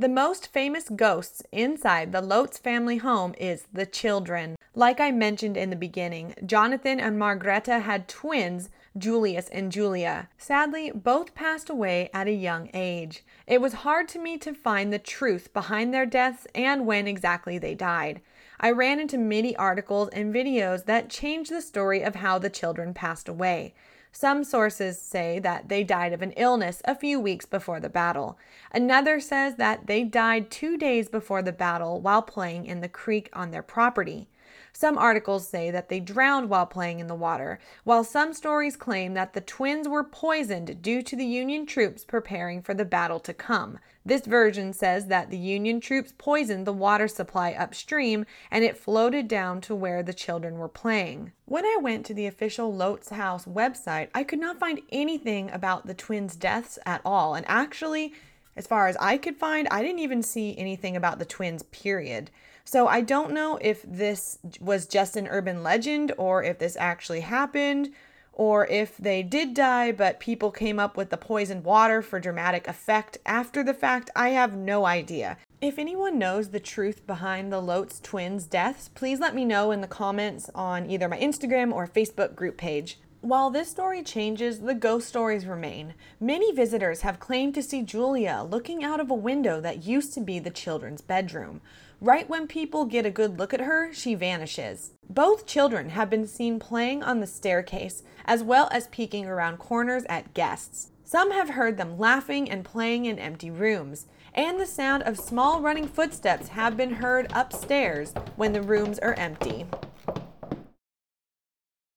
The 0.00 0.08
most 0.08 0.50
famous 0.50 0.88
ghosts 0.88 1.42
inside 1.52 2.10
the 2.10 2.22
Lotz 2.22 2.58
family 2.58 2.96
home 2.96 3.34
is 3.36 3.66
the 3.70 3.84
children. 3.84 4.56
Like 4.74 4.98
I 4.98 5.10
mentioned 5.10 5.58
in 5.58 5.68
the 5.68 5.76
beginning, 5.76 6.34
Jonathan 6.46 6.98
and 6.98 7.18
Margreta 7.18 7.82
had 7.82 8.08
twins, 8.08 8.70
Julius 8.96 9.50
and 9.50 9.70
Julia. 9.70 10.30
Sadly, 10.38 10.90
both 10.90 11.34
passed 11.34 11.68
away 11.68 12.08
at 12.14 12.28
a 12.28 12.32
young 12.32 12.70
age. 12.72 13.26
It 13.46 13.60
was 13.60 13.84
hard 13.84 14.08
to 14.08 14.18
me 14.18 14.38
to 14.38 14.54
find 14.54 14.90
the 14.90 14.98
truth 14.98 15.52
behind 15.52 15.92
their 15.92 16.06
deaths 16.06 16.46
and 16.54 16.86
when 16.86 17.06
exactly 17.06 17.58
they 17.58 17.74
died. 17.74 18.22
I 18.58 18.70
ran 18.70 19.00
into 19.00 19.18
many 19.18 19.54
articles 19.56 20.08
and 20.14 20.34
videos 20.34 20.86
that 20.86 21.10
changed 21.10 21.52
the 21.52 21.60
story 21.60 22.00
of 22.00 22.14
how 22.14 22.38
the 22.38 22.48
children 22.48 22.94
passed 22.94 23.28
away. 23.28 23.74
Some 24.12 24.42
sources 24.44 25.00
say 25.00 25.38
that 25.38 25.68
they 25.68 25.84
died 25.84 26.12
of 26.12 26.20
an 26.20 26.32
illness 26.32 26.82
a 26.84 26.94
few 26.94 27.20
weeks 27.20 27.46
before 27.46 27.80
the 27.80 27.88
battle. 27.88 28.38
Another 28.72 29.20
says 29.20 29.54
that 29.56 29.86
they 29.86 30.02
died 30.02 30.50
two 30.50 30.76
days 30.76 31.08
before 31.08 31.42
the 31.42 31.52
battle 31.52 32.00
while 32.00 32.22
playing 32.22 32.66
in 32.66 32.80
the 32.80 32.88
creek 32.88 33.30
on 33.32 33.50
their 33.50 33.62
property. 33.62 34.28
Some 34.72 34.98
articles 34.98 35.48
say 35.48 35.70
that 35.70 35.88
they 35.88 36.00
drowned 36.00 36.48
while 36.48 36.66
playing 36.66 37.00
in 37.00 37.06
the 37.06 37.14
water, 37.14 37.58
while 37.84 38.04
some 38.04 38.32
stories 38.32 38.76
claim 38.76 39.14
that 39.14 39.32
the 39.32 39.40
twins 39.40 39.88
were 39.88 40.04
poisoned 40.04 40.82
due 40.82 41.02
to 41.02 41.16
the 41.16 41.24
Union 41.24 41.66
troops 41.66 42.04
preparing 42.04 42.62
for 42.62 42.74
the 42.74 42.84
battle 42.84 43.20
to 43.20 43.34
come. 43.34 43.78
This 44.04 44.26
version 44.26 44.72
says 44.72 45.06
that 45.06 45.30
the 45.30 45.38
Union 45.38 45.80
troops 45.80 46.14
poisoned 46.16 46.66
the 46.66 46.72
water 46.72 47.06
supply 47.06 47.52
upstream 47.52 48.24
and 48.50 48.64
it 48.64 48.78
floated 48.78 49.28
down 49.28 49.60
to 49.62 49.74
where 49.74 50.02
the 50.02 50.14
children 50.14 50.58
were 50.58 50.68
playing. 50.68 51.32
When 51.44 51.64
I 51.64 51.78
went 51.80 52.06
to 52.06 52.14
the 52.14 52.26
official 52.26 52.72
Lotz 52.72 53.10
House 53.10 53.44
website, 53.44 54.08
I 54.14 54.24
could 54.24 54.40
not 54.40 54.58
find 54.58 54.80
anything 54.90 55.50
about 55.50 55.86
the 55.86 55.94
twins' 55.94 56.36
deaths 56.36 56.78
at 56.86 57.02
all. 57.04 57.34
And 57.34 57.44
actually, 57.48 58.14
as 58.56 58.66
far 58.66 58.88
as 58.88 58.96
I 58.98 59.16
could 59.18 59.36
find, 59.36 59.68
I 59.70 59.82
didn't 59.82 60.00
even 60.00 60.22
see 60.22 60.56
anything 60.58 60.96
about 60.96 61.18
the 61.18 61.24
twins, 61.24 61.62
period. 61.64 62.30
So 62.70 62.86
I 62.86 63.00
don't 63.00 63.32
know 63.32 63.58
if 63.60 63.82
this 63.82 64.38
was 64.60 64.86
just 64.86 65.16
an 65.16 65.26
urban 65.26 65.64
legend 65.64 66.12
or 66.16 66.44
if 66.44 66.60
this 66.60 66.76
actually 66.78 67.22
happened 67.22 67.92
or 68.32 68.64
if 68.68 68.96
they 68.96 69.24
did 69.24 69.54
die, 69.54 69.90
but 69.90 70.20
people 70.20 70.52
came 70.52 70.78
up 70.78 70.96
with 70.96 71.10
the 71.10 71.16
poisoned 71.16 71.64
water 71.64 72.00
for 72.00 72.20
dramatic 72.20 72.68
effect 72.68 73.18
after 73.26 73.64
the 73.64 73.74
fact, 73.74 74.08
I 74.14 74.28
have 74.28 74.54
no 74.54 74.86
idea. 74.86 75.36
If 75.60 75.80
anyone 75.80 76.16
knows 76.16 76.50
the 76.50 76.60
truth 76.60 77.08
behind 77.08 77.52
the 77.52 77.60
Lotz 77.60 78.00
twins' 78.00 78.46
deaths, 78.46 78.88
please 78.88 79.18
let 79.18 79.34
me 79.34 79.44
know 79.44 79.72
in 79.72 79.80
the 79.80 79.88
comments 79.88 80.48
on 80.54 80.88
either 80.88 81.08
my 81.08 81.18
Instagram 81.18 81.72
or 81.72 81.88
Facebook 81.88 82.36
group 82.36 82.56
page. 82.56 83.00
While 83.20 83.50
this 83.50 83.68
story 83.68 84.04
changes, 84.04 84.60
the 84.60 84.74
ghost 84.74 85.08
stories 85.08 85.44
remain. 85.44 85.94
Many 86.20 86.52
visitors 86.52 87.00
have 87.00 87.18
claimed 87.18 87.54
to 87.56 87.64
see 87.64 87.82
Julia 87.82 88.46
looking 88.48 88.84
out 88.84 89.00
of 89.00 89.10
a 89.10 89.14
window 89.14 89.60
that 89.60 89.84
used 89.84 90.14
to 90.14 90.20
be 90.20 90.38
the 90.38 90.50
children's 90.50 91.02
bedroom. 91.02 91.60
Right 92.02 92.26
when 92.30 92.46
people 92.46 92.86
get 92.86 93.04
a 93.04 93.10
good 93.10 93.38
look 93.38 93.52
at 93.52 93.60
her, 93.60 93.92
she 93.92 94.14
vanishes. 94.14 94.92
Both 95.10 95.46
children 95.46 95.90
have 95.90 96.08
been 96.08 96.26
seen 96.26 96.58
playing 96.58 97.02
on 97.02 97.20
the 97.20 97.26
staircase, 97.26 98.02
as 98.24 98.42
well 98.42 98.70
as 98.72 98.88
peeking 98.88 99.26
around 99.26 99.58
corners 99.58 100.04
at 100.08 100.32
guests. 100.32 100.92
Some 101.04 101.30
have 101.30 101.50
heard 101.50 101.76
them 101.76 101.98
laughing 101.98 102.50
and 102.50 102.64
playing 102.64 103.04
in 103.04 103.18
empty 103.18 103.50
rooms, 103.50 104.06
and 104.32 104.58
the 104.58 104.64
sound 104.64 105.02
of 105.02 105.18
small 105.18 105.60
running 105.60 105.86
footsteps 105.86 106.48
have 106.48 106.74
been 106.74 106.94
heard 106.94 107.30
upstairs 107.34 108.14
when 108.36 108.54
the 108.54 108.62
rooms 108.62 108.98
are 109.00 109.14
empty. 109.14 109.66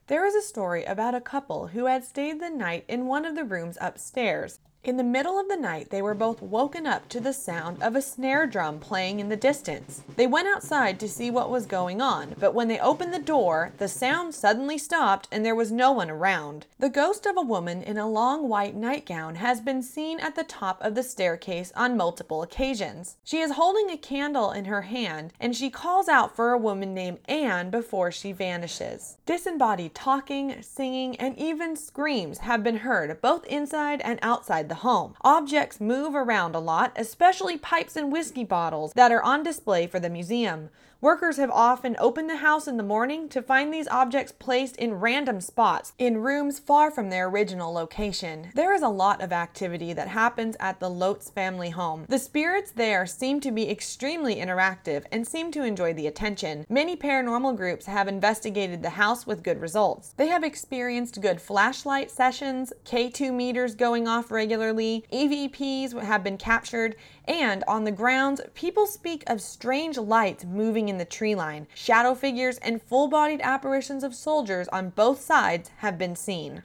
There 0.08 0.26
is 0.26 0.36
a 0.36 0.42
story 0.42 0.84
about 0.84 1.16
a 1.16 1.22
couple 1.22 1.68
who 1.68 1.86
had 1.86 2.04
stayed 2.04 2.42
the 2.42 2.50
night 2.50 2.84
in 2.90 3.08
one 3.08 3.24
of 3.24 3.36
the 3.36 3.46
rooms 3.46 3.78
upstairs. 3.80 4.60
In 4.84 4.98
the 4.98 5.04
middle 5.04 5.40
of 5.40 5.48
the 5.48 5.56
night, 5.56 5.92
they 5.92 6.02
were 6.02 6.14
both 6.14 6.42
woken 6.42 6.86
up 6.86 7.08
to 7.08 7.22
the 7.22 7.32
sound 7.32 7.82
of 7.82 7.96
a 7.96 8.02
snare 8.02 8.46
drum 8.46 8.80
playing 8.82 9.22
in 9.22 9.30
the 9.30 9.38
distance. 9.38 10.04
They 10.18 10.28
went 10.28 10.50
outside 10.50 11.00
to 11.00 11.08
see 11.08 11.32
what 11.32 11.50
was 11.50 11.66
going 11.66 12.02
on, 12.02 12.36
but 12.38 12.54
when 12.54 12.68
they 12.68 12.82
opened 12.82 13.14
the 13.14 13.20
door, 13.20 13.72
the 13.78 13.88
sound 13.88 14.36
suddenly 14.36 14.78
stopped 14.78 15.30
and 15.32 15.46
there 15.46 15.56
was 15.56 15.72
no 15.72 15.94
one 15.94 16.10
around. 16.10 16.66
The 16.80 16.90
ghost 16.90 17.26
of 17.26 17.38
a 17.38 17.42
woman 17.42 17.82
in 17.82 17.98
a 17.98 18.10
long 18.10 18.50
white 18.50 18.76
nightgown 18.76 19.36
has 19.36 19.62
been 19.62 19.82
seen 19.82 20.20
at 20.20 20.36
the 20.36 20.44
top 20.44 20.82
of 20.82 20.96
the 20.96 21.04
staircase 21.04 21.72
on 21.78 21.96
multiple 21.96 22.44
occasions. 22.44 23.16
She 23.24 23.40
is 23.40 23.52
holding 23.52 23.90
a 23.90 23.96
candle 23.96 24.52
in 24.52 24.66
her 24.66 24.82
hand 24.82 25.32
and 25.40 25.56
she 25.56 25.70
calls 25.70 26.10
out 26.10 26.36
for 26.36 26.52
a 26.52 26.58
woman 26.58 26.94
named 26.94 27.20
Anne 27.30 27.70
before 27.70 28.12
she 28.12 28.34
vanishes. 28.34 29.18
Disembodied 29.26 29.96
talking, 29.96 30.62
singing, 30.62 31.16
and 31.16 31.38
even 31.38 31.78
screams 31.78 32.40
have 32.40 32.64
been 32.64 32.80
heard 32.80 33.22
both 33.22 33.46
inside 33.46 34.02
and 34.02 34.20
outside 34.22 34.68
the 34.74 34.80
home. 34.80 35.14
Objects 35.22 35.80
move 35.80 36.16
around 36.16 36.56
a 36.56 36.60
lot, 36.60 36.94
especially 36.96 37.60
pipes 37.60 37.96
and 37.96 38.12
whiskey 38.12 38.44
bottles 38.44 38.92
that 38.94 39.12
are 39.12 39.22
on 39.22 39.44
display 39.44 39.86
for 39.86 40.00
the 40.00 40.10
museum. 40.10 40.72
Workers 41.04 41.36
have 41.36 41.52
often 41.52 41.98
opened 42.00 42.30
the 42.30 42.38
house 42.38 42.66
in 42.66 42.78
the 42.78 42.82
morning 42.82 43.28
to 43.28 43.42
find 43.42 43.74
these 43.74 43.90
objects 43.90 44.32
placed 44.32 44.78
in 44.78 44.94
random 44.94 45.42
spots 45.42 45.92
in 45.98 46.20
rooms 46.20 46.60
far 46.60 46.90
from 46.90 47.10
their 47.10 47.28
original 47.28 47.74
location. 47.74 48.52
There 48.56 48.74
is 48.74 48.84
a 48.84 48.88
lot 48.88 49.22
of 49.22 49.34
activity 49.34 49.92
that 49.92 50.08
happens 50.08 50.56
at 50.62 50.80
the 50.80 50.90
Lotz 50.90 51.30
family 51.30 51.72
home. 51.72 52.06
The 52.08 52.18
spirits 52.18 52.72
there 52.72 53.06
seem 53.06 53.42
to 53.42 53.52
be 53.52 53.70
extremely 53.70 54.38
interactive 54.38 55.04
and 55.12 55.28
seem 55.28 55.52
to 55.52 55.66
enjoy 55.66 55.94
the 55.94 56.08
attention. 56.08 56.66
Many 56.70 56.96
paranormal 56.96 57.58
groups 57.58 57.86
have 57.88 58.08
investigated 58.08 58.82
the 58.82 58.92
house 58.92 59.28
with 59.28 59.44
good 59.44 59.60
results. 59.60 60.14
They 60.16 60.28
have 60.28 60.46
experienced 60.46 61.20
good 61.20 61.42
flashlight 61.42 62.12
sessions, 62.12 62.72
K2 62.86 63.34
meters 63.34 63.76
going 63.76 64.08
off 64.08 64.32
regularly, 64.32 65.04
EVPs 65.12 66.02
have 66.02 66.24
been 66.24 66.38
captured, 66.38 66.96
and 67.26 67.64
on 67.68 67.84
the 67.84 67.92
grounds, 67.92 68.42
people 68.54 68.86
speak 68.86 69.24
of 69.28 69.42
strange 69.42 69.98
lights 69.98 70.46
moving 70.46 70.90
in 70.90 70.98
the 70.98 71.06
tree 71.06 71.36
line. 71.36 71.68
Shadow 71.74 72.16
figures 72.16 72.58
and 72.60 72.82
full 72.82 73.08
bodied 73.08 73.42
apparitions 73.42 74.04
of 74.04 74.14
soldiers 74.14 74.68
on 74.70 74.90
both 74.90 75.22
sides 75.22 75.72
have 75.78 75.98
been 75.98 76.16
seen. 76.16 76.64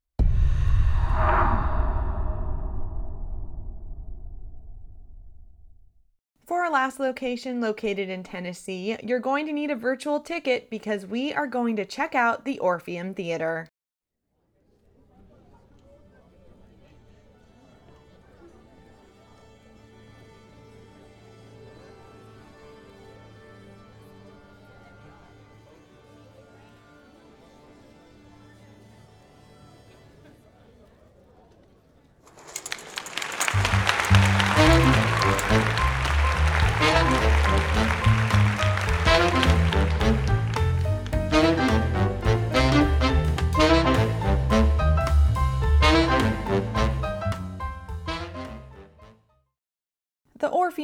For 6.46 6.64
our 6.64 6.70
last 6.70 6.98
location, 6.98 7.61
located 7.61 8.09
in 8.09 8.22
Tennessee, 8.22 8.96
you're 9.02 9.20
going 9.20 9.44
to 9.44 9.52
need 9.52 9.70
a 9.70 9.76
virtual 9.76 10.18
ticket 10.18 10.70
because 10.70 11.04
we 11.04 11.34
are 11.34 11.46
going 11.46 11.76
to 11.76 11.84
check 11.84 12.14
out 12.14 12.46
the 12.46 12.59
Orpheum 12.59 13.12
Theater. 13.12 13.68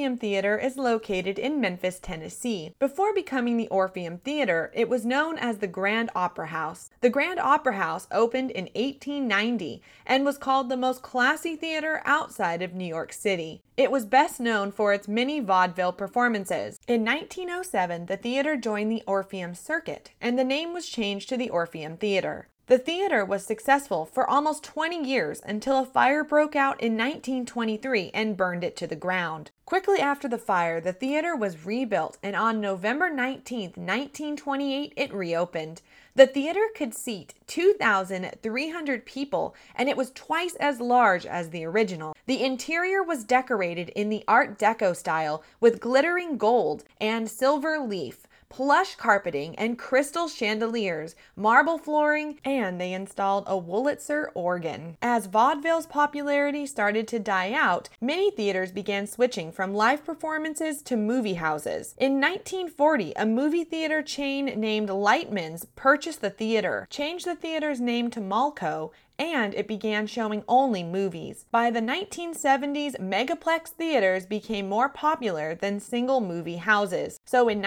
Orpheum 0.04 0.18
Theater 0.18 0.58
is 0.58 0.76
located 0.76 1.38
in 1.38 1.62
Memphis, 1.62 1.98
Tennessee. 1.98 2.74
Before 2.78 3.14
becoming 3.14 3.56
the 3.56 3.68
Orpheum 3.68 4.18
Theater, 4.18 4.70
it 4.74 4.90
was 4.90 5.06
known 5.06 5.38
as 5.38 5.56
the 5.56 5.66
Grand 5.66 6.10
Opera 6.14 6.48
House. 6.48 6.90
The 7.00 7.08
Grand 7.08 7.40
Opera 7.40 7.76
House 7.76 8.06
opened 8.10 8.50
in 8.50 8.64
1890 8.74 9.80
and 10.04 10.26
was 10.26 10.36
called 10.36 10.68
the 10.68 10.76
most 10.76 11.00
classy 11.00 11.56
theater 11.56 12.02
outside 12.04 12.60
of 12.60 12.74
New 12.74 12.84
York 12.84 13.14
City. 13.14 13.62
It 13.78 13.90
was 13.90 14.04
best 14.04 14.40
known 14.40 14.72
for 14.72 14.92
its 14.92 15.08
many 15.08 15.40
vaudeville 15.40 15.94
performances. 15.94 16.78
In 16.86 17.02
1907, 17.02 18.04
the 18.04 18.18
theater 18.18 18.58
joined 18.58 18.92
the 18.92 19.04
Orpheum 19.06 19.54
Circuit, 19.54 20.10
and 20.20 20.38
the 20.38 20.44
name 20.44 20.74
was 20.74 20.86
changed 20.86 21.30
to 21.30 21.38
the 21.38 21.48
Orpheum 21.48 21.96
Theater. 21.96 22.48
The 22.66 22.78
theater 22.78 23.26
was 23.26 23.44
successful 23.44 24.06
for 24.06 24.28
almost 24.28 24.64
20 24.64 25.06
years 25.06 25.42
until 25.44 25.80
a 25.80 25.84
fire 25.84 26.24
broke 26.24 26.56
out 26.56 26.80
in 26.80 26.96
1923 26.96 28.10
and 28.14 28.38
burned 28.38 28.64
it 28.64 28.74
to 28.76 28.86
the 28.86 28.96
ground. 28.96 29.50
Quickly 29.66 30.00
after 30.00 30.28
the 30.28 30.38
fire, 30.38 30.80
the 30.80 30.94
theater 30.94 31.36
was 31.36 31.66
rebuilt, 31.66 32.16
and 32.22 32.34
on 32.34 32.62
November 32.62 33.10
19, 33.10 33.72
1928, 33.76 34.94
it 34.96 35.12
reopened. 35.12 35.82
The 36.14 36.26
theater 36.26 36.66
could 36.74 36.94
seat 36.94 37.34
2,300 37.48 39.04
people, 39.04 39.54
and 39.74 39.90
it 39.90 39.96
was 39.96 40.10
twice 40.12 40.54
as 40.54 40.80
large 40.80 41.26
as 41.26 41.50
the 41.50 41.64
original. 41.66 42.16
The 42.24 42.42
interior 42.42 43.02
was 43.02 43.24
decorated 43.24 43.90
in 43.90 44.08
the 44.08 44.24
Art 44.26 44.58
Deco 44.58 44.96
style 44.96 45.42
with 45.60 45.80
glittering 45.80 46.38
gold 46.38 46.84
and 46.98 47.30
silver 47.30 47.78
leaf 47.78 48.23
plush 48.54 48.94
carpeting 48.94 49.52
and 49.56 49.76
crystal 49.76 50.28
chandeliers, 50.28 51.16
marble 51.34 51.76
flooring, 51.76 52.38
and 52.44 52.80
they 52.80 52.92
installed 52.92 53.42
a 53.48 53.60
Wurlitzer 53.60 54.28
organ. 54.32 54.96
As 55.02 55.26
vaudeville's 55.26 55.86
popularity 55.86 56.64
started 56.64 57.08
to 57.08 57.18
die 57.18 57.52
out, 57.52 57.88
many 58.00 58.30
theaters 58.30 58.70
began 58.70 59.08
switching 59.08 59.50
from 59.50 59.74
live 59.74 60.04
performances 60.04 60.82
to 60.82 60.96
movie 60.96 61.34
houses. 61.34 61.96
In 61.98 62.20
1940, 62.20 63.14
a 63.16 63.26
movie 63.26 63.64
theater 63.64 64.02
chain 64.02 64.44
named 64.44 64.88
Lightman's 64.88 65.66
purchased 65.74 66.20
the 66.20 66.30
theater, 66.30 66.86
changed 66.88 67.26
the 67.26 67.34
theater's 67.34 67.80
name 67.80 68.08
to 68.12 68.20
Malco, 68.20 68.92
and 69.18 69.54
it 69.54 69.68
began 69.68 70.06
showing 70.06 70.42
only 70.48 70.82
movies. 70.82 71.46
By 71.50 71.70
the 71.70 71.80
1970s, 71.80 72.98
megaplex 73.00 73.68
theaters 73.68 74.26
became 74.26 74.68
more 74.68 74.88
popular 74.88 75.54
than 75.54 75.80
single 75.80 76.20
movie 76.20 76.56
houses. 76.56 77.20
So 77.24 77.48
in 77.48 77.62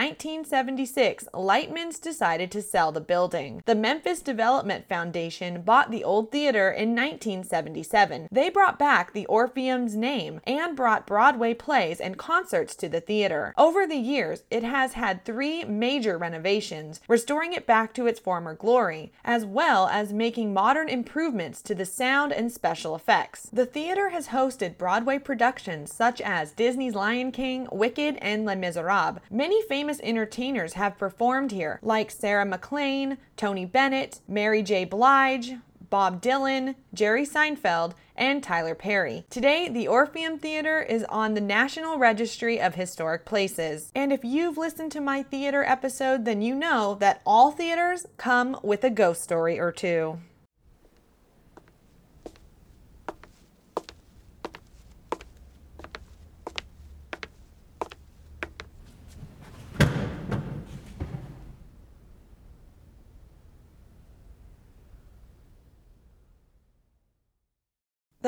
1976, 0.77 1.27
Lightman's 1.33 1.97
decided 1.97 2.51
to 2.51 2.61
sell 2.61 2.91
the 2.91 3.01
building. 3.01 3.63
The 3.65 3.73
Memphis 3.73 4.21
Development 4.21 4.87
Foundation 4.87 5.63
bought 5.63 5.89
the 5.89 6.03
old 6.03 6.31
theater 6.31 6.69
in 6.69 6.89
1977. 6.89 8.27
They 8.31 8.49
brought 8.49 8.77
back 8.77 9.11
the 9.11 9.25
Orpheum's 9.25 9.95
name 9.95 10.39
and 10.45 10.75
brought 10.75 11.07
Broadway 11.07 11.55
plays 11.55 11.99
and 11.99 12.15
concerts 12.15 12.75
to 12.75 12.87
the 12.87 13.01
theater. 13.01 13.55
Over 13.57 13.87
the 13.87 13.95
years, 13.95 14.43
it 14.51 14.63
has 14.63 14.93
had 14.93 15.25
three 15.25 15.63
major 15.63 16.15
renovations, 16.15 17.01
restoring 17.07 17.53
it 17.53 17.65
back 17.65 17.91
to 17.93 18.05
its 18.05 18.19
former 18.19 18.53
glory, 18.53 19.11
as 19.25 19.45
well 19.45 19.87
as 19.87 20.13
making 20.13 20.53
modern 20.53 20.89
improvements 20.89 21.63
to 21.63 21.73
the 21.73 21.85
sound 21.85 22.31
and 22.31 22.51
special 22.51 22.95
effects. 22.95 23.49
The 23.51 23.65
theater 23.65 24.09
has 24.09 24.27
hosted 24.27 24.77
Broadway 24.77 25.17
productions 25.17 25.91
such 25.91 26.21
as 26.21 26.51
Disney's 26.51 26.93
Lion 26.93 27.31
King, 27.31 27.67
Wicked, 27.71 28.17
and 28.21 28.45
Les 28.45 28.55
Miserables. 28.55 29.21
Many 29.31 29.63
famous 29.63 29.99
entertainers 30.01 30.66
have 30.73 30.97
performed 30.97 31.51
here, 31.51 31.79
like 31.81 32.11
Sarah 32.11 32.45
McLachlan, 32.45 33.17
Tony 33.35 33.65
Bennett, 33.65 34.21
Mary 34.27 34.63
J. 34.63 34.85
Blige, 34.85 35.55
Bob 35.89 36.21
Dylan, 36.21 36.75
Jerry 36.93 37.25
Seinfeld, 37.25 37.93
and 38.15 38.43
Tyler 38.43 38.75
Perry. 38.75 39.25
Today, 39.29 39.69
the 39.69 39.87
Orpheum 39.87 40.37
Theater 40.37 40.81
is 40.81 41.05
on 41.05 41.33
the 41.33 41.41
National 41.41 41.97
Registry 41.97 42.59
of 42.59 42.75
Historic 42.75 43.25
Places. 43.25 43.91
And 43.95 44.11
if 44.11 44.23
you've 44.23 44.57
listened 44.57 44.91
to 44.93 45.01
my 45.01 45.23
theater 45.23 45.63
episode, 45.63 46.25
then 46.25 46.41
you 46.41 46.55
know 46.55 46.95
that 46.99 47.21
all 47.25 47.51
theaters 47.51 48.05
come 48.17 48.57
with 48.63 48.83
a 48.83 48.89
ghost 48.89 49.23
story 49.23 49.59
or 49.59 49.71
two. 49.71 50.19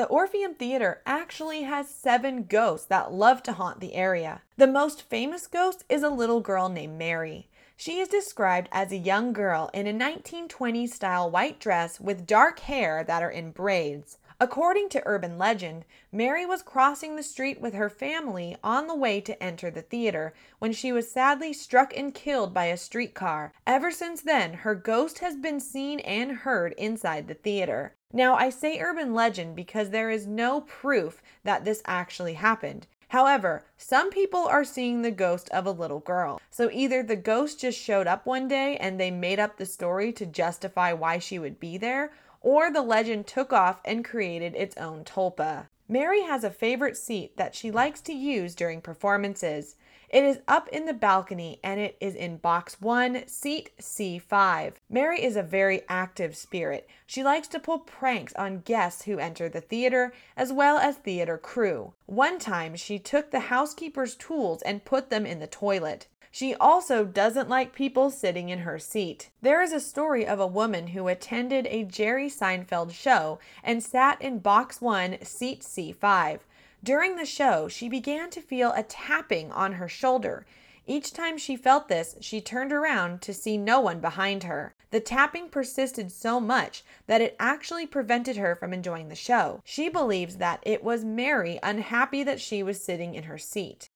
The 0.00 0.06
Orpheum 0.06 0.54
Theater 0.54 1.02
actually 1.04 1.64
has 1.64 1.86
seven 1.86 2.44
ghosts 2.44 2.86
that 2.86 3.12
love 3.12 3.42
to 3.42 3.52
haunt 3.52 3.80
the 3.80 3.92
area. 3.92 4.40
The 4.56 4.66
most 4.66 5.02
famous 5.02 5.46
ghost 5.46 5.84
is 5.90 6.02
a 6.02 6.08
little 6.08 6.40
girl 6.40 6.70
named 6.70 6.98
Mary. 6.98 7.50
She 7.76 7.98
is 7.98 8.08
described 8.08 8.70
as 8.72 8.92
a 8.92 8.96
young 8.96 9.34
girl 9.34 9.68
in 9.74 9.86
a 9.86 9.92
1920s 9.92 10.88
style 10.88 11.30
white 11.30 11.60
dress 11.60 12.00
with 12.00 12.26
dark 12.26 12.60
hair 12.60 13.04
that 13.04 13.22
are 13.22 13.30
in 13.30 13.50
braids. 13.50 14.16
According 14.40 14.88
to 14.88 15.02
urban 15.04 15.36
legend, 15.36 15.84
Mary 16.10 16.46
was 16.46 16.62
crossing 16.62 17.16
the 17.16 17.22
street 17.22 17.60
with 17.60 17.74
her 17.74 17.90
family 17.90 18.56
on 18.64 18.86
the 18.86 18.96
way 18.96 19.20
to 19.20 19.42
enter 19.42 19.70
the 19.70 19.82
theater 19.82 20.32
when 20.60 20.72
she 20.72 20.92
was 20.92 21.12
sadly 21.12 21.52
struck 21.52 21.94
and 21.94 22.14
killed 22.14 22.54
by 22.54 22.64
a 22.64 22.78
streetcar. 22.78 23.52
Ever 23.66 23.90
since 23.90 24.22
then, 24.22 24.54
her 24.54 24.74
ghost 24.74 25.18
has 25.18 25.36
been 25.36 25.60
seen 25.60 26.00
and 26.00 26.32
heard 26.32 26.72
inside 26.78 27.28
the 27.28 27.34
theater. 27.34 27.96
Now, 28.12 28.34
I 28.34 28.50
say 28.50 28.80
urban 28.80 29.14
legend 29.14 29.54
because 29.54 29.90
there 29.90 30.10
is 30.10 30.26
no 30.26 30.62
proof 30.62 31.22
that 31.44 31.64
this 31.64 31.82
actually 31.86 32.34
happened. 32.34 32.86
However, 33.08 33.64
some 33.76 34.10
people 34.10 34.46
are 34.46 34.64
seeing 34.64 35.02
the 35.02 35.10
ghost 35.10 35.48
of 35.50 35.66
a 35.66 35.72
little 35.72 35.98
girl. 36.00 36.40
So 36.50 36.70
either 36.72 37.02
the 37.02 37.16
ghost 37.16 37.60
just 37.60 37.78
showed 37.78 38.06
up 38.06 38.26
one 38.26 38.46
day 38.46 38.76
and 38.76 38.98
they 38.98 39.10
made 39.10 39.40
up 39.40 39.56
the 39.56 39.66
story 39.66 40.12
to 40.12 40.26
justify 40.26 40.92
why 40.92 41.18
she 41.18 41.38
would 41.38 41.58
be 41.58 41.76
there, 41.76 42.12
or 42.40 42.72
the 42.72 42.82
legend 42.82 43.26
took 43.26 43.52
off 43.52 43.80
and 43.84 44.04
created 44.04 44.54
its 44.54 44.76
own 44.76 45.04
tulpa. 45.04 45.66
Mary 45.88 46.22
has 46.22 46.44
a 46.44 46.50
favorite 46.50 46.96
seat 46.96 47.36
that 47.36 47.54
she 47.54 47.72
likes 47.72 48.00
to 48.00 48.12
use 48.12 48.54
during 48.54 48.80
performances. 48.80 49.74
It 50.10 50.24
is 50.24 50.40
up 50.48 50.66
in 50.70 50.86
the 50.86 50.92
balcony 50.92 51.60
and 51.62 51.78
it 51.78 51.96
is 52.00 52.16
in 52.16 52.38
box 52.38 52.80
1, 52.80 53.28
seat 53.28 53.70
C5. 53.80 54.72
Mary 54.88 55.22
is 55.22 55.36
a 55.36 55.42
very 55.42 55.82
active 55.88 56.36
spirit. 56.36 56.88
She 57.06 57.22
likes 57.22 57.46
to 57.46 57.60
pull 57.60 57.78
pranks 57.78 58.32
on 58.34 58.62
guests 58.62 59.02
who 59.02 59.20
enter 59.20 59.48
the 59.48 59.60
theater 59.60 60.12
as 60.36 60.52
well 60.52 60.78
as 60.78 60.96
theater 60.96 61.38
crew. 61.38 61.92
One 62.06 62.40
time 62.40 62.74
she 62.74 62.98
took 62.98 63.30
the 63.30 63.38
housekeeper's 63.38 64.16
tools 64.16 64.62
and 64.62 64.84
put 64.84 65.10
them 65.10 65.24
in 65.24 65.38
the 65.38 65.46
toilet. 65.46 66.08
She 66.32 66.56
also 66.56 67.04
doesn't 67.04 67.48
like 67.48 67.72
people 67.72 68.10
sitting 68.10 68.48
in 68.48 68.60
her 68.60 68.80
seat. 68.80 69.30
There 69.42 69.62
is 69.62 69.72
a 69.72 69.80
story 69.80 70.26
of 70.26 70.40
a 70.40 70.46
woman 70.46 70.88
who 70.88 71.06
attended 71.06 71.66
a 71.66 71.84
Jerry 71.84 72.28
Seinfeld 72.28 72.92
show 72.92 73.38
and 73.62 73.80
sat 73.80 74.20
in 74.20 74.40
box 74.40 74.80
1, 74.80 75.24
seat 75.24 75.62
C5. 75.62 76.40
During 76.82 77.16
the 77.16 77.26
show, 77.26 77.68
she 77.68 77.90
began 77.90 78.30
to 78.30 78.40
feel 78.40 78.72
a 78.72 78.82
tapping 78.82 79.52
on 79.52 79.74
her 79.74 79.88
shoulder. 79.88 80.46
Each 80.86 81.12
time 81.12 81.36
she 81.36 81.54
felt 81.54 81.88
this, 81.88 82.16
she 82.20 82.40
turned 82.40 82.72
around 82.72 83.20
to 83.22 83.34
see 83.34 83.58
no 83.58 83.80
one 83.80 84.00
behind 84.00 84.44
her. 84.44 84.74
The 84.90 85.00
tapping 85.00 85.50
persisted 85.50 86.10
so 86.10 86.40
much 86.40 86.82
that 87.06 87.20
it 87.20 87.36
actually 87.38 87.86
prevented 87.86 88.38
her 88.38 88.56
from 88.56 88.72
enjoying 88.72 89.08
the 89.08 89.14
show. 89.14 89.60
She 89.64 89.90
believes 89.90 90.36
that 90.36 90.60
it 90.62 90.82
was 90.82 91.04
Mary 91.04 91.60
unhappy 91.62 92.22
that 92.24 92.40
she 92.40 92.62
was 92.62 92.82
sitting 92.82 93.14
in 93.14 93.24
her 93.24 93.38
seat. 93.38 93.89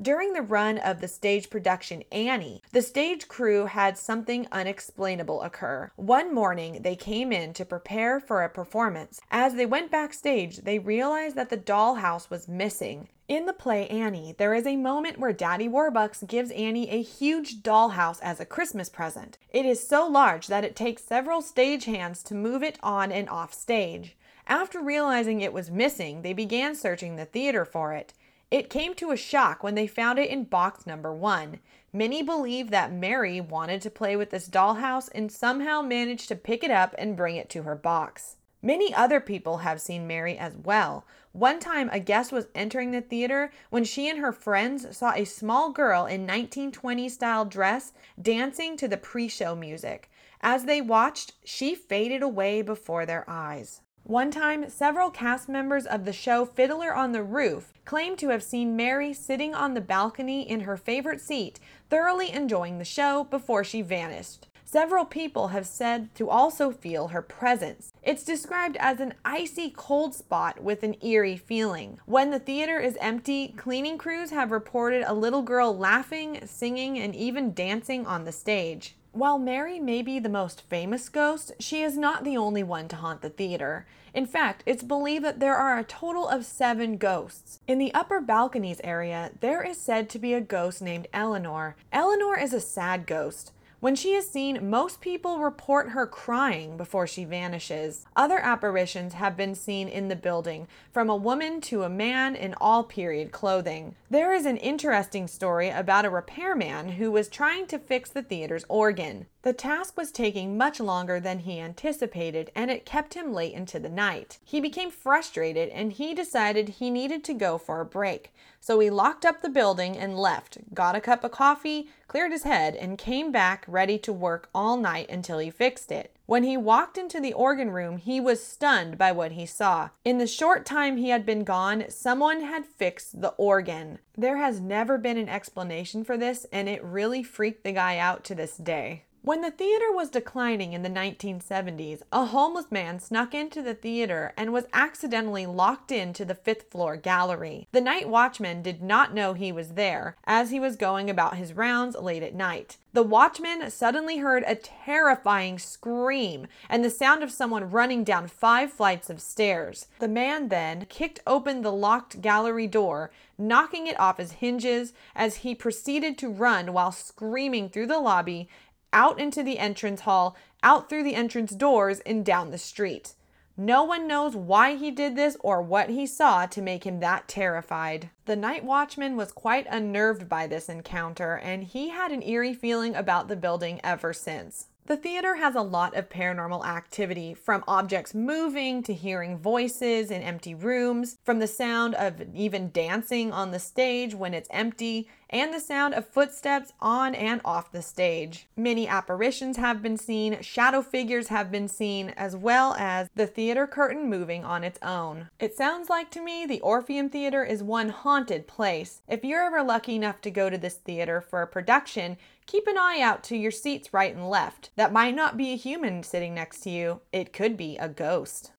During 0.00 0.34
the 0.34 0.42
run 0.42 0.76
of 0.76 1.00
the 1.00 1.08
stage 1.08 1.48
production 1.48 2.04
Annie, 2.12 2.62
the 2.70 2.82
stage 2.82 3.28
crew 3.28 3.64
had 3.64 3.96
something 3.96 4.46
unexplainable 4.52 5.40
occur. 5.40 5.90
One 5.96 6.34
morning, 6.34 6.82
they 6.82 6.96
came 6.96 7.32
in 7.32 7.54
to 7.54 7.64
prepare 7.64 8.20
for 8.20 8.42
a 8.42 8.50
performance. 8.50 9.22
As 9.30 9.54
they 9.54 9.64
went 9.64 9.90
backstage, 9.90 10.58
they 10.58 10.78
realized 10.78 11.34
that 11.36 11.48
the 11.48 11.56
dollhouse 11.56 12.28
was 12.28 12.46
missing. 12.46 13.08
In 13.26 13.46
the 13.46 13.54
play 13.54 13.88
Annie, 13.88 14.34
there 14.36 14.54
is 14.54 14.66
a 14.66 14.76
moment 14.76 15.18
where 15.18 15.32
Daddy 15.32 15.66
Warbucks 15.66 16.28
gives 16.28 16.50
Annie 16.50 16.90
a 16.90 17.00
huge 17.00 17.62
dollhouse 17.62 18.20
as 18.20 18.38
a 18.38 18.44
Christmas 18.44 18.90
present. 18.90 19.38
It 19.50 19.64
is 19.64 19.88
so 19.88 20.06
large 20.06 20.48
that 20.48 20.64
it 20.64 20.76
takes 20.76 21.04
several 21.04 21.40
stagehands 21.40 22.22
to 22.24 22.34
move 22.34 22.62
it 22.62 22.78
on 22.82 23.10
and 23.10 23.30
off 23.30 23.54
stage. 23.54 24.14
After 24.46 24.80
realizing 24.80 25.40
it 25.40 25.54
was 25.54 25.70
missing, 25.70 26.20
they 26.20 26.34
began 26.34 26.74
searching 26.76 27.16
the 27.16 27.24
theater 27.24 27.64
for 27.64 27.94
it. 27.94 28.12
It 28.50 28.70
came 28.70 28.94
to 28.94 29.10
a 29.10 29.16
shock 29.16 29.64
when 29.64 29.74
they 29.74 29.88
found 29.88 30.20
it 30.20 30.30
in 30.30 30.44
box 30.44 30.86
number 30.86 31.12
one. 31.12 31.58
Many 31.92 32.22
believe 32.22 32.70
that 32.70 32.92
Mary 32.92 33.40
wanted 33.40 33.82
to 33.82 33.90
play 33.90 34.14
with 34.14 34.30
this 34.30 34.48
dollhouse 34.48 35.08
and 35.14 35.32
somehow 35.32 35.82
managed 35.82 36.28
to 36.28 36.36
pick 36.36 36.62
it 36.62 36.70
up 36.70 36.94
and 36.96 37.16
bring 37.16 37.36
it 37.36 37.50
to 37.50 37.64
her 37.64 37.74
box. 37.74 38.36
Many 38.62 38.94
other 38.94 39.20
people 39.20 39.58
have 39.58 39.80
seen 39.80 40.06
Mary 40.06 40.38
as 40.38 40.56
well. 40.56 41.04
One 41.32 41.60
time, 41.60 41.90
a 41.92 42.00
guest 42.00 42.32
was 42.32 42.48
entering 42.54 42.92
the 42.92 43.00
theater 43.00 43.50
when 43.70 43.84
she 43.84 44.08
and 44.08 44.18
her 44.20 44.32
friends 44.32 44.96
saw 44.96 45.12
a 45.12 45.24
small 45.24 45.70
girl 45.70 46.06
in 46.06 46.22
1920 46.22 47.08
style 47.08 47.44
dress 47.44 47.92
dancing 48.20 48.76
to 48.76 48.88
the 48.88 48.96
pre 48.96 49.28
show 49.28 49.54
music. 49.54 50.10
As 50.40 50.64
they 50.64 50.80
watched, 50.80 51.32
she 51.44 51.74
faded 51.74 52.22
away 52.22 52.62
before 52.62 53.06
their 53.06 53.24
eyes. 53.28 53.82
One 54.06 54.30
time, 54.30 54.70
several 54.70 55.10
cast 55.10 55.48
members 55.48 55.84
of 55.84 56.04
the 56.04 56.12
show 56.12 56.44
Fiddler 56.44 56.94
on 56.94 57.10
the 57.10 57.24
Roof 57.24 57.72
claimed 57.84 58.20
to 58.20 58.28
have 58.28 58.40
seen 58.40 58.76
Mary 58.76 59.12
sitting 59.12 59.52
on 59.52 59.74
the 59.74 59.80
balcony 59.80 60.48
in 60.48 60.60
her 60.60 60.76
favorite 60.76 61.20
seat, 61.20 61.58
thoroughly 61.90 62.30
enjoying 62.30 62.78
the 62.78 62.84
show 62.84 63.24
before 63.24 63.64
she 63.64 63.82
vanished. 63.82 64.46
Several 64.64 65.04
people 65.04 65.48
have 65.48 65.66
said 65.66 66.14
to 66.14 66.30
also 66.30 66.70
feel 66.70 67.08
her 67.08 67.22
presence. 67.22 67.92
It's 68.00 68.22
described 68.22 68.76
as 68.78 69.00
an 69.00 69.14
icy 69.24 69.70
cold 69.70 70.14
spot 70.14 70.62
with 70.62 70.84
an 70.84 70.94
eerie 71.04 71.36
feeling. 71.36 71.98
When 72.06 72.30
the 72.30 72.38
theater 72.38 72.78
is 72.78 72.96
empty, 73.00 73.48
cleaning 73.56 73.98
crews 73.98 74.30
have 74.30 74.52
reported 74.52 75.02
a 75.04 75.14
little 75.14 75.42
girl 75.42 75.76
laughing, 75.76 76.40
singing, 76.46 76.96
and 76.96 77.14
even 77.16 77.54
dancing 77.54 78.06
on 78.06 78.24
the 78.24 78.32
stage. 78.32 78.95
While 79.16 79.38
Mary 79.38 79.80
may 79.80 80.02
be 80.02 80.18
the 80.18 80.28
most 80.28 80.60
famous 80.60 81.08
ghost, 81.08 81.52
she 81.58 81.82
is 81.82 81.96
not 81.96 82.22
the 82.22 82.36
only 82.36 82.62
one 82.62 82.86
to 82.88 82.96
haunt 82.96 83.22
the 83.22 83.30
theater. 83.30 83.86
In 84.12 84.26
fact, 84.26 84.62
it's 84.66 84.82
believed 84.82 85.24
that 85.24 85.40
there 85.40 85.56
are 85.56 85.78
a 85.78 85.84
total 85.84 86.28
of 86.28 86.44
seven 86.44 86.98
ghosts. 86.98 87.60
In 87.66 87.78
the 87.78 87.94
upper 87.94 88.20
balconies 88.20 88.78
area, 88.84 89.30
there 89.40 89.62
is 89.62 89.80
said 89.80 90.10
to 90.10 90.18
be 90.18 90.34
a 90.34 90.42
ghost 90.42 90.82
named 90.82 91.08
Eleanor. 91.14 91.76
Eleanor 91.90 92.38
is 92.38 92.52
a 92.52 92.60
sad 92.60 93.06
ghost. 93.06 93.52
When 93.78 93.94
she 93.94 94.14
is 94.14 94.30
seen, 94.30 94.70
most 94.70 95.02
people 95.02 95.38
report 95.38 95.90
her 95.90 96.06
crying 96.06 96.78
before 96.78 97.06
she 97.06 97.26
vanishes. 97.26 98.06
Other 98.16 98.38
apparitions 98.38 99.12
have 99.14 99.36
been 99.36 99.54
seen 99.54 99.86
in 99.86 100.08
the 100.08 100.16
building, 100.16 100.66
from 100.90 101.10
a 101.10 101.16
woman 101.16 101.60
to 101.62 101.82
a 101.82 101.90
man 101.90 102.34
in 102.34 102.54
all 102.58 102.84
period 102.84 103.32
clothing. 103.32 103.94
There 104.08 104.32
is 104.32 104.46
an 104.46 104.56
interesting 104.56 105.28
story 105.28 105.68
about 105.68 106.06
a 106.06 106.10
repairman 106.10 106.92
who 106.92 107.10
was 107.12 107.28
trying 107.28 107.66
to 107.66 107.78
fix 107.78 108.08
the 108.08 108.22
theater's 108.22 108.64
organ. 108.68 109.26
The 109.42 109.52
task 109.52 109.96
was 109.96 110.10
taking 110.10 110.56
much 110.56 110.80
longer 110.80 111.20
than 111.20 111.40
he 111.40 111.60
anticipated, 111.60 112.50
and 112.54 112.70
it 112.70 112.86
kept 112.86 113.14
him 113.14 113.32
late 113.32 113.52
into 113.52 113.78
the 113.78 113.88
night. 113.88 114.38
He 114.42 114.60
became 114.60 114.90
frustrated 114.90 115.68
and 115.68 115.92
he 115.92 116.14
decided 116.14 116.68
he 116.68 116.90
needed 116.90 117.22
to 117.24 117.34
go 117.34 117.58
for 117.58 117.80
a 117.80 117.84
break. 117.84 118.32
So 118.66 118.80
he 118.80 118.90
locked 118.90 119.24
up 119.24 119.42
the 119.42 119.48
building 119.48 119.96
and 119.96 120.18
left, 120.18 120.58
got 120.74 120.96
a 120.96 121.00
cup 121.00 121.22
of 121.22 121.30
coffee, 121.30 121.88
cleared 122.08 122.32
his 122.32 122.42
head, 122.42 122.74
and 122.74 122.98
came 122.98 123.30
back 123.30 123.64
ready 123.68 123.96
to 123.98 124.12
work 124.12 124.48
all 124.52 124.76
night 124.76 125.08
until 125.08 125.38
he 125.38 125.50
fixed 125.50 125.92
it. 125.92 126.16
When 126.26 126.42
he 126.42 126.56
walked 126.56 126.98
into 126.98 127.20
the 127.20 127.32
organ 127.32 127.70
room, 127.70 127.98
he 127.98 128.18
was 128.18 128.44
stunned 128.44 128.98
by 128.98 129.12
what 129.12 129.30
he 129.30 129.46
saw. 129.46 129.90
In 130.04 130.18
the 130.18 130.26
short 130.26 130.66
time 130.66 130.96
he 130.96 131.10
had 131.10 131.24
been 131.24 131.44
gone, 131.44 131.84
someone 131.90 132.40
had 132.40 132.66
fixed 132.66 133.20
the 133.20 133.34
organ. 133.38 134.00
There 134.18 134.38
has 134.38 134.60
never 134.60 134.98
been 134.98 135.16
an 135.16 135.28
explanation 135.28 136.02
for 136.02 136.16
this, 136.16 136.44
and 136.50 136.68
it 136.68 136.82
really 136.82 137.22
freaked 137.22 137.62
the 137.62 137.70
guy 137.70 137.98
out 137.98 138.24
to 138.24 138.34
this 138.34 138.56
day. 138.56 139.04
When 139.26 139.40
the 139.40 139.50
theater 139.50 139.90
was 139.90 140.10
declining 140.10 140.72
in 140.72 140.84
the 140.84 140.88
1970s, 140.88 142.02
a 142.12 142.26
homeless 142.26 142.70
man 142.70 143.00
snuck 143.00 143.34
into 143.34 143.60
the 143.60 143.74
theater 143.74 144.32
and 144.36 144.52
was 144.52 144.68
accidentally 144.72 145.46
locked 145.46 145.90
into 145.90 146.24
the 146.24 146.36
fifth 146.36 146.70
floor 146.70 146.96
gallery. 146.96 147.66
The 147.72 147.80
night 147.80 148.08
watchman 148.08 148.62
did 148.62 148.82
not 148.82 149.14
know 149.14 149.32
he 149.32 149.50
was 149.50 149.70
there 149.70 150.14
as 150.28 150.52
he 150.52 150.60
was 150.60 150.76
going 150.76 151.10
about 151.10 151.38
his 151.38 151.54
rounds 151.54 151.96
late 151.96 152.22
at 152.22 152.36
night. 152.36 152.76
The 152.92 153.02
watchman 153.02 153.68
suddenly 153.70 154.18
heard 154.18 154.42
a 154.46 154.54
terrifying 154.54 155.58
scream 155.58 156.46
and 156.70 156.82
the 156.82 156.88
sound 156.88 157.22
of 157.22 157.30
someone 157.30 157.70
running 157.70 158.04
down 158.04 158.26
five 158.26 158.72
flights 158.72 159.10
of 159.10 159.20
stairs. 159.20 159.88
The 159.98 160.08
man 160.08 160.48
then 160.48 160.86
kicked 160.88 161.20
open 161.26 161.60
the 161.60 161.72
locked 161.72 162.22
gallery 162.22 162.66
door, 162.66 163.10
knocking 163.36 163.86
it 163.86 164.00
off 164.00 164.16
his 164.16 164.32
hinges 164.32 164.94
as 165.14 165.36
he 165.36 165.54
proceeded 165.54 166.16
to 166.16 166.30
run 166.30 166.72
while 166.72 166.90
screaming 166.90 167.68
through 167.68 167.88
the 167.88 167.98
lobby 167.98 168.48
out 168.96 169.20
into 169.20 169.42
the 169.42 169.58
entrance 169.58 170.00
hall, 170.00 170.34
out 170.62 170.88
through 170.88 171.04
the 171.04 171.14
entrance 171.14 171.52
doors, 171.52 172.00
and 172.00 172.24
down 172.24 172.50
the 172.50 172.56
street. 172.56 173.12
No 173.54 173.84
one 173.84 174.08
knows 174.08 174.34
why 174.34 174.76
he 174.76 174.90
did 174.90 175.16
this 175.16 175.36
or 175.40 175.60
what 175.60 175.90
he 175.90 176.06
saw 176.06 176.46
to 176.46 176.62
make 176.62 176.84
him 176.84 177.00
that 177.00 177.28
terrified. 177.28 178.08
The 178.24 178.36
night 178.36 178.64
watchman 178.64 179.14
was 179.14 179.32
quite 179.32 179.66
unnerved 179.68 180.30
by 180.30 180.46
this 180.46 180.70
encounter, 180.70 181.36
and 181.36 181.62
he 181.62 181.90
had 181.90 182.10
an 182.10 182.22
eerie 182.22 182.54
feeling 182.54 182.94
about 182.94 183.28
the 183.28 183.36
building 183.36 183.80
ever 183.84 184.14
since. 184.14 184.68
The 184.86 184.96
theater 184.96 185.34
has 185.34 185.56
a 185.56 185.62
lot 185.62 185.96
of 185.96 186.08
paranormal 186.08 186.64
activity, 186.64 187.34
from 187.34 187.64
objects 187.66 188.14
moving 188.14 188.82
to 188.84 188.94
hearing 188.94 189.36
voices 189.36 190.10
in 190.10 190.22
empty 190.22 190.54
rooms, 190.54 191.18
from 191.24 191.38
the 191.38 191.48
sound 191.48 191.94
of 191.96 192.22
even 192.34 192.70
dancing 192.70 193.32
on 193.32 193.50
the 193.50 193.58
stage 193.58 194.14
when 194.14 194.32
it's 194.32 194.48
empty, 194.52 195.08
and 195.30 195.52
the 195.52 195.60
sound 195.60 195.94
of 195.94 196.06
footsteps 196.08 196.72
on 196.80 197.14
and 197.14 197.40
off 197.44 197.72
the 197.72 197.82
stage. 197.82 198.46
Many 198.56 198.86
apparitions 198.86 199.56
have 199.56 199.82
been 199.82 199.96
seen, 199.96 200.40
shadow 200.42 200.82
figures 200.82 201.28
have 201.28 201.50
been 201.50 201.68
seen, 201.68 202.10
as 202.16 202.36
well 202.36 202.74
as 202.78 203.08
the 203.14 203.26
theater 203.26 203.66
curtain 203.66 204.08
moving 204.08 204.44
on 204.44 204.64
its 204.64 204.78
own. 204.82 205.28
It 205.38 205.56
sounds 205.56 205.90
like 205.90 206.10
to 206.12 206.22
me 206.22 206.46
the 206.46 206.60
Orpheum 206.60 207.08
Theater 207.08 207.44
is 207.44 207.62
one 207.62 207.88
haunted 207.88 208.46
place. 208.46 209.02
If 209.08 209.24
you're 209.24 209.44
ever 209.44 209.62
lucky 209.62 209.96
enough 209.96 210.20
to 210.22 210.30
go 210.30 210.50
to 210.50 210.58
this 210.58 210.74
theater 210.76 211.20
for 211.20 211.42
a 211.42 211.46
production, 211.46 212.16
keep 212.46 212.66
an 212.66 212.78
eye 212.78 213.00
out 213.00 213.22
to 213.24 213.36
your 213.36 213.50
seats 213.50 213.92
right 213.92 214.14
and 214.14 214.28
left. 214.28 214.70
That 214.76 214.92
might 214.92 215.14
not 215.14 215.36
be 215.36 215.52
a 215.52 215.56
human 215.56 216.02
sitting 216.02 216.34
next 216.34 216.60
to 216.60 216.70
you, 216.70 217.00
it 217.12 217.32
could 217.32 217.56
be 217.56 217.76
a 217.78 217.88
ghost. 217.88 218.52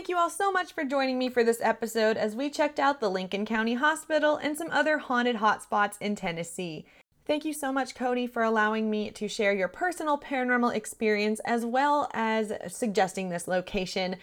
Thank 0.00 0.08
you 0.08 0.16
all 0.16 0.30
so 0.30 0.50
much 0.50 0.72
for 0.72 0.82
joining 0.82 1.18
me 1.18 1.28
for 1.28 1.44
this 1.44 1.60
episode 1.60 2.16
as 2.16 2.34
we 2.34 2.48
checked 2.48 2.80
out 2.80 3.00
the 3.00 3.10
Lincoln 3.10 3.44
County 3.44 3.74
Hospital 3.74 4.36
and 4.36 4.56
some 4.56 4.70
other 4.70 4.96
haunted 4.96 5.36
hotspots 5.36 6.00
in 6.00 6.16
Tennessee. 6.16 6.86
Thank 7.26 7.44
you 7.44 7.52
so 7.52 7.70
much, 7.70 7.94
Cody, 7.94 8.26
for 8.26 8.42
allowing 8.42 8.88
me 8.88 9.10
to 9.10 9.28
share 9.28 9.52
your 9.52 9.68
personal 9.68 10.16
paranormal 10.16 10.74
experience 10.74 11.38
as 11.40 11.66
well 11.66 12.08
as 12.14 12.50
suggesting 12.66 13.28
this 13.28 13.46
location. 13.46 14.16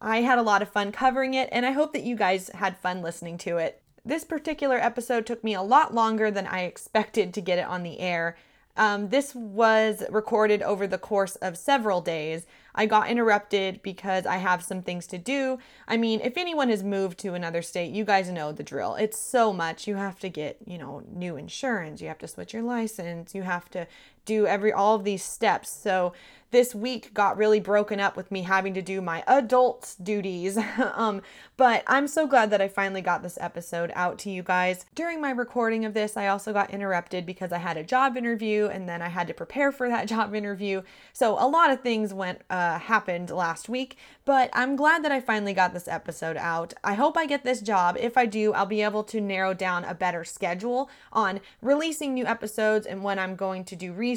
I 0.00 0.18
had 0.18 0.38
a 0.38 0.42
lot 0.42 0.62
of 0.62 0.68
fun 0.68 0.92
covering 0.92 1.34
it, 1.34 1.48
and 1.50 1.66
I 1.66 1.72
hope 1.72 1.94
that 1.94 2.04
you 2.04 2.14
guys 2.14 2.50
had 2.54 2.78
fun 2.78 3.02
listening 3.02 3.36
to 3.38 3.56
it. 3.56 3.82
This 4.04 4.22
particular 4.22 4.76
episode 4.76 5.26
took 5.26 5.42
me 5.42 5.54
a 5.54 5.62
lot 5.62 5.92
longer 5.92 6.30
than 6.30 6.46
I 6.46 6.60
expected 6.60 7.34
to 7.34 7.40
get 7.40 7.58
it 7.58 7.66
on 7.66 7.82
the 7.82 7.98
air. 7.98 8.36
Um, 8.76 9.08
this 9.08 9.34
was 9.34 10.04
recorded 10.10 10.62
over 10.62 10.86
the 10.86 10.96
course 10.96 11.34
of 11.36 11.58
several 11.58 12.00
days. 12.00 12.46
I 12.74 12.86
got 12.86 13.08
interrupted 13.08 13.82
because 13.82 14.26
I 14.26 14.38
have 14.38 14.64
some 14.64 14.82
things 14.82 15.06
to 15.08 15.18
do. 15.18 15.58
I 15.86 15.96
mean, 15.96 16.20
if 16.20 16.36
anyone 16.36 16.68
has 16.70 16.82
moved 16.82 17.18
to 17.20 17.34
another 17.34 17.62
state, 17.62 17.92
you 17.92 18.04
guys 18.04 18.28
know 18.30 18.52
the 18.52 18.62
drill. 18.62 18.94
It's 18.96 19.18
so 19.18 19.52
much. 19.52 19.86
You 19.86 19.96
have 19.96 20.18
to 20.20 20.28
get, 20.28 20.58
you 20.66 20.78
know, 20.78 21.02
new 21.12 21.36
insurance, 21.36 22.00
you 22.00 22.08
have 22.08 22.18
to 22.18 22.28
switch 22.28 22.52
your 22.52 22.62
license, 22.62 23.34
you 23.34 23.42
have 23.42 23.70
to 23.70 23.86
do 24.24 24.46
every 24.46 24.72
all 24.72 24.94
of 24.94 25.04
these 25.04 25.22
steps. 25.22 25.70
So 25.70 26.12
this 26.54 26.72
week 26.72 27.12
got 27.12 27.36
really 27.36 27.58
broken 27.58 27.98
up 27.98 28.16
with 28.16 28.30
me 28.30 28.42
having 28.42 28.74
to 28.74 28.80
do 28.80 29.00
my 29.00 29.24
adult 29.26 29.96
duties. 30.00 30.56
um, 30.94 31.20
but 31.56 31.82
I'm 31.88 32.06
so 32.06 32.28
glad 32.28 32.50
that 32.50 32.60
I 32.60 32.68
finally 32.68 33.00
got 33.00 33.24
this 33.24 33.36
episode 33.40 33.90
out 33.96 34.20
to 34.20 34.30
you 34.30 34.44
guys. 34.44 34.86
During 34.94 35.20
my 35.20 35.30
recording 35.30 35.84
of 35.84 35.94
this, 35.94 36.16
I 36.16 36.28
also 36.28 36.52
got 36.52 36.70
interrupted 36.70 37.26
because 37.26 37.50
I 37.50 37.58
had 37.58 37.76
a 37.76 37.82
job 37.82 38.16
interview 38.16 38.66
and 38.66 38.88
then 38.88 39.02
I 39.02 39.08
had 39.08 39.26
to 39.26 39.34
prepare 39.34 39.72
for 39.72 39.88
that 39.88 40.06
job 40.14 40.32
interview. 40.32 40.82
So 41.12 41.32
a 41.32 41.48
lot 41.48 41.72
of 41.72 41.80
things 41.80 42.14
went 42.14 42.42
uh, 42.48 42.78
happened 42.78 43.30
last 43.30 43.68
week, 43.68 43.96
but 44.24 44.48
I'm 44.52 44.76
glad 44.76 45.04
that 45.04 45.10
I 45.10 45.20
finally 45.20 45.54
got 45.54 45.74
this 45.74 45.88
episode 45.88 46.36
out. 46.36 46.72
I 46.84 46.94
hope 46.94 47.16
I 47.16 47.26
get 47.26 47.42
this 47.42 47.62
job. 47.62 47.96
If 47.98 48.16
I 48.16 48.26
do, 48.26 48.52
I'll 48.52 48.64
be 48.64 48.82
able 48.82 49.02
to 49.04 49.20
narrow 49.20 49.54
down 49.54 49.84
a 49.84 49.94
better 49.94 50.22
schedule 50.22 50.88
on 51.12 51.40
releasing 51.60 52.14
new 52.14 52.26
episodes 52.26 52.86
and 52.86 53.02
when 53.02 53.18
I'm 53.18 53.34
going 53.34 53.64
to 53.64 53.74
do 53.74 53.92
research 53.92 54.13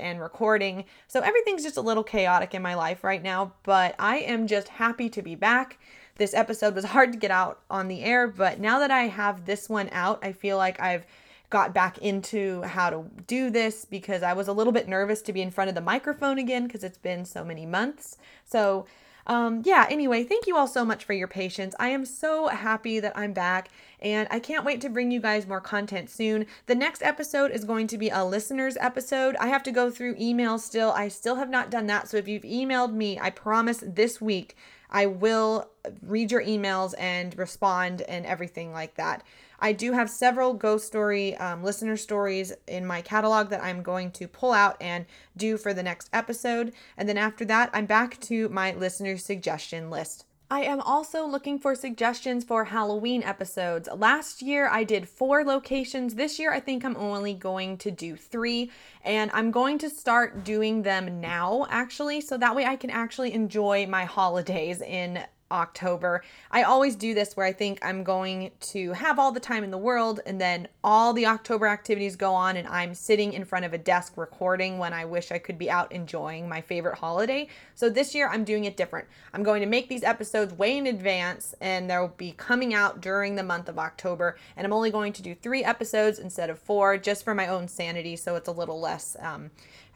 and 0.00 0.20
recording. 0.20 0.84
So 1.06 1.20
everything's 1.20 1.62
just 1.62 1.76
a 1.76 1.82
little 1.82 2.04
chaotic 2.04 2.54
in 2.54 2.62
my 2.62 2.74
life 2.74 3.04
right 3.04 3.22
now, 3.22 3.52
but 3.62 3.94
I 3.98 4.18
am 4.18 4.46
just 4.46 4.68
happy 4.68 5.08
to 5.10 5.22
be 5.22 5.34
back. 5.34 5.78
This 6.16 6.34
episode 6.34 6.74
was 6.74 6.84
hard 6.96 7.12
to 7.12 7.18
get 7.18 7.30
out 7.30 7.60
on 7.70 7.88
the 7.88 8.02
air, 8.02 8.28
but 8.28 8.60
now 8.60 8.78
that 8.80 8.90
I 8.90 9.04
have 9.04 9.44
this 9.44 9.68
one 9.68 9.88
out, 9.92 10.18
I 10.22 10.32
feel 10.32 10.56
like 10.56 10.80
I've 10.80 11.06
got 11.50 11.72
back 11.72 11.98
into 11.98 12.62
how 12.62 12.90
to 12.90 13.04
do 13.26 13.50
this 13.50 13.84
because 13.84 14.22
I 14.22 14.34
was 14.34 14.48
a 14.48 14.52
little 14.52 14.72
bit 14.72 14.88
nervous 14.88 15.22
to 15.22 15.32
be 15.32 15.40
in 15.40 15.50
front 15.50 15.68
of 15.68 15.74
the 15.74 15.80
microphone 15.80 16.38
again 16.38 16.66
because 16.66 16.84
it's 16.84 16.98
been 16.98 17.24
so 17.24 17.44
many 17.44 17.64
months. 17.64 18.18
So, 18.44 18.86
um, 19.28 19.62
yeah, 19.64 19.86
anyway, 19.90 20.24
thank 20.24 20.46
you 20.46 20.56
all 20.56 20.66
so 20.66 20.84
much 20.84 21.04
for 21.04 21.12
your 21.12 21.28
patience. 21.28 21.74
I 21.78 21.90
am 21.90 22.06
so 22.06 22.48
happy 22.48 22.98
that 22.98 23.16
I'm 23.16 23.34
back 23.34 23.68
and 24.00 24.26
I 24.30 24.40
can't 24.40 24.64
wait 24.64 24.80
to 24.80 24.88
bring 24.88 25.10
you 25.10 25.20
guys 25.20 25.46
more 25.46 25.60
content 25.60 26.08
soon. 26.08 26.46
The 26.66 26.74
next 26.74 27.02
episode 27.02 27.50
is 27.50 27.64
going 27.64 27.88
to 27.88 27.98
be 27.98 28.08
a 28.08 28.24
listeners 28.24 28.78
episode. 28.80 29.36
I 29.36 29.48
have 29.48 29.62
to 29.64 29.70
go 29.70 29.90
through 29.90 30.14
emails 30.14 30.60
still. 30.60 30.92
I 30.92 31.08
still 31.08 31.36
have 31.36 31.50
not 31.50 31.70
done 31.70 31.86
that. 31.88 32.08
So 32.08 32.16
if 32.16 32.26
you've 32.26 32.42
emailed 32.42 32.94
me, 32.94 33.18
I 33.18 33.28
promise 33.28 33.84
this 33.86 34.18
week 34.18 34.56
I 34.90 35.04
will 35.04 35.68
read 36.02 36.32
your 36.32 36.42
emails 36.42 36.94
and 36.98 37.36
respond 37.36 38.02
and 38.02 38.24
everything 38.24 38.72
like 38.72 38.94
that. 38.94 39.22
I 39.58 39.72
do 39.72 39.92
have 39.92 40.08
several 40.08 40.54
ghost 40.54 40.86
story 40.86 41.36
um, 41.36 41.64
listener 41.64 41.96
stories 41.96 42.52
in 42.66 42.86
my 42.86 43.02
catalog 43.02 43.50
that 43.50 43.62
I'm 43.62 43.82
going 43.82 44.12
to 44.12 44.28
pull 44.28 44.52
out 44.52 44.76
and 44.80 45.04
do 45.36 45.56
for 45.56 45.74
the 45.74 45.82
next 45.82 46.08
episode. 46.12 46.72
And 46.96 47.08
then 47.08 47.18
after 47.18 47.44
that, 47.46 47.70
I'm 47.72 47.86
back 47.86 48.20
to 48.22 48.48
my 48.50 48.72
listener 48.72 49.16
suggestion 49.16 49.90
list. 49.90 50.24
I 50.50 50.62
am 50.62 50.80
also 50.80 51.26
looking 51.26 51.58
for 51.58 51.74
suggestions 51.74 52.42
for 52.42 52.64
Halloween 52.64 53.22
episodes. 53.22 53.86
Last 53.94 54.40
year 54.40 54.66
I 54.66 54.82
did 54.82 55.06
four 55.06 55.44
locations. 55.44 56.14
This 56.14 56.38
year 56.38 56.50
I 56.50 56.58
think 56.58 56.84
I'm 56.84 56.96
only 56.96 57.34
going 57.34 57.76
to 57.78 57.90
do 57.90 58.16
three, 58.16 58.70
and 59.04 59.30
I'm 59.34 59.50
going 59.50 59.76
to 59.78 59.90
start 59.90 60.44
doing 60.44 60.80
them 60.80 61.20
now 61.20 61.66
actually, 61.68 62.22
so 62.22 62.38
that 62.38 62.56
way 62.56 62.64
I 62.64 62.76
can 62.76 62.88
actually 62.88 63.34
enjoy 63.34 63.86
my 63.86 64.06
holidays 64.06 64.80
in 64.80 65.22
October. 65.50 66.22
I 66.50 66.62
always 66.62 66.96
do 66.96 67.14
this 67.14 67.36
where 67.36 67.46
I 67.46 67.52
think 67.52 67.78
I'm 67.82 68.04
going 68.04 68.50
to 68.60 68.92
have 68.92 69.18
all 69.18 69.32
the 69.32 69.40
time 69.40 69.64
in 69.64 69.70
the 69.70 69.78
world 69.78 70.20
and 70.26 70.40
then 70.40 70.68
all 70.84 71.12
the 71.12 71.26
October 71.26 71.66
activities 71.66 72.16
go 72.16 72.34
on 72.34 72.56
and 72.56 72.68
I'm 72.68 72.94
sitting 72.94 73.32
in 73.32 73.44
front 73.44 73.64
of 73.64 73.72
a 73.72 73.78
desk 73.78 74.16
recording 74.16 74.78
when 74.78 74.92
I 74.92 75.04
wish 75.04 75.32
I 75.32 75.38
could 75.38 75.58
be 75.58 75.70
out 75.70 75.92
enjoying 75.92 76.48
my 76.48 76.60
favorite 76.60 76.98
holiday. 76.98 77.48
So 77.74 77.88
this 77.88 78.14
year 78.14 78.28
I'm 78.28 78.44
doing 78.44 78.64
it 78.64 78.76
different. 78.76 79.08
I'm 79.32 79.42
going 79.42 79.60
to 79.60 79.68
make 79.68 79.88
these 79.88 80.02
episodes 80.02 80.52
way 80.54 80.76
in 80.76 80.86
advance 80.86 81.54
and 81.60 81.88
they'll 81.90 82.08
be 82.08 82.32
coming 82.32 82.74
out 82.74 83.00
during 83.00 83.36
the 83.36 83.42
month 83.42 83.68
of 83.68 83.78
October 83.78 84.36
and 84.56 84.66
I'm 84.66 84.72
only 84.72 84.90
going 84.90 85.12
to 85.14 85.22
do 85.22 85.34
3 85.34 85.64
episodes 85.64 86.18
instead 86.18 86.50
of 86.50 86.58
4 86.58 86.98
just 86.98 87.24
for 87.24 87.34
my 87.34 87.46
own 87.46 87.68
sanity 87.68 88.16
so 88.16 88.36
it's 88.36 88.48
a 88.48 88.52
little 88.52 88.80
less 88.80 89.16
um, 89.20 89.50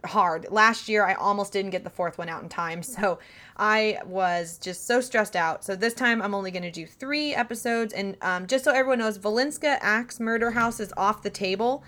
hard. 0.05 0.47
Last 0.51 0.89
year, 0.89 1.05
I 1.05 1.15
almost 1.15 1.53
didn't 1.53 1.71
get 1.71 1.85
the 1.85 1.91
fourth 1.91 2.19
one 2.19 2.29
out 2.29 2.43
in 2.43 2.49
time. 2.49 2.83
So 2.93 3.19
I 3.57 3.99
was 4.05 4.59
just 4.59 4.87
so 4.87 5.01
stressed 5.01 5.35
out. 5.35 5.65
So 5.65 5.75
this 5.75 5.95
time, 5.95 6.21
I'm 6.21 6.35
only 6.35 6.51
going 6.51 6.63
to 6.63 6.71
do 6.71 6.87
three 6.87 7.35
episodes. 7.35 7.93
And 7.95 8.17
um, 8.21 8.47
just 8.47 8.65
so 8.65 8.73
everyone 8.73 8.99
knows, 8.99 9.19
Villisca 9.19 9.79
Axe 9.81 10.21
Murder 10.21 10.53
House 10.53 10.79
is 10.79 10.93
off 10.97 11.23
the 11.23 11.31
table 11.31 11.83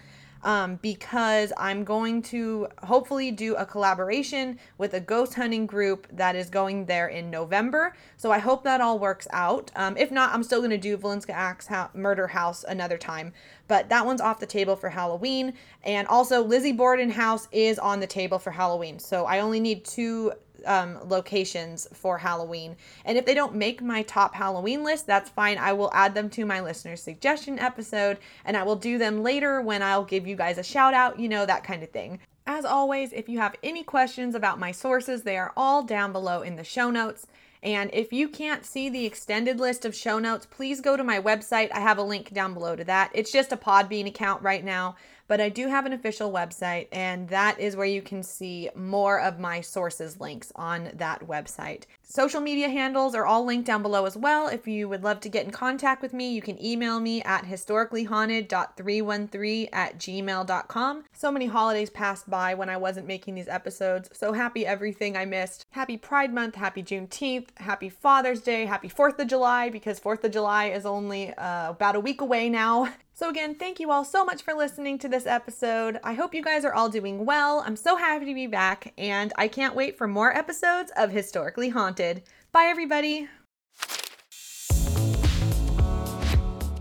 um, 0.45 0.77
because 0.83 1.53
I'm 1.57 1.83
going 1.83 2.23
to 2.23 2.69
hopefully 2.83 3.31
do 3.31 3.57
a 3.57 3.65
collaboration 3.65 4.59
with 4.79 4.95
a 4.95 5.01
ghost 5.01 5.35
hunting 5.35 5.67
group 5.67 6.07
that 6.13 6.37
is 6.37 6.51
going 6.51 6.85
there 6.85 7.09
in 7.09 7.31
November. 7.31 7.97
So 8.17 8.31
I 8.31 8.39
hope 8.39 8.63
that 8.65 8.81
all 8.81 8.99
works 8.99 9.27
out. 9.33 9.71
Um, 9.75 9.97
if 9.97 10.11
not, 10.11 10.33
I'm 10.33 10.43
still 10.43 10.61
going 10.61 10.71
to 10.71 10.79
do 10.79 10.97
Villisca 10.97 11.31
Axe 11.31 11.67
ha- 11.67 11.91
Murder 11.95 12.29
House 12.29 12.65
another 12.69 12.99
time. 12.99 13.33
But 13.67 13.89
that 13.89 14.05
one's 14.05 14.21
off 14.21 14.41
the 14.41 14.47
table 14.47 14.77
for 14.77 14.91
Halloween. 14.91 15.55
And 15.83 16.07
also, 16.09 16.45
Lizzie 16.45 16.73
Borden 16.73 17.11
House 17.11 17.49
is 17.51 17.79
on 17.79 18.01
the 18.01 18.07
table 18.07 18.39
for 18.39 18.51
Halloween. 18.51 18.99
So 18.99 19.25
I 19.25 19.41
only 19.41 19.61
need 19.61 19.85
two 19.85 20.33
um, 20.67 20.99
locations 21.05 21.87
for 21.93 22.19
Halloween. 22.19 22.77
And 23.05 23.19
if 23.19 23.27
they 23.27 23.35
don't 23.35 23.55
make 23.55 23.83
my 23.83 24.03
top 24.03 24.35
Halloween 24.35 24.85
list, 24.85 25.07
that's 25.07 25.31
fine. 25.31 25.59
I 25.59 25.73
will 25.73 25.91
add 25.93 26.15
them 26.15 26.31
to 26.31 26.45
my 26.45 26.61
listener 26.61 26.97
suggestion 26.97 27.59
episode 27.59 28.19
and 28.45 28.57
I 28.57 28.63
will 28.63 28.77
do 28.77 28.99
them 28.99 29.23
later 29.23 29.61
when 29.61 29.83
I'll 29.83 30.05
give 30.05 30.27
you 30.27 30.37
guys 30.37 30.59
a 30.59 30.63
shout 30.63 30.95
out, 30.95 31.19
you 31.19 31.29
know, 31.29 31.47
that 31.47 31.65
kind 31.65 31.83
of 31.83 31.91
thing. 31.91 32.21
As 32.47 32.65
always, 32.65 33.13
if 33.13 33.29
you 33.29 33.39
have 33.39 33.57
any 33.63 33.83
questions 33.83 34.35
about 34.35 34.59
my 34.59 34.71
sources, 34.71 35.23
they 35.23 35.39
are 35.39 35.53
all 35.57 35.83
down 35.83 36.13
below 36.13 36.43
in 36.43 36.57
the 36.57 36.65
show 36.65 36.91
notes. 36.91 37.27
And 37.63 37.89
if 37.95 38.13
you 38.13 38.29
can't 38.29 38.67
see 38.67 38.91
the 38.91 39.07
extended 39.07 39.59
list 39.59 39.87
of 39.87 39.95
show 39.95 40.19
notes, 40.19 40.45
please 40.45 40.83
go 40.83 40.99
to 40.99 41.03
my 41.03 41.19
website. 41.19 41.71
I 41.73 41.81
have 41.81 41.97
a 41.97 42.03
link 42.03 42.35
down 42.35 42.53
below 42.53 42.77
to 42.77 42.85
that. 42.85 43.11
It's 43.15 43.33
just 43.33 43.53
a 43.53 43.57
Podbean 43.57 44.07
account 44.07 44.43
right 44.43 44.63
now 44.63 44.97
but 45.27 45.41
I 45.41 45.49
do 45.49 45.69
have 45.69 45.87
an 45.87 45.93
official 45.93 46.31
website, 46.31 46.89
and 46.93 47.29
that 47.29 47.59
is 47.59 47.77
where 47.77 47.87
you 47.87 48.03
can 48.03 48.23
see 48.23 48.69
more 48.75 49.21
of 49.21 49.39
my 49.39 49.61
sources 49.61 50.21
links 50.21 50.53
on 50.55 50.91
that 50.95 51.27
website. 51.27 51.85
Social 52.03 52.41
media 52.41 52.69
handles 52.69 53.15
are 53.15 53.25
all 53.25 53.45
linked 53.45 53.67
down 53.67 53.83
below 53.83 54.05
as 54.05 54.17
well. 54.17 54.49
If 54.49 54.69
you 54.69 54.89
would 54.89 55.03
love 55.03 55.21
to 55.21 55.29
get 55.29 55.47
in 55.47 55.51
contact 55.51 56.03
with 56.03 56.13
me, 56.13 56.33
you 56.33 56.43
can 56.43 56.63
email 56.63 57.01
me 57.01 57.23
at 57.23 57.45
historicallyhaunted.313 57.45 59.69
at 59.73 59.99
gmail.com. 59.99 61.05
So 61.13 61.33
many 61.33 61.47
holidays 61.47 61.91
passed 61.91 62.29
by 62.29 62.55
when 62.55 62.69
I 62.69 62.77
wasn't 62.77 63.07
making 63.07 63.35
these 63.35 63.49
episodes. 63.49 64.11
So 64.13 64.33
happy 64.33 64.67
everything 64.67 65.17
I 65.17 65.25
missed. 65.25 65.67
Happy 65.71 65.97
Pride 65.97 66.35
Month, 66.35 66.57
happy 66.57 66.83
Juneteenth, 66.83 67.49
happy 67.57 67.89
Father's 67.89 68.43
Day, 68.43 68.67
happy 68.67 68.89
4th 68.89 69.19
of 69.19 69.29
July, 69.29 69.71
because 69.71 69.99
4th 69.99 70.25
of 70.25 70.33
July 70.33 70.67
is 70.67 70.87
only 70.87 71.33
uh, 71.35 71.71
about 71.71 71.97
a 71.97 72.01
week 72.01 72.21
away 72.21 72.49
now. 72.49 72.93
So, 73.17 73.31
again, 73.31 73.55
thank 73.55 73.79
you 73.79 73.93
all 73.93 74.05
so 74.05 74.25
much 74.25 74.43
for 74.43 74.55
listening 74.55 74.99
to 74.99 75.09
this 75.09 75.25
episode. 75.25 76.01
I 76.03 76.15
hope 76.15 76.35
you 76.35 76.43
guys 76.43 76.65
are 76.65 76.75
all 76.75 76.89
doing 76.89 77.25
well. 77.25 77.63
I'm 77.65 77.77
so 77.77 77.95
happy 77.95 78.25
to 78.25 78.35
be 78.35 78.49
back, 78.49 78.93
and 78.99 79.33
I 79.39 79.47
can't 79.47 79.77
wait 79.77 79.97
for 79.97 80.09
more 80.09 80.37
episodes 80.37 80.91
of 80.97 81.13
Historically 81.13 81.69
Haunted. 81.69 82.25
Bye, 82.51 82.65
everybody. 82.65 83.29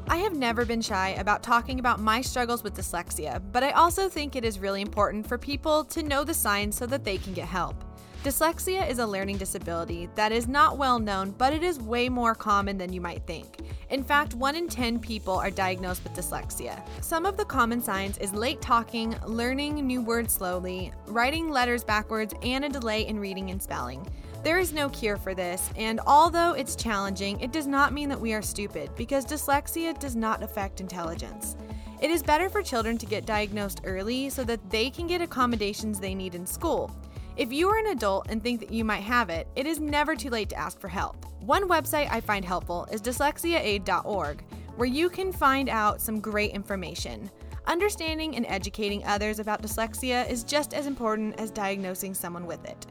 I 0.07 0.17
have 0.17 0.33
never 0.33 0.65
been 0.65 0.81
shy 0.81 1.09
about 1.19 1.43
talking 1.43 1.79
about 1.79 1.99
my 1.99 2.21
struggles 2.21 2.63
with 2.63 2.75
dyslexia, 2.75 3.39
but 3.51 3.61
I 3.61 3.69
also 3.69 4.09
think 4.09 4.35
it 4.35 4.43
is 4.43 4.57
really 4.57 4.81
important 4.81 5.27
for 5.27 5.37
people 5.37 5.83
to 5.85 6.01
know 6.01 6.23
the 6.23 6.33
signs 6.33 6.75
so 6.75 6.87
that 6.87 7.03
they 7.03 7.19
can 7.19 7.33
get 7.33 7.47
help. 7.47 7.75
Dyslexia 8.23 8.89
is 8.89 8.99
a 8.99 9.05
learning 9.05 9.37
disability 9.37 10.07
that 10.15 10.31
is 10.31 10.47
not 10.47 10.77
well 10.77 10.97
known, 10.97 11.31
but 11.31 11.51
it 11.51 11.61
is 11.61 11.77
way 11.77 12.07
more 12.07 12.33
common 12.33 12.77
than 12.77 12.93
you 12.93 13.01
might 13.01 13.27
think. 13.27 13.57
In 13.89 14.01
fact, 14.01 14.33
1 14.33 14.55
in 14.55 14.69
10 14.69 14.99
people 14.99 15.33
are 15.33 15.51
diagnosed 15.51 16.05
with 16.05 16.13
dyslexia. 16.13 16.81
Some 17.01 17.25
of 17.25 17.35
the 17.35 17.43
common 17.43 17.81
signs 17.81 18.17
is 18.19 18.33
late 18.33 18.61
talking, 18.61 19.13
learning 19.27 19.75
new 19.85 20.01
words 20.01 20.33
slowly, 20.33 20.93
writing 21.07 21.49
letters 21.49 21.83
backwards, 21.83 22.33
and 22.43 22.63
a 22.63 22.69
delay 22.69 23.05
in 23.05 23.19
reading 23.19 23.51
and 23.51 23.61
spelling. 23.61 24.07
There 24.41 24.57
is 24.57 24.71
no 24.71 24.87
cure 24.87 25.17
for 25.17 25.35
this, 25.35 25.69
and 25.75 25.99
although 26.07 26.53
it's 26.53 26.77
challenging, 26.77 27.41
it 27.41 27.51
does 27.51 27.67
not 27.67 27.91
mean 27.91 28.07
that 28.07 28.21
we 28.21 28.33
are 28.33 28.41
stupid 28.41 28.89
because 28.95 29.25
dyslexia 29.25 29.99
does 29.99 30.15
not 30.15 30.41
affect 30.41 30.79
intelligence. 30.79 31.57
It 32.01 32.09
is 32.09 32.23
better 32.23 32.47
for 32.47 32.61
children 32.61 32.97
to 32.99 33.05
get 33.05 33.25
diagnosed 33.25 33.81
early 33.83 34.29
so 34.29 34.45
that 34.45 34.69
they 34.69 34.89
can 34.89 35.07
get 35.07 35.21
accommodations 35.21 35.99
they 35.99 36.15
need 36.15 36.35
in 36.35 36.45
school. 36.45 36.89
If 37.35 37.51
you 37.51 37.67
are 37.69 37.79
an 37.79 37.87
adult 37.87 38.27
and 38.29 38.43
think 38.43 38.59
that 38.59 38.71
you 38.71 38.85
might 38.85 39.01
have 39.01 39.31
it, 39.31 39.47
it 39.55 39.65
is 39.65 39.79
never 39.79 40.15
too 40.15 40.29
late 40.29 40.49
to 40.49 40.55
ask 40.55 40.79
for 40.79 40.87
help. 40.87 41.25
One 41.41 41.67
website 41.67 42.07
I 42.11 42.21
find 42.21 42.45
helpful 42.45 42.87
is 42.91 43.01
dyslexiaaid.org, 43.01 44.43
where 44.75 44.87
you 44.87 45.09
can 45.09 45.31
find 45.31 45.67
out 45.67 45.99
some 45.99 46.19
great 46.19 46.51
information. 46.51 47.31
Understanding 47.65 48.35
and 48.35 48.45
educating 48.45 49.03
others 49.05 49.39
about 49.39 49.63
dyslexia 49.63 50.29
is 50.29 50.43
just 50.43 50.75
as 50.75 50.85
important 50.85 51.39
as 51.39 51.49
diagnosing 51.49 52.13
someone 52.13 52.45
with 52.45 52.63
it. 52.65 52.85